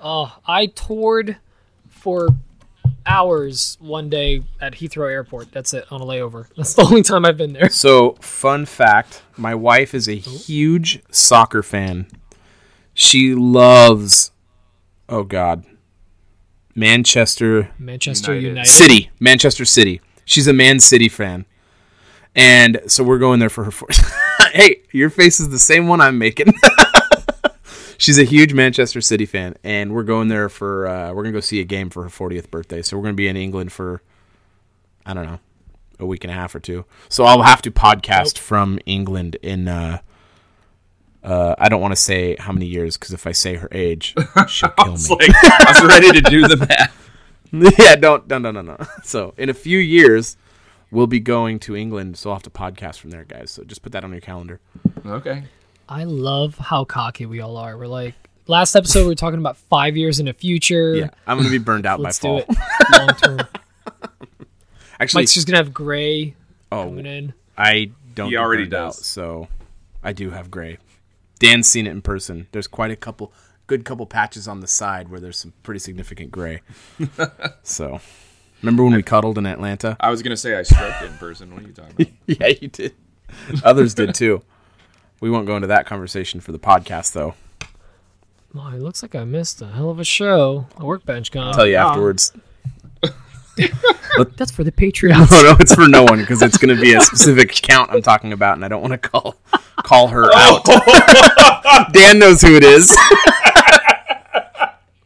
Oh, 0.00 0.36
I 0.46 0.66
toured 0.66 1.36
for 1.88 2.28
hours 3.06 3.76
one 3.80 4.08
day 4.08 4.42
at 4.60 4.74
Heathrow 4.74 5.10
Airport. 5.10 5.52
That's 5.52 5.74
it 5.74 5.86
on 5.90 6.00
a 6.00 6.04
layover. 6.04 6.48
That's 6.56 6.74
the 6.74 6.82
only 6.82 7.02
time 7.02 7.24
I've 7.24 7.36
been 7.36 7.52
there. 7.52 7.68
So, 7.70 8.12
fun 8.20 8.66
fact, 8.66 9.22
my 9.36 9.54
wife 9.54 9.94
is 9.94 10.08
a 10.08 10.16
oh. 10.16 10.30
huge 10.30 11.02
soccer 11.10 11.62
fan. 11.62 12.06
She 12.94 13.34
loves 13.34 14.32
Oh 15.12 15.24
god. 15.24 15.64
Manchester 16.74 17.70
Manchester 17.78 18.32
United. 18.32 18.48
United. 18.48 18.70
City, 18.70 19.10
Manchester 19.20 19.66
City. 19.66 20.00
She's 20.24 20.46
a 20.46 20.54
Man 20.54 20.80
City 20.80 21.10
fan, 21.10 21.44
and 22.34 22.80
so 22.86 23.04
we're 23.04 23.18
going 23.18 23.38
there 23.38 23.50
for 23.50 23.64
her. 23.64 23.70
Fourth. 23.70 24.10
hey, 24.52 24.82
your 24.90 25.10
face 25.10 25.38
is 25.38 25.50
the 25.50 25.58
same 25.58 25.86
one 25.86 26.00
I'm 26.00 26.16
making. 26.16 26.46
She's 28.02 28.18
a 28.18 28.24
huge 28.24 28.52
Manchester 28.52 29.00
City 29.00 29.26
fan, 29.26 29.54
and 29.62 29.94
we're 29.94 30.02
going 30.02 30.26
there 30.26 30.48
for. 30.48 30.88
Uh, 30.88 31.12
we're 31.12 31.22
gonna 31.22 31.34
go 31.34 31.38
see 31.38 31.60
a 31.60 31.64
game 31.64 31.88
for 31.88 32.02
her 32.02 32.08
40th 32.08 32.50
birthday. 32.50 32.82
So 32.82 32.96
we're 32.96 33.04
gonna 33.04 33.14
be 33.14 33.28
in 33.28 33.36
England 33.36 33.70
for, 33.70 34.02
I 35.06 35.14
don't 35.14 35.24
know, 35.24 35.38
a 36.00 36.06
week 36.06 36.24
and 36.24 36.32
a 36.32 36.34
half 36.34 36.52
or 36.52 36.58
two. 36.58 36.84
So 37.08 37.22
I'll 37.22 37.42
have 37.42 37.62
to 37.62 37.70
podcast 37.70 38.38
from 38.38 38.80
England 38.86 39.36
in. 39.40 39.68
Uh, 39.68 40.00
uh, 41.22 41.54
I 41.56 41.68
don't 41.68 41.80
want 41.80 41.92
to 41.92 42.00
say 42.00 42.34
how 42.40 42.50
many 42.50 42.66
years 42.66 42.96
because 42.96 43.12
if 43.12 43.24
I 43.24 43.30
say 43.30 43.54
her 43.54 43.68
age, 43.70 44.16
she'll 44.48 44.70
kill 44.70 44.96
me. 44.96 45.08
Like 45.08 45.30
I 45.32 45.66
was 45.68 45.84
ready 45.88 46.20
to 46.20 46.28
do 46.28 46.48
the 46.48 46.56
math. 46.56 47.10
yeah, 47.78 47.94
don't, 47.94 48.26
no, 48.26 48.38
no, 48.38 48.50
no, 48.50 48.62
no. 48.62 48.78
So 49.04 49.32
in 49.38 49.48
a 49.48 49.54
few 49.54 49.78
years, 49.78 50.36
we'll 50.90 51.06
be 51.06 51.20
going 51.20 51.60
to 51.60 51.76
England, 51.76 52.16
so 52.16 52.30
I'll 52.30 52.34
have 52.34 52.42
to 52.42 52.50
podcast 52.50 52.96
from 52.96 53.10
there, 53.10 53.22
guys. 53.24 53.52
So 53.52 53.62
just 53.62 53.80
put 53.80 53.92
that 53.92 54.02
on 54.02 54.10
your 54.10 54.20
calendar. 54.20 54.58
Okay. 55.06 55.44
I 55.88 56.04
love 56.04 56.58
how 56.58 56.84
cocky 56.84 57.26
we 57.26 57.40
all 57.40 57.56
are. 57.56 57.76
We're 57.76 57.86
like, 57.86 58.14
last 58.46 58.74
episode 58.74 59.02
we 59.02 59.08
were 59.08 59.14
talking 59.14 59.38
about 59.38 59.56
five 59.56 59.96
years 59.96 60.20
in 60.20 60.26
the 60.26 60.32
future. 60.32 60.94
Yeah, 60.94 61.10
I'm 61.26 61.36
gonna 61.36 61.50
be 61.50 61.58
burned 61.58 61.86
out 61.86 61.98
by 61.98 62.04
Let's 62.04 62.18
do 62.18 62.28
fall. 62.28 62.38
it 62.38 62.48
long 62.92 63.08
term. 63.08 63.40
Actually, 65.00 65.22
Mike's 65.22 65.34
just 65.34 65.46
gonna 65.46 65.58
have 65.58 65.74
gray 65.74 66.34
oh, 66.70 66.84
coming 66.84 67.06
in. 67.06 67.34
I 67.56 67.90
don't. 68.14 68.26
He 68.26 68.32
get 68.32 68.40
already 68.40 68.64
burned 68.64 68.74
out, 68.74 68.94
does. 68.94 69.06
so 69.06 69.48
I 70.02 70.12
do 70.12 70.30
have 70.30 70.50
gray. 70.50 70.78
Dan's 71.38 71.66
seen 71.66 71.86
it 71.86 71.90
in 71.90 72.02
person. 72.02 72.46
There's 72.52 72.68
quite 72.68 72.92
a 72.92 72.96
couple, 72.96 73.32
good 73.66 73.84
couple 73.84 74.06
patches 74.06 74.46
on 74.46 74.60
the 74.60 74.68
side 74.68 75.08
where 75.08 75.18
there's 75.18 75.38
some 75.38 75.52
pretty 75.64 75.80
significant 75.80 76.30
gray. 76.30 76.60
so, 77.64 78.00
remember 78.62 78.84
when 78.84 78.94
we 78.94 79.02
cuddled 79.02 79.38
in 79.38 79.46
Atlanta? 79.46 79.96
I 79.98 80.10
was 80.10 80.22
gonna 80.22 80.36
say 80.36 80.54
I 80.56 80.62
stroked 80.62 81.02
it 81.02 81.10
in 81.10 81.18
person. 81.18 81.52
What 81.52 81.64
are 81.64 81.66
you 81.66 81.72
talking 81.72 81.94
about? 81.94 82.40
yeah, 82.40 82.54
you 82.60 82.68
did. 82.68 82.94
Others 83.64 83.94
did 83.94 84.14
too. 84.14 84.42
We 85.22 85.30
won't 85.30 85.46
go 85.46 85.54
into 85.54 85.68
that 85.68 85.86
conversation 85.86 86.40
for 86.40 86.50
the 86.50 86.58
podcast, 86.58 87.12
though. 87.12 87.34
Oh, 88.56 88.72
it 88.74 88.82
looks 88.82 89.02
like 89.02 89.14
I 89.14 89.22
missed 89.22 89.62
a 89.62 89.68
hell 89.68 89.88
of 89.88 90.00
a 90.00 90.04
show. 90.04 90.66
A 90.78 90.84
workbench 90.84 91.30
gone. 91.30 91.46
I'll 91.46 91.54
tell 91.54 91.64
you 91.64 91.74
yeah. 91.74 91.86
afterwards. 91.86 92.32
That's 94.36 94.50
for 94.50 94.64
the 94.64 94.72
Patreon. 94.72 95.28
Oh 95.30 95.42
no, 95.44 95.56
it's 95.60 95.76
for 95.76 95.86
no 95.86 96.02
one 96.02 96.18
because 96.18 96.42
it's 96.42 96.58
going 96.58 96.74
to 96.74 96.82
be 96.82 96.94
a 96.94 97.00
specific 97.00 97.56
account 97.56 97.92
I'm 97.92 98.02
talking 98.02 98.32
about, 98.32 98.56
and 98.56 98.64
I 98.64 98.68
don't 98.68 98.80
want 98.80 98.94
to 98.94 98.98
call 98.98 99.36
call 99.84 100.08
her 100.08 100.24
oh. 100.24 100.60
out. 101.64 101.92
Dan 101.92 102.18
knows 102.18 102.42
who 102.42 102.56
it 102.56 102.64
is. 102.64 102.90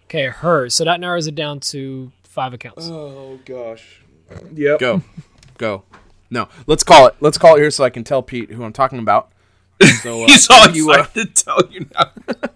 Okay, 0.04 0.28
her. 0.28 0.70
So 0.70 0.84
that 0.84 0.98
narrows 0.98 1.26
it 1.26 1.34
down 1.34 1.60
to 1.60 2.10
five 2.22 2.54
accounts. 2.54 2.88
Oh 2.90 3.38
gosh. 3.44 4.00
Yep. 4.54 4.80
Go, 4.80 5.02
go. 5.58 5.82
No, 6.30 6.48
let's 6.66 6.82
call 6.82 7.06
it. 7.06 7.16
Let's 7.20 7.36
call 7.36 7.56
it 7.56 7.58
here 7.58 7.70
so 7.70 7.84
I 7.84 7.90
can 7.90 8.02
tell 8.02 8.22
Pete 8.22 8.50
who 8.52 8.64
I'm 8.64 8.72
talking 8.72 8.98
about. 8.98 9.30
So 10.02 10.22
uh, 10.24 10.26
He's 10.26 10.48
all 10.50 10.70
you, 10.70 10.90
uh, 10.90 10.98
excited 11.00 11.34
to 11.36 11.44
tell 11.44 11.60
you 11.70 11.86
now. 11.94 12.10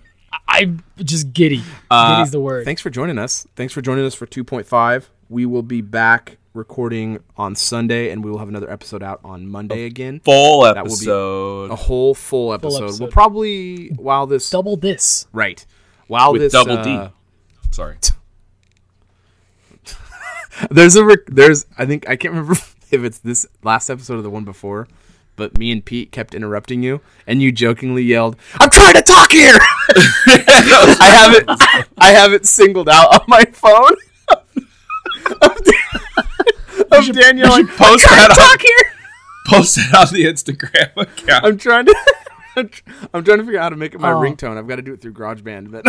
I'm 0.48 0.82
just 0.98 1.32
giddy. 1.32 1.62
uh, 1.90 2.16
Giddy's 2.16 2.32
the 2.32 2.40
word. 2.40 2.64
Thanks 2.64 2.82
for 2.82 2.90
joining 2.90 3.18
us. 3.18 3.46
Thanks 3.56 3.72
for 3.72 3.80
joining 3.82 4.04
us 4.04 4.14
for 4.14 4.26
2.5. 4.26 5.04
We 5.28 5.46
will 5.46 5.62
be 5.62 5.80
back 5.80 6.38
recording 6.54 7.20
on 7.36 7.54
Sunday, 7.54 8.10
and 8.10 8.24
we 8.24 8.30
will 8.32 8.38
have 8.38 8.48
another 8.48 8.68
episode 8.68 9.00
out 9.02 9.20
on 9.22 9.46
Monday 9.48 9.84
again. 9.84 10.20
Full 10.24 10.66
episode 10.66 10.82
will 10.82 10.88
be- 10.88 10.92
episode 10.94 11.70
A 11.70 11.76
whole 11.76 12.14
full 12.14 12.52
episode. 12.52 12.82
episode. 12.84 13.00
We'll 13.00 13.12
probably 13.12 13.88
while 13.90 14.26
this 14.26 14.50
Double 14.50 14.76
this. 14.76 15.28
right 15.32 15.64
while 16.08 16.32
with 16.32 16.42
this 16.42 16.52
double 16.52 16.82
D. 16.82 16.94
uh, 16.96 17.10
Sorry. 17.70 17.96
There's 20.70 20.96
a 20.96 21.04
rec- 21.04 21.26
there's 21.26 21.64
I 21.78 21.86
think 21.86 22.08
I 22.08 22.16
can't 22.16 22.34
remember. 22.34 22.54
if 22.90 23.04
it's 23.04 23.18
this 23.20 23.46
last 23.62 23.88
episode 23.88 24.18
or 24.18 24.22
the 24.22 24.30
one 24.30 24.44
before, 24.44 24.88
but 25.40 25.56
me 25.58 25.72
and 25.72 25.82
Pete 25.82 26.12
kept 26.12 26.34
interrupting 26.34 26.82
you, 26.82 27.00
and 27.26 27.40
you 27.42 27.50
jokingly 27.50 28.02
yelled, 28.04 28.36
"I'm 28.60 28.68
trying 28.70 28.92
to 28.94 29.02
talk 29.02 29.32
here." 29.32 29.58
I 30.28 31.00
have 31.00 31.34
it. 31.34 31.88
I 31.98 32.12
have 32.12 32.32
it 32.34 32.44
singled 32.46 32.88
out 32.90 33.14
on 33.14 33.24
my 33.26 33.44
phone. 33.46 33.96
of 35.40 35.64
Dan- 35.64 36.92
of 36.92 37.12
Danielle, 37.12 37.50
like, 37.50 37.66
post 37.68 38.06
"I'm 38.06 38.14
trying 38.16 38.28
that 38.28 38.34
to 38.34 38.42
on- 38.42 38.48
talk 38.50 38.60
here. 38.62 38.92
Post 39.46 39.78
it 39.78 39.94
on 39.94 40.06
the 40.12 40.24
Instagram 40.26 40.90
account. 40.96 41.44
I'm 41.44 41.56
trying 41.58 41.86
to. 41.86 41.96
I'm 42.56 42.68
tr- 42.68 42.82
I'm 43.14 43.24
trying 43.24 43.38
to 43.38 43.44
figure 43.44 43.58
out 43.58 43.62
how 43.64 43.68
to 43.70 43.76
make 43.76 43.94
it 43.94 44.00
my 44.00 44.12
Oh. 44.12 44.16
ringtone. 44.20 44.58
I've 44.58 44.68
got 44.68 44.76
to 44.76 44.82
do 44.82 44.92
it 44.92 45.00
through 45.00 45.14
GarageBand, 45.14 45.70
but 45.72 45.82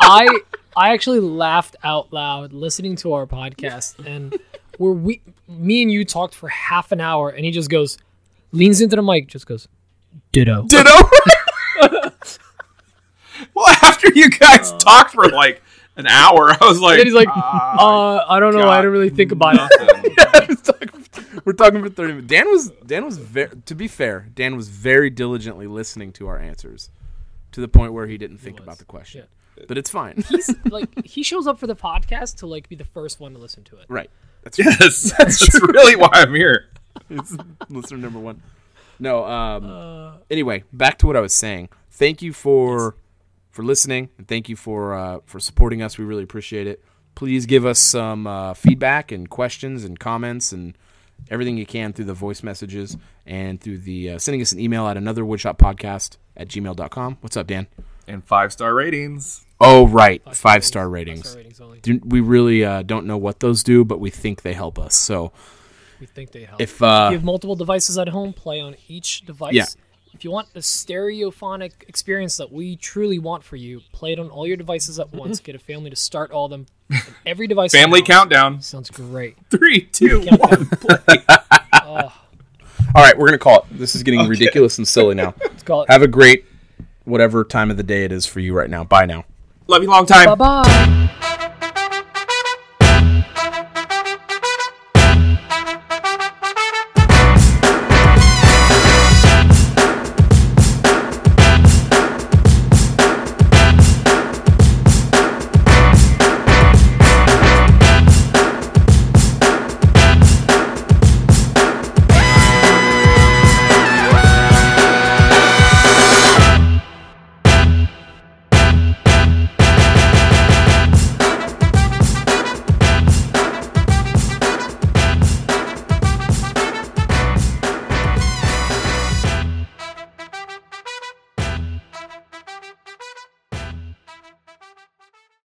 I 0.00 0.28
I 0.76 0.92
actually 0.92 1.20
laughed 1.20 1.76
out 1.82 2.12
loud 2.12 2.52
listening 2.52 2.94
to 2.96 3.14
our 3.14 3.26
podcast, 3.26 4.04
and 4.06 4.38
where 4.78 4.92
we, 4.92 5.22
me 5.48 5.80
and 5.82 5.90
you 5.90 6.04
talked 6.04 6.34
for 6.34 6.48
half 6.50 6.92
an 6.92 7.00
hour, 7.00 7.30
and 7.30 7.44
he 7.44 7.50
just 7.50 7.70
goes, 7.70 7.96
leans 8.56 8.80
into 8.80 8.96
the 8.96 9.02
mic, 9.02 9.28
just 9.28 9.46
goes, 9.46 9.68
ditto. 10.32 10.64
ditto. 10.66 10.90
Well, 13.54 13.66
after 13.82 14.08
you 14.14 14.30
guys 14.30 14.72
talked 14.78 15.12
for 15.12 15.28
like 15.28 15.62
an 15.96 16.06
hour, 16.06 16.50
I 16.50 16.58
was 16.66 16.80
like, 16.80 16.98
And 16.98 17.06
he's 17.06 17.14
like, 17.14 17.28
"Ah, 17.30 17.76
uh, 17.78 18.24
I 18.28 18.40
don't 18.40 18.54
know, 18.54 18.60
I 18.62 18.76
God. 18.76 18.82
don't 18.82 18.92
really 18.92 19.10
think 19.10 19.30
about 19.32 19.56
it. 19.56 19.58
nothing." 19.58 20.16
We're 20.48 20.54
talking- 20.56 21.40
We're 21.44 21.52
talking 21.52 21.82
for 21.82 21.90
thirty 21.90 22.12
minutes. 22.14 22.28
Dan 22.28 22.50
was 22.50 22.70
Dan 22.86 23.04
was 23.04 23.18
very. 23.18 23.50
To 23.66 23.74
be 23.74 23.88
fair, 23.88 24.28
Dan 24.34 24.56
was 24.56 24.68
very 24.68 25.10
diligently 25.10 25.66
listening 25.66 26.12
to 26.12 26.28
our 26.28 26.38
answers, 26.38 26.90
to 27.52 27.60
the 27.60 27.68
point 27.68 27.92
where 27.92 28.06
he 28.06 28.16
didn't 28.16 28.38
think 28.38 28.58
about 28.58 28.78
the 28.78 28.84
question. 28.86 29.26
But 29.68 29.76
it's 29.76 29.90
fine. 29.90 30.22
He's 30.28 30.54
like, 30.70 30.88
he 31.04 31.22
shows 31.22 31.46
up 31.46 31.58
for 31.58 31.66
the 31.66 31.76
podcast 31.76 32.36
to 32.36 32.46
like 32.46 32.68
be 32.70 32.76
the 32.76 32.84
first 32.84 33.20
one 33.20 33.32
to 33.34 33.38
listen 33.38 33.64
to 33.64 33.76
it. 33.76 33.86
right. 33.88 34.10
That's 34.44 34.58
yes, 34.58 35.12
that's, 35.18 35.60
really 35.60 35.96
why 35.96 36.08
I'm 36.12 36.32
here. 36.34 36.68
It's 37.10 37.36
listener 37.68 37.98
number 37.98 38.18
one. 38.18 38.42
No. 38.98 39.24
Um. 39.24 40.18
anyway, 40.30 40.64
back 40.72 40.98
to 40.98 41.06
what 41.06 41.16
I 41.16 41.20
was 41.20 41.32
saying. 41.34 41.68
Thank 41.90 42.22
you 42.22 42.32
for 42.32 42.96
for 43.50 43.62
listening, 43.62 44.10
and 44.18 44.26
thank 44.28 44.48
you 44.48 44.56
for 44.56 44.94
uh, 44.94 45.18
for 45.26 45.40
supporting 45.40 45.82
us. 45.82 45.98
We 45.98 46.04
really 46.04 46.22
appreciate 46.24 46.66
it. 46.66 46.82
Please 47.14 47.46
give 47.46 47.64
us 47.64 47.78
some 47.78 48.26
uh, 48.26 48.54
feedback 48.54 49.10
and 49.12 49.28
questions 49.30 49.84
and 49.84 49.98
comments 49.98 50.52
and 50.52 50.76
everything 51.30 51.56
you 51.56 51.64
can 51.64 51.92
through 51.94 52.04
the 52.04 52.12
voice 52.14 52.42
messages 52.42 52.96
and 53.24 53.58
through 53.60 53.78
the 53.78 54.10
uh, 54.10 54.18
sending 54.18 54.42
us 54.42 54.52
an 54.52 54.60
email 54.60 54.86
at 54.86 54.96
another 54.98 55.24
woodshop 55.24 55.56
podcast 55.58 56.18
at 56.36 56.48
gmail.com. 56.48 57.16
What's 57.22 57.36
up, 57.36 57.46
Dan? 57.46 57.66
And 58.06 58.22
five 58.22 58.52
star 58.52 58.74
ratings. 58.74 59.44
Oh, 59.58 59.86
right. 59.86 60.22
Five 60.34 60.62
star 60.66 60.86
ratings. 60.88 61.22
Five-star 61.22 61.38
ratings 61.38 61.60
only. 61.62 61.80
Do- 61.80 62.00
We 62.04 62.20
really 62.20 62.62
uh, 62.62 62.82
don't 62.82 63.06
know 63.06 63.16
what 63.16 63.40
those 63.40 63.62
do, 63.62 63.84
but 63.86 63.98
we 63.98 64.10
think 64.10 64.42
they 64.42 64.52
help 64.52 64.78
us. 64.78 64.94
So 64.94 65.32
We 66.00 66.06
think 66.06 66.32
they 66.32 66.44
help. 66.44 66.60
if 66.60 66.82
uh, 66.82 67.08
you 67.10 67.16
have 67.16 67.24
multiple 67.24 67.56
devices 67.56 67.96
at 67.98 68.08
home, 68.08 68.32
play 68.32 68.60
on 68.60 68.76
each 68.88 69.22
device. 69.26 69.54
Yeah. 69.54 69.66
If 70.12 70.24
you 70.24 70.30
want 70.30 70.52
the 70.54 70.60
stereophonic 70.60 71.72
experience 71.88 72.38
that 72.38 72.50
we 72.50 72.76
truly 72.76 73.18
want 73.18 73.44
for 73.44 73.56
you, 73.56 73.82
play 73.92 74.12
it 74.12 74.18
on 74.18 74.30
all 74.30 74.46
your 74.46 74.56
devices 74.56 74.98
at 74.98 75.12
once. 75.12 75.40
Get 75.40 75.54
a 75.54 75.58
family 75.58 75.90
to 75.90 75.96
start 75.96 76.30
all 76.30 76.48
them. 76.48 76.66
Every 77.26 77.46
device. 77.46 77.72
Family 77.72 78.00
countdown. 78.00 78.62
Sounds 78.62 78.88
great. 78.90 79.36
Three, 79.50 79.82
two, 79.82 80.22
Countdown. 80.22 80.38
one, 80.38 80.66
play. 80.68 81.18
Oh, 81.74 81.84
all 82.94 83.02
right, 83.02 83.18
we're 83.18 83.26
gonna 83.26 83.36
call 83.38 83.58
it. 83.70 83.78
This 83.78 83.94
is 83.94 84.02
getting 84.02 84.26
ridiculous 84.26 84.78
and 84.78 84.88
silly 84.88 85.14
now. 85.14 85.34
let's 85.42 85.62
call 85.62 85.82
it. 85.82 85.90
Have 85.90 86.02
a 86.02 86.08
great 86.08 86.46
whatever 87.04 87.44
time 87.44 87.70
of 87.70 87.76
the 87.76 87.82
day 87.82 88.04
it 88.04 88.12
is 88.12 88.24
for 88.24 88.40
you 88.40 88.54
right 88.54 88.70
now. 88.70 88.84
Bye 88.84 89.04
now. 89.06 89.24
Love 89.66 89.82
you 89.82 89.90
long 89.90 90.06
time. 90.06 90.26
Bye 90.38 90.62
bye. 90.62 91.22